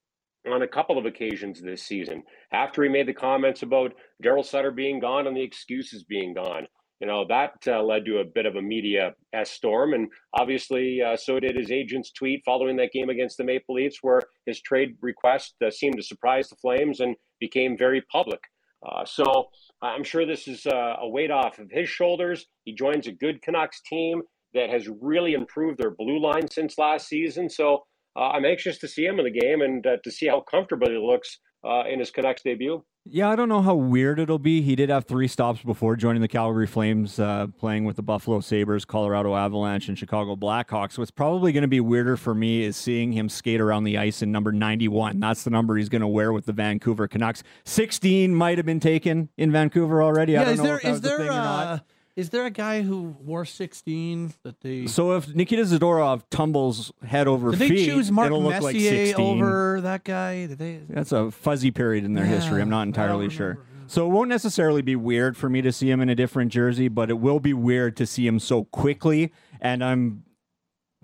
on 0.51 0.63
a 0.63 0.69
couple 0.69 0.99
of 0.99 1.05
occasions 1.05 1.61
this 1.61 1.83
season. 1.83 2.23
After 2.53 2.83
he 2.83 2.89
made 2.89 3.07
the 3.07 3.13
comments 3.13 3.63
about 3.63 3.93
Daryl 4.23 4.45
Sutter 4.45 4.71
being 4.71 5.01
gone 5.01 5.27
and 5.27 5.37
the 5.37 5.43
excuses 5.43 6.05
being 6.05 6.35
gone, 6.35 6.67
you 7.01 7.07
know 7.07 7.25
that 7.29 7.55
uh, 7.67 7.83
led 7.83 8.05
to 8.05 8.19
a 8.19 8.25
bit 8.25 8.47
of 8.47 8.57
a 8.57 8.63
media 8.63 9.15
s 9.33 9.51
storm, 9.51 9.95
and 9.95 10.09
obviously 10.35 11.01
uh, 11.03 11.17
so 11.17 11.41
did 11.41 11.57
his 11.57 11.71
agent's 11.71 12.13
tweet 12.13 12.43
following 12.45 12.77
that 12.77 12.93
game 12.93 13.09
against 13.09 13.39
the 13.39 13.45
Maple 13.45 13.77
Leafs, 13.77 13.99
where 14.03 14.21
his 14.47 14.61
trade 14.61 14.97
request 15.01 15.55
uh, 15.65 15.71
seemed 15.71 15.97
to 15.97 16.03
surprise 16.03 16.49
the 16.49 16.57
Flames 16.57 17.01
and 17.01 17.17
became 17.41 17.77
very 17.79 18.03
public. 18.13 18.41
Uh, 18.87 19.05
so 19.05 19.49
I'm 19.83 20.05
sure 20.05 20.25
this 20.25 20.49
is 20.49 20.67
a 20.67 21.09
weight 21.09 21.31
off 21.31 21.59
of 21.59 21.71
his 21.71 21.89
shoulders. 21.89 22.47
He 22.65 22.75
joins 22.75 23.07
a 23.07 23.13
good 23.13 23.43
Canucks 23.43 23.81
team 23.83 24.23
that 24.55 24.71
has 24.71 24.89
really 25.01 25.35
improved 25.35 25.79
their 25.79 25.91
blue 25.91 26.21
line 26.21 26.49
since 26.51 26.79
last 26.79 27.09
season. 27.09 27.49
So 27.49 27.85
uh, 28.17 28.31
I'm 28.31 28.45
anxious 28.45 28.79
to 28.79 28.89
see 28.89 29.05
him 29.05 29.19
in 29.19 29.25
the 29.25 29.41
game 29.41 29.63
and 29.63 29.87
uh, 29.87 29.97
to 30.03 30.11
see 30.11 30.27
how 30.27 30.41
comfortable 30.41 30.89
he 30.89 30.97
looks 30.97 31.39
uh, 31.65 31.85
in 31.89 31.99
his 31.99 32.11
Canucks 32.11 32.43
debut. 32.43 32.85
Yeah, 33.07 33.31
I 33.31 33.37
don't 33.37 33.49
know 33.49 33.63
how 33.63 33.75
weird 33.75 34.21
it'll 34.21 34.39
be. 34.39 34.61
He 34.61 34.77
did 34.77 34.91
have 34.91 35.07
three 35.07 35.27
stops 35.27 35.63
before 35.63 35.97
joining 35.97 36.21
the 36.21 36.29
Calgary 36.29 36.67
Flames, 36.67 37.19
uh, 37.19 37.47
playing 37.59 37.87
with 37.87 37.97
the 37.97 38.03
Buffalo 38.03 38.41
Sabres, 38.41 38.85
Colorado 38.85 39.35
Avalanche, 39.35 39.89
and 39.89 39.99
Chicago 39.99 40.37
Blackhawks. 40.37 40.99
What's 40.99 41.11
probably 41.11 41.51
going 41.53 41.63
to 41.63 41.69
be 41.69 41.81
weirder 41.81 42.19
for 42.19 42.35
me 42.35 42.63
is 42.63 42.77
seeing 42.77 43.13
him 43.13 43.31
skate 43.31 43.61
around 43.61 43.85
the 43.85 43.97
ice 43.97 44.21
in 44.21 44.31
number 44.31 44.53
91. 44.53 45.19
That's 45.19 45.45
the 45.45 45.51
number 45.51 45.77
he's 45.77 45.89
going 45.89 46.03
to 46.03 46.07
wear 46.09 46.31
with 46.33 46.45
the 46.45 46.53
Vancouver 46.53 47.09
Canucks. 47.09 47.43
16 47.65 48.35
might 48.35 48.59
have 48.59 48.67
been 48.67 48.81
taken 48.81 49.31
in 49.39 49.51
Vancouver 49.51 50.03
already. 50.03 50.37
I 50.37 50.41
Yeah, 50.41 50.45
don't 50.45 50.55
is 50.55 50.59
know 50.61 50.65
there 50.67 50.77
if 50.77 50.83
that 50.83 50.89
is 50.89 50.93
was 50.93 51.01
the 51.01 51.09
there 51.09 51.19
thing 51.19 51.29
or 51.29 51.33
not. 51.33 51.67
uh, 51.67 51.79
is 52.21 52.31
there 52.31 52.45
a 52.45 52.51
guy 52.51 52.83
who 52.83 53.17
wore 53.21 53.45
16 53.45 54.35
that 54.43 54.61
they 54.61 54.87
So 54.87 55.13
if 55.13 55.35
Nikita 55.35 55.63
Zadorov 55.63 56.23
tumbles 56.31 56.93
head 57.05 57.27
over 57.27 57.51
Did 57.51 57.61
they 57.61 57.85
choose 57.85 58.13
Mark 58.13 58.27
it'll 58.27 58.43
look 58.43 58.61
like 58.61 58.75
Messier 58.75 59.07
16. 59.07 59.43
over 59.43 59.81
that 59.81 60.05
guy? 60.05 60.47
Did 60.47 60.59
they 60.59 60.81
That's 60.89 61.13
a 61.13 61.31
fuzzy 61.31 61.71
period 61.71 62.05
in 62.05 62.13
their 62.15 62.25
Yeah, 62.25 62.33
history. 62.33 62.61
I'm 62.61 62.69
not 62.69 62.81
don't 62.81 62.89
entirely 62.89 63.31
sure. 63.31 63.59
So 63.87 64.07
it 64.07 64.11
won't 64.11 64.29
necessarily 64.29 64.83
be 64.83 64.95
weird 64.95 65.37
for 65.37 65.49
me 65.49 65.63
to 65.63 65.73
see 65.73 65.91
him 65.91 66.01
in 66.01 66.09
a 66.09 66.15
different 66.15 66.53
jersey, 66.53 66.87
but 66.87 67.11
it 67.11 67.19
will 67.19 67.41
be 67.41 67.53
weird 67.53 67.97
to 67.97 68.07
see 68.07 68.25
him 68.27 68.39
so 68.39 68.65
quickly. 68.65 69.33
And 69.61 69.83
I'm, 69.83 70.23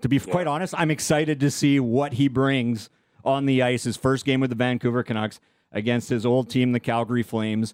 to 0.01 0.07
be 0.07 0.19
quite 0.19 0.47
honest, 0.47 0.73
I'm 0.77 0.89
excited 0.89 1.39
to 1.41 1.51
see 1.51 1.81
what 1.81 2.13
he 2.13 2.29
brings 2.29 2.89
on 3.25 3.45
the 3.45 3.61
ice. 3.61 3.83
His 3.83 3.97
first 3.97 4.23
game 4.23 4.39
with 4.39 4.51
the 4.51 4.55
Vancouver 4.55 5.03
Canucks 5.03 5.41
against 5.73 6.09
his 6.09 6.25
old 6.25 6.49
team, 6.49 6.71
the 6.71 6.79
Calgary 6.79 7.23
Flames, 7.23 7.73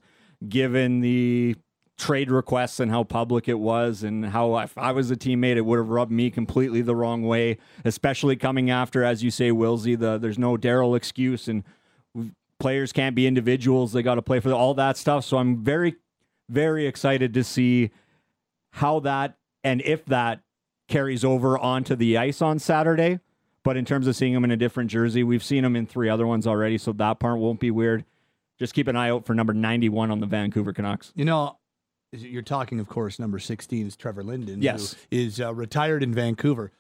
given 0.50 1.02
the 1.02 1.56
trade 1.98 2.32
requests 2.32 2.80
and 2.80 2.92
how 2.92 3.04
public 3.04 3.48
it 3.48 3.60
was 3.60 4.04
and 4.04 4.26
how 4.28 4.58
if 4.58 4.78
I 4.78 4.92
was 4.92 5.12
a 5.12 5.16
teammate, 5.16 5.58
it 5.58 5.62
would 5.62 5.78
have 5.78 5.90
rubbed 5.90 6.12
me 6.12 6.30
completely 6.30 6.82
the 6.82 6.96
wrong 6.96 7.24
way, 7.24 7.58
especially 7.86 8.36
coming 8.36 8.70
after, 8.70 9.04
as 9.04 9.24
you 9.24 9.32
say, 9.32 9.52
Wilsey, 9.52 9.98
the 9.98 10.18
there's 10.18 10.40
no 10.40 10.58
Daryl 10.58 10.98
excuse 10.98 11.48
and 11.48 11.64
players 12.60 12.92
can't 12.92 13.16
be 13.16 13.28
individuals. 13.28 13.94
They 13.94 14.02
got 14.02 14.16
to 14.16 14.22
play 14.22 14.40
for 14.40 14.52
all 14.54 14.74
that 14.76 14.98
stuff. 14.98 15.26
So 15.26 15.38
I'm 15.38 15.64
very, 15.64 15.96
very 16.50 16.88
excited 16.88 17.34
to 17.34 17.44
see 17.44 17.92
how 18.72 19.00
that 19.02 19.38
and 19.64 19.82
if 19.82 20.06
that 20.06 20.42
carries 20.88 21.24
over 21.24 21.58
onto 21.58 21.96
the 21.96 22.18
ice 22.18 22.42
on 22.42 22.60
Saturday. 22.60 23.20
But 23.64 23.78
in 23.78 23.86
terms 23.86 24.08
of 24.08 24.16
seeing 24.16 24.34
him 24.34 24.44
in 24.44 24.52
a 24.52 24.58
different 24.58 24.90
jersey, 24.90 25.24
we've 25.24 25.44
seen 25.44 25.64
him 25.64 25.76
in 25.76 25.86
three 25.86 26.10
other 26.10 26.28
ones 26.28 26.46
already, 26.46 26.78
so 26.78 26.92
that 26.94 27.20
part 27.20 27.40
won't 27.40 27.62
be 27.62 27.72
weird. 27.72 28.04
Just 28.60 28.74
keep 28.74 28.88
an 28.88 28.96
eye 28.96 29.10
out 29.10 29.26
for 29.26 29.34
number 29.34 29.54
91 29.54 30.12
on 30.12 30.20
the 30.20 30.26
Vancouver 30.26 30.74
Canucks. 30.74 31.14
You 31.16 31.26
know, 31.26 31.58
you're 32.22 32.42
talking, 32.42 32.80
of 32.80 32.88
course, 32.88 33.20
number 33.20 33.40
16 33.40 33.88
is 33.88 33.96
Trevor 33.96 34.24
Linden, 34.24 34.62
Yes. 34.62 34.94
who 34.94 35.18
is 35.18 35.42
uh, 35.42 35.54
retired 35.54 36.04
in 36.04 36.14
Vancouver. 36.14 36.72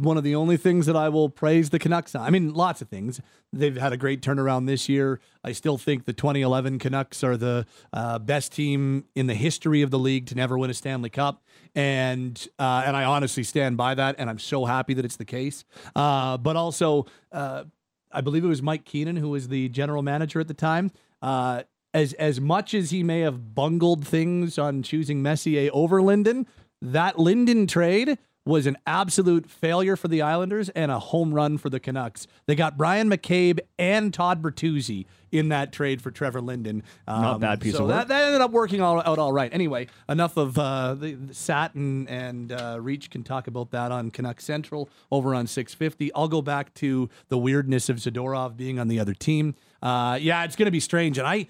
One 0.00 0.16
of 0.16 0.24
the 0.24 0.34
only 0.34 0.56
things 0.56 0.86
that 0.86 0.96
I 0.96 1.10
will 1.10 1.28
praise 1.28 1.68
the 1.68 1.78
Canucks 1.78 2.14
on, 2.14 2.22
I 2.22 2.30
mean, 2.30 2.54
lots 2.54 2.80
of 2.80 2.88
things. 2.88 3.20
They've 3.52 3.76
had 3.76 3.92
a 3.92 3.98
great 3.98 4.22
turnaround 4.22 4.66
this 4.66 4.88
year. 4.88 5.20
I 5.44 5.52
still 5.52 5.76
think 5.76 6.06
the 6.06 6.14
2011 6.14 6.78
Canucks 6.78 7.22
are 7.22 7.36
the 7.36 7.66
uh, 7.92 8.18
best 8.18 8.52
team 8.52 9.04
in 9.14 9.26
the 9.26 9.34
history 9.34 9.82
of 9.82 9.90
the 9.90 9.98
league 9.98 10.24
to 10.28 10.34
never 10.34 10.56
win 10.56 10.70
a 10.70 10.74
Stanley 10.74 11.10
Cup, 11.10 11.42
and 11.74 12.48
uh, 12.58 12.84
and 12.86 12.96
I 12.96 13.04
honestly 13.04 13.42
stand 13.42 13.76
by 13.76 13.94
that, 13.94 14.14
and 14.18 14.30
I'm 14.30 14.38
so 14.38 14.64
happy 14.64 14.94
that 14.94 15.04
it's 15.04 15.16
the 15.16 15.26
case. 15.26 15.62
Uh, 15.94 16.38
but 16.38 16.56
also, 16.56 17.04
uh, 17.30 17.64
I 18.10 18.22
believe 18.22 18.44
it 18.44 18.48
was 18.48 18.62
Mike 18.62 18.86
Keenan 18.86 19.16
who 19.16 19.28
was 19.28 19.48
the 19.48 19.68
general 19.68 20.02
manager 20.02 20.40
at 20.40 20.48
the 20.48 20.54
time. 20.54 20.90
Uh, 21.20 21.64
as 21.94 22.12
as 22.14 22.40
much 22.40 22.74
as 22.74 22.90
he 22.90 23.02
may 23.02 23.20
have 23.20 23.54
bungled 23.54 24.06
things 24.06 24.58
on 24.58 24.82
choosing 24.82 25.22
Messier 25.22 25.70
over 25.72 26.02
Linden, 26.02 26.46
that 26.80 27.18
Linden 27.18 27.66
trade 27.66 28.18
was 28.44 28.66
an 28.66 28.76
absolute 28.86 29.48
failure 29.48 29.94
for 29.96 30.08
the 30.08 30.20
Islanders 30.20 30.68
and 30.70 30.90
a 30.90 30.98
home 30.98 31.32
run 31.32 31.58
for 31.58 31.70
the 31.70 31.78
Canucks. 31.78 32.26
They 32.46 32.54
got 32.54 32.76
Brian 32.76 33.08
McCabe 33.08 33.60
and 33.78 34.12
Todd 34.12 34.42
Bertuzzi 34.42 35.06
in 35.30 35.48
that 35.50 35.72
trade 35.72 36.02
for 36.02 36.10
Trevor 36.10 36.40
Linden. 36.40 36.82
Not 37.06 37.36
a 37.36 37.38
bad 37.38 37.60
piece 37.60 37.76
so 37.76 37.84
of 37.84 37.88
that, 37.88 37.98
work. 38.00 38.08
that 38.08 38.24
ended 38.24 38.40
up 38.40 38.50
working 38.50 38.80
all, 38.82 39.00
out 39.00 39.18
all 39.18 39.32
right. 39.32 39.52
Anyway, 39.54 39.86
enough 40.08 40.36
of 40.36 40.58
uh, 40.58 40.94
the, 40.94 41.12
the 41.14 41.34
Sat 41.34 41.74
and, 41.74 42.08
and 42.08 42.52
uh, 42.52 42.78
Reach 42.80 43.10
can 43.10 43.22
talk 43.22 43.46
about 43.46 43.70
that 43.70 43.92
on 43.92 44.10
Canuck 44.10 44.40
Central 44.40 44.90
over 45.12 45.34
on 45.34 45.46
650. 45.46 46.12
I'll 46.12 46.28
go 46.28 46.42
back 46.42 46.74
to 46.74 47.08
the 47.28 47.38
weirdness 47.38 47.88
of 47.88 47.98
Zadorov 47.98 48.56
being 48.56 48.80
on 48.80 48.88
the 48.88 48.98
other 48.98 49.14
team. 49.14 49.54
Uh, 49.80 50.18
yeah, 50.20 50.44
it's 50.44 50.56
going 50.56 50.66
to 50.66 50.72
be 50.72 50.80
strange. 50.80 51.16
And 51.16 51.26
I, 51.26 51.46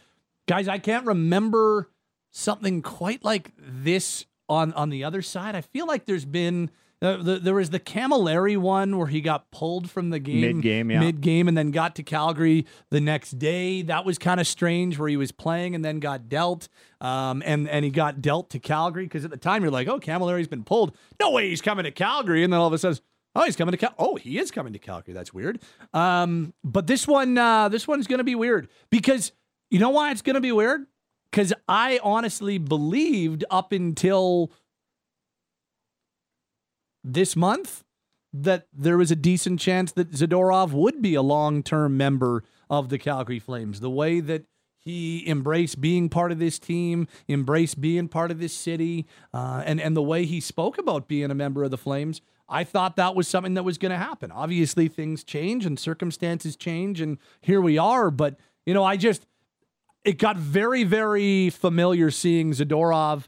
guys, 0.47 0.69
I 0.69 0.79
can't 0.79 1.07
remember 1.07 1.91
something 2.31 2.83
quite 2.83 3.25
like 3.25 3.53
this 3.59 4.27
on 4.49 4.73
on 4.75 4.91
the 4.91 5.05
other 5.05 5.23
side. 5.23 5.55
I 5.55 5.61
feel 5.61 5.87
like 5.87 6.07
there's 6.07 6.25
been 6.25 6.71
uh, 7.03 7.17
the, 7.17 7.39
there 7.41 7.55
was 7.55 7.71
the 7.71 7.81
Cammalleri 7.81 8.57
one 8.57 8.97
where 8.97 9.09
he 9.09 9.21
got 9.21 9.51
pulled 9.51 9.91
from 9.91 10.11
the 10.11 10.21
game 10.21 10.41
Mid-game, 10.41 10.89
yeah. 10.89 11.01
mid 11.01 11.21
game 11.21 11.49
and 11.49 11.57
then 11.57 11.73
got 11.73 11.97
to 11.97 12.05
Calgary 12.05 12.65
the 12.91 13.01
next 13.01 13.41
day. 13.41 13.83
That 13.83 14.05
was 14.05 14.19
kind 14.19 14.39
of 14.39 14.47
strange 14.47 14.99
where 14.99 15.09
he 15.09 15.17
was 15.17 15.33
playing 15.33 15.75
and 15.75 15.85
then 15.85 15.99
got 15.99 16.29
dealt. 16.29 16.69
Um, 17.01 17.43
and 17.45 17.69
and 17.69 17.85
he 17.85 17.91
got 17.91 18.23
dealt 18.23 18.51
to 18.51 18.61
Calgary 18.61 19.05
because 19.05 19.25
at 19.25 19.33
the 19.33 19.37
time 19.37 19.63
you're 19.63 19.73
like, 19.73 19.89
oh, 19.89 19.99
Cammalleri's 19.99 20.47
been 20.47 20.63
pulled. 20.65 20.97
No 21.19 21.31
way 21.33 21.49
he's 21.49 21.61
coming 21.61 21.85
to 21.85 21.91
Calgary. 21.91 22.45
And 22.45 22.53
then 22.53 22.61
all 22.61 22.69
of 22.69 22.73
a 22.73 22.79
sudden. 22.79 23.01
Oh, 23.35 23.45
he's 23.45 23.57
coming 23.57 23.73
to 23.73 23.79
Cal. 23.79 23.95
Oh, 23.99 24.17
he 24.17 24.39
is 24.39 24.51
coming 24.51 24.75
to 24.75 24.79
Calgary. 24.79 25.15
That's 25.15 25.33
weird. 25.33 25.63
Um, 25.95 26.53
but 26.63 26.87
this 26.87 27.09
one, 27.09 27.39
uh, 27.39 27.71
this 27.71 27.89
one's 27.89 28.07
going 28.07 28.19
to 28.19 28.25
be 28.25 28.35
weird 28.35 28.69
because 28.91 29.33
you 29.73 29.79
know 29.79 29.89
why 29.89 30.11
it's 30.11 30.21
going 30.21 30.35
to 30.35 30.41
be 30.41 30.53
weird? 30.53 30.87
Because 31.31 31.55
I 31.67 31.99
honestly 32.03 32.59
believed 32.59 33.43
up 33.51 33.73
until 33.73 34.53
this 37.03 37.35
month 37.35 37.83
that 38.35 38.67
there 38.71 38.99
was 38.99 39.11
a 39.11 39.17
decent 39.17 39.61
chance 39.61 39.93
that 39.93 40.11
Zadorov 40.13 40.73
would 40.73 41.01
be 41.01 41.15
a 41.15 41.23
long 41.23 41.63
term 41.63 41.97
member 41.97 42.45
of 42.69 42.91
the 42.91 42.99
Calgary 42.99 43.39
Flames. 43.39 43.81
The 43.81 43.89
way 43.89 44.21
that 44.21 44.45
he 44.79 45.27
embraced 45.27 45.81
being 45.81 46.11
part 46.11 46.33
of 46.33 46.39
this 46.39 46.59
team, 46.59 47.09
embraced 47.27 47.81
being 47.81 48.09
part 48.09 48.31
of 48.31 48.41
this 48.41 48.53
city, 48.53 49.07
uh, 49.33 49.63
and, 49.65 49.81
and 49.81 49.97
the 49.97 50.03
way 50.03 50.27
he 50.27 50.39
spoke 50.39 50.77
about 50.77 51.09
being 51.09 51.31
a 51.31 51.35
member 51.35 51.65
of 51.65 51.71
the 51.71 51.79
Flames, 51.79 52.21
I 52.47 52.65
thought 52.65 52.97
that 52.97 53.15
was 53.15 53.27
something 53.27 53.55
that 53.55 53.63
was 53.63 53.79
going 53.79 53.93
to 53.93 53.97
happen. 53.97 54.31
Obviously, 54.31 54.89
things 54.89 55.25
change 55.25 55.65
and 55.65 55.79
circumstances 55.79 56.57
change, 56.57 57.01
and 57.01 57.17
here 57.41 57.63
we 57.63 57.79
are. 57.79 58.11
But, 58.11 58.37
you 58.67 58.75
know, 58.75 58.85
I 58.85 58.99
just, 58.99 59.27
it 60.05 60.19
got 60.19 60.37
very, 60.37 60.85
very 60.85 61.51
familiar 61.51 62.11
seeing 62.11 62.53
Zadorov 62.53 63.27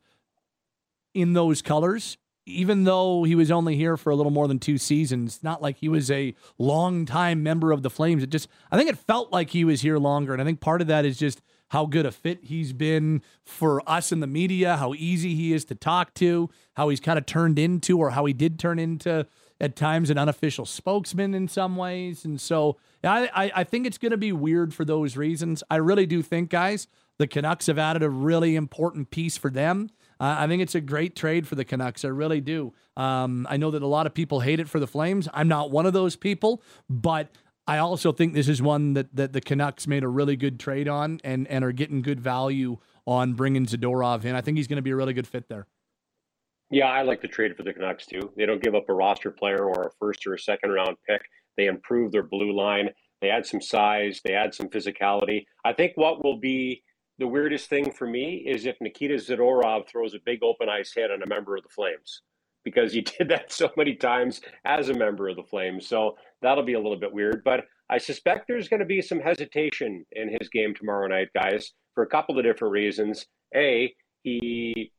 in 1.15 1.33
those 1.33 1.63
colors 1.63 2.19
even 2.47 2.85
though 2.85 3.25
he 3.25 3.35
was 3.35 3.51
only 3.51 3.77
here 3.77 3.97
for 3.97 4.11
a 4.11 4.17
little 4.17 4.33
more 4.33 4.47
than 4.49 4.59
two 4.59 4.77
seasons, 4.77 5.43
not 5.43 5.63
like 5.63 5.79
he 5.79 5.89
was 5.89 6.11
a 6.11 6.35
long 6.59 7.07
time 7.07 7.43
member 7.43 7.73
of 7.73 7.83
the 7.83 7.91
Flames. 7.91 8.23
It 8.23 8.31
just, 8.31 8.49
I 8.71 8.77
think 8.77 8.91
it 8.91 8.99
felt 8.99 9.33
like 9.33 9.51
he 9.51 9.65
was 9.65 9.81
here 9.81 9.99
longer. 9.99 10.33
And 10.33 10.43
I 10.43 10.45
think 10.45 10.61
part 10.61 10.81
of 10.81 10.87
that 10.89 11.05
is 11.05 11.19
just 11.19 11.41
how 11.69 11.87
good 11.87 12.05
a 12.05 12.13
fit 12.13 12.45
he's 12.45 12.73
been 12.73 13.23
for 13.43 13.83
us 13.89 14.13
in 14.13 14.21
the 14.21 14.27
media, 14.27 14.77
how 14.77 14.93
easy 14.95 15.35
he 15.35 15.55
is 15.55 15.65
to 15.67 15.75
talk 15.75 16.13
to, 16.15 16.51
how 16.75 16.91
he's 16.91 17.01
kind 17.01 17.19
of 17.19 17.25
turned 17.25 17.59
into, 17.59 17.99
or 17.99 18.11
how 18.11 18.27
he 18.27 18.35
did 18.35 18.59
turn 18.59 18.79
into 18.79 19.27
at 19.65 19.77
times 19.77 20.11
an 20.11 20.19
unofficial 20.19 20.67
spokesman 20.67 21.33
in 21.33 21.49
some 21.49 21.75
ways. 21.75 22.27
And 22.27 22.39
so 22.39 22.77
I, 23.03 23.31
I, 23.35 23.53
I 23.61 23.65
think 23.65 23.87
it's 23.87 23.97
going 23.97 24.11
to 24.11 24.19
be 24.19 24.31
weird 24.31 24.75
for 24.75 24.85
those 24.85 25.17
reasons. 25.17 25.63
I 25.71 25.77
really 25.77 26.05
do 26.05 26.21
think, 26.21 26.51
guys, 26.51 26.87
the 27.17 27.27
Canucks 27.27 27.67
have 27.69 27.79
added 27.79 28.03
a 28.03 28.11
really 28.11 28.57
important 28.57 29.11
piece 29.11 29.39
for 29.39 29.49
them. 29.49 29.89
Uh, 30.21 30.37
I 30.41 30.47
think 30.49 30.61
it's 30.61 30.75
a 30.75 30.83
great 30.83 31.17
trade 31.17 31.49
for 31.49 31.55
the 31.55 31.65
Canucks. 31.65 32.05
I 32.05 32.09
really 32.09 32.43
do. 32.43 32.75
Um, 32.95 33.47
I 33.49 33.57
know 33.57 33.71
that 33.71 33.81
a 33.81 33.87
lot 33.87 34.07
of 34.07 34.13
people 34.13 34.41
hate 34.41 34.61
it 34.61 34.69
for 34.69 34.79
the 34.79 34.87
Flames. 34.87 35.29
I'm 35.33 35.49
not 35.49 35.71
one 35.71 35.87
of 35.87 35.95
those 35.95 36.15
people, 36.15 36.63
but 36.91 37.31
I 37.67 37.79
also 37.79 38.13
think 38.13 38.35
this 38.35 38.49
is 38.49 38.61
one 38.61 38.93
that, 38.93 39.17
that 39.17 39.33
the 39.33 39.41
Canucks 39.41 39.87
made 39.87 40.05
a 40.05 40.09
really 40.09 40.37
good 40.37 40.61
trade 40.61 40.89
on 40.89 41.21
and, 41.25 41.49
and 41.49 41.65
are 41.65 41.73
getting 41.73 42.03
good 42.03 42.21
value 42.21 42.77
on 43.07 43.33
bringing 43.33 43.65
Zadorov 43.65 44.27
in. 44.27 44.35
I 44.35 44.43
think 44.43 44.59
he's 44.59 44.67
going 44.67 44.77
to 44.77 44.83
be 44.83 44.91
a 44.91 44.97
really 44.97 45.15
good 45.15 45.27
fit 45.27 45.49
there. 45.49 45.67
Yeah, 46.71 46.87
I 46.87 47.03
like 47.03 47.21
the 47.21 47.29
trade 47.29 47.57
for 47.57 47.63
the 47.63 47.73
Canucks 47.73 48.07
too. 48.07 48.33
They 48.37 48.47
don't 48.47 48.63
give 48.63 48.75
up 48.75 48.89
a 48.89 48.95
roster 48.95 49.31
player 49.31 49.65
or 49.65 49.87
a 49.87 49.91
first 49.99 50.27
or 50.27 50.35
a 50.35 50.39
second 50.39 50.71
round 50.71 50.97
pick. 51.09 51.23
They 51.57 51.67
improve 51.67 52.13
their 52.13 52.23
blue 52.23 52.53
line. 52.53 52.91
They 53.21 53.31
add 53.31 53.47
some 53.47 53.61
size. 53.61 54.21
They 54.25 54.35
add 54.35 54.55
some 54.55 54.69
physicality. 54.69 55.45
I 55.65 55.73
think 55.73 55.93
what 55.97 56.25
will 56.25 56.39
be 56.39 56.83
the 57.19 57.29
weirdest 57.29 57.69
thing 57.69 57.93
for 57.93 58.07
me 58.07 58.45
is 58.47 58.67
if 58.67 58.77
Nikita 58.81 59.15
Zadorov 59.15 59.89
throws 59.89 60.15
a 60.15 60.19
big 60.25 60.43
open 60.43 60.69
ice 60.69 60.93
hit 60.95 61.11
on 61.11 61.23
a 61.23 61.27
member 61.27 61.57
of 61.57 61.63
the 61.63 61.69
Flames 61.69 62.23
because 62.65 62.93
he 62.93 63.01
did 63.19 63.29
that 63.29 63.53
so 63.53 63.71
many 63.77 63.95
times 63.95 64.41
as 64.65 64.89
a 64.89 64.95
member 64.95 65.29
of 65.29 65.37
the 65.37 65.43
Flames. 65.45 65.87
So 65.87 66.17
that'll 66.43 66.65
be 66.65 66.75
a 66.75 66.81
little 66.81 66.99
bit 66.99 67.13
weird. 67.13 67.43
But 67.45 67.65
I 67.89 67.99
suspect 67.99 68.47
there's 68.49 68.69
going 68.69 68.81
to 68.81 68.87
be 68.87 69.01
some 69.03 69.21
hesitation 69.21 70.05
in 70.13 70.37
his 70.41 70.49
game 70.49 70.75
tomorrow 70.75 71.07
night, 71.07 71.29
guys, 71.35 71.73
for 71.95 72.03
a 72.03 72.09
couple 72.09 72.39
of 72.39 72.45
different 72.45 72.73
reasons. 72.73 73.27
A, 73.55 73.95
he 74.23 74.91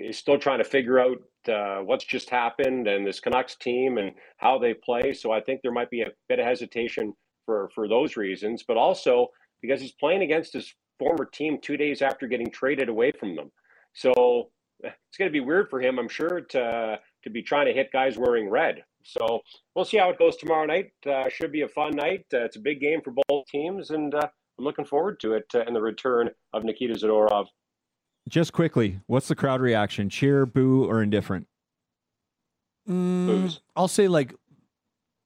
is 0.00 0.18
still 0.18 0.38
trying 0.38 0.58
to 0.58 0.64
figure 0.64 1.00
out 1.00 1.18
uh, 1.48 1.82
what's 1.82 2.04
just 2.04 2.30
happened 2.30 2.86
and 2.86 3.06
this 3.06 3.20
Canucks 3.20 3.56
team 3.56 3.98
and 3.98 4.12
how 4.36 4.58
they 4.58 4.74
play. 4.74 5.12
So 5.12 5.32
I 5.32 5.40
think 5.40 5.60
there 5.62 5.72
might 5.72 5.90
be 5.90 6.02
a 6.02 6.10
bit 6.28 6.38
of 6.38 6.46
hesitation 6.46 7.14
for 7.46 7.70
for 7.74 7.88
those 7.88 8.16
reasons, 8.16 8.62
but 8.66 8.76
also 8.76 9.28
because 9.62 9.80
he's 9.80 9.92
playing 9.92 10.22
against 10.22 10.52
his 10.52 10.72
former 10.98 11.24
team 11.24 11.58
two 11.60 11.76
days 11.76 12.02
after 12.02 12.26
getting 12.26 12.50
traded 12.50 12.88
away 12.88 13.10
from 13.18 13.34
them. 13.34 13.50
So 13.94 14.50
it's 14.82 15.18
going 15.18 15.28
to 15.28 15.32
be 15.32 15.40
weird 15.40 15.68
for 15.68 15.80
him, 15.80 15.98
I'm 15.98 16.08
sure, 16.08 16.40
to 16.40 16.98
to 17.22 17.30
be 17.30 17.42
trying 17.42 17.66
to 17.66 17.72
hit 17.72 17.92
guys 17.92 18.16
wearing 18.16 18.48
red. 18.48 18.82
So 19.04 19.40
we'll 19.74 19.84
see 19.84 19.96
how 19.96 20.10
it 20.10 20.18
goes 20.18 20.36
tomorrow 20.36 20.66
night. 20.66 20.92
Uh, 21.06 21.28
should 21.28 21.52
be 21.52 21.62
a 21.62 21.68
fun 21.68 21.96
night. 21.96 22.26
Uh, 22.32 22.44
it's 22.44 22.56
a 22.56 22.60
big 22.60 22.80
game 22.80 23.00
for 23.02 23.12
both 23.28 23.46
teams, 23.46 23.90
and 23.90 24.14
uh, 24.14 24.28
I'm 24.58 24.64
looking 24.64 24.84
forward 24.84 25.20
to 25.20 25.34
it 25.34 25.46
uh, 25.54 25.60
and 25.66 25.74
the 25.74 25.80
return 25.80 26.30
of 26.52 26.64
Nikita 26.64 26.94
Zadorov. 26.94 27.46
Just 28.30 28.52
quickly, 28.52 29.00
what's 29.06 29.26
the 29.28 29.34
crowd 29.34 29.60
reaction? 29.60 30.08
Cheer, 30.08 30.46
boo, 30.46 30.84
or 30.88 31.02
indifferent? 31.02 31.48
Mm, 32.88 33.58
I'll 33.76 33.88
say 33.88 34.08
like 34.08 34.34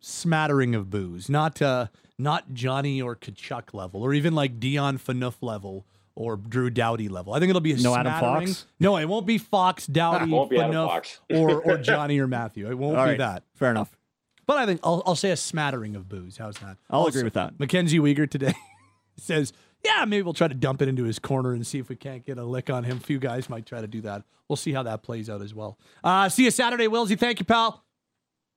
smattering 0.00 0.74
of 0.74 0.90
booze, 0.90 1.28
not 1.28 1.60
uh, 1.62 1.86
not 2.18 2.52
Johnny 2.54 3.00
or 3.00 3.14
Tkachuk 3.14 3.74
level, 3.74 4.02
or 4.02 4.14
even 4.14 4.34
like 4.34 4.58
Dion 4.58 4.98
Phaneuf 4.98 5.34
level 5.42 5.86
or 6.14 6.36
Drew 6.36 6.70
Doughty 6.70 7.08
level. 7.08 7.34
I 7.34 7.40
think 7.40 7.50
it'll 7.50 7.60
be 7.60 7.72
a 7.72 7.76
No 7.76 7.94
Adam. 7.94 8.12
Fox? 8.12 8.66
No, 8.80 8.96
it 8.96 9.04
won't 9.06 9.26
be 9.26 9.36
Fox, 9.38 9.86
Doughty, 9.86 10.30
Won't 10.30 10.50
be 10.50 10.56
Phaneuf, 10.56 10.88
Fox. 10.88 11.20
or 11.30 11.60
or 11.62 11.76
Johnny 11.78 12.18
or 12.18 12.26
Matthew. 12.26 12.68
It 12.70 12.78
won't 12.78 12.96
All 12.96 13.04
be 13.04 13.10
right, 13.10 13.18
that. 13.18 13.42
Fair 13.54 13.70
enough. 13.70 13.96
But 14.46 14.58
I 14.58 14.66
think 14.66 14.80
I'll, 14.82 15.02
I'll 15.06 15.14
say 15.16 15.30
a 15.30 15.36
smattering 15.36 15.94
of 15.96 16.08
booze. 16.08 16.36
How's 16.38 16.56
that? 16.58 16.78
I'll 16.90 17.00
Also, 17.00 17.10
agree 17.18 17.24
with 17.24 17.34
that. 17.34 17.58
Mackenzie 17.60 17.98
Weegar 17.98 18.28
today 18.30 18.54
says 19.18 19.52
Yeah, 19.84 20.04
maybe 20.06 20.22
we'll 20.22 20.32
try 20.32 20.48
to 20.48 20.54
dump 20.54 20.80
it 20.82 20.88
into 20.88 21.04
his 21.04 21.18
corner 21.18 21.52
and 21.52 21.66
see 21.66 21.78
if 21.78 21.88
we 21.88 21.96
can't 21.96 22.24
get 22.24 22.38
a 22.38 22.44
lick 22.44 22.70
on 22.70 22.84
him. 22.84 22.96
A 22.96 23.00
few 23.00 23.18
guys 23.18 23.50
might 23.50 23.66
try 23.66 23.80
to 23.80 23.86
do 23.86 24.00
that. 24.02 24.24
We'll 24.48 24.56
see 24.56 24.72
how 24.72 24.82
that 24.84 25.02
plays 25.02 25.28
out 25.28 25.42
as 25.42 25.54
well. 25.54 25.78
Uh, 26.02 26.28
see 26.28 26.44
you 26.44 26.50
Saturday, 26.50 26.86
Willsy. 26.86 27.18
Thank 27.18 27.38
you, 27.38 27.44
pal. 27.44 27.83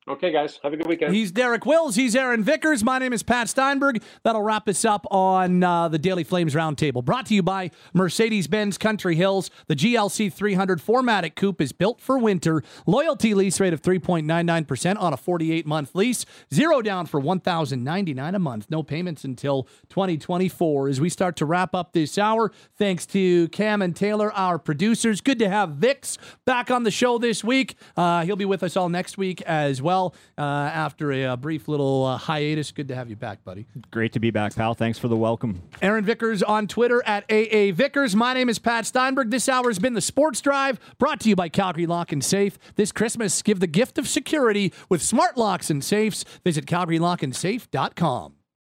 Okay, 0.07 0.31
guys. 0.31 0.57
Have 0.63 0.71
a 0.71 0.77
good 0.77 0.87
weekend. 0.87 1.13
He's 1.13 1.33
Derek 1.33 1.65
Wills. 1.65 1.95
He's 1.95 2.15
Aaron 2.15 2.41
Vickers. 2.41 2.81
My 2.81 2.97
name 2.97 3.11
is 3.11 3.23
Pat 3.23 3.49
Steinberg. 3.49 4.01
That'll 4.23 4.41
wrap 4.41 4.69
us 4.69 4.85
up 4.85 5.05
on 5.11 5.61
uh, 5.61 5.89
the 5.89 5.99
Daily 5.99 6.23
Flames 6.23 6.55
Roundtable. 6.55 7.03
Brought 7.03 7.25
to 7.25 7.35
you 7.35 7.43
by 7.43 7.71
Mercedes 7.93 8.47
Benz 8.47 8.77
Country 8.77 9.15
Hills. 9.15 9.51
The 9.67 9.75
GLC 9.75 10.31
300 10.31 10.79
4MATIC 10.79 11.35
Coupe 11.35 11.59
is 11.59 11.73
built 11.73 11.99
for 11.99 12.17
winter. 12.17 12.63
Loyalty 12.85 13.33
lease 13.33 13.59
rate 13.59 13.73
of 13.73 13.81
3.99% 13.81 14.97
on 14.97 15.11
a 15.11 15.17
48 15.17 15.65
month 15.65 15.93
lease. 15.93 16.25
Zero 16.53 16.81
down 16.81 17.05
for 17.05 17.21
$1,099 17.21 18.33
a 18.35 18.39
month. 18.39 18.67
No 18.69 18.83
payments 18.83 19.25
until 19.25 19.63
2024. 19.89 20.87
As 20.87 21.01
we 21.01 21.09
start 21.09 21.35
to 21.35 21.45
wrap 21.45 21.75
up 21.75 21.91
this 21.91 22.17
hour, 22.17 22.53
thanks 22.77 23.05
to 23.07 23.49
Cam 23.49 23.81
and 23.81 23.93
Taylor, 23.93 24.31
our 24.31 24.57
producers. 24.57 25.19
Good 25.19 25.39
to 25.39 25.49
have 25.49 25.71
Vix 25.71 26.17
back 26.45 26.71
on 26.71 26.83
the 26.83 26.91
show 26.91 27.17
this 27.17 27.43
week. 27.43 27.75
Uh, 27.97 28.23
he'll 28.23 28.37
be 28.37 28.45
with 28.45 28.63
us 28.63 28.77
all 28.77 28.87
next 28.87 29.17
week 29.17 29.41
as 29.41 29.81
well 29.97 30.13
uh, 30.37 30.41
after 30.41 31.11
a, 31.11 31.23
a, 31.23 31.37
brief 31.37 31.67
little 31.67 32.05
uh, 32.05 32.17
hiatus. 32.17 32.71
Good 32.71 32.87
to 32.89 32.95
have 32.95 33.09
you 33.09 33.15
back, 33.15 33.43
buddy. 33.43 33.65
Great 33.91 34.13
to 34.13 34.19
be 34.19 34.31
back, 34.31 34.55
pal. 34.55 34.73
Thanks 34.73 34.99
for 34.99 35.07
the 35.07 35.15
welcome. 35.15 35.61
Aaron 35.81 36.05
Vickers 36.05 36.43
on 36.43 36.67
Twitter 36.67 37.03
at 37.05 37.23
AA 37.31 37.71
Vickers. 37.73 38.15
My 38.15 38.33
name 38.33 38.49
is 38.49 38.59
Pat 38.59 38.85
Steinberg. 38.85 39.31
This 39.31 39.49
hour 39.49 39.67
has 39.67 39.79
been 39.79 39.93
the 39.93 40.01
Sports 40.01 40.41
Drive, 40.41 40.79
brought 40.97 41.19
to 41.21 41.29
you 41.29 41.35
by 41.35 41.49
Calgary 41.49 41.85
Lock 41.85 42.11
and 42.11 42.23
Safe. 42.23 42.57
This 42.75 42.91
Christmas, 42.91 43.41
give 43.41 43.59
the 43.59 43.67
gift 43.67 43.97
of 43.97 44.07
security 44.07 44.73
with 44.89 45.01
smart 45.01 45.37
locks 45.37 45.69
and 45.69 45.83
safes. 45.83 46.23
Visit 46.43 46.65
CalgaryLockandSafe.com. 46.65 48.36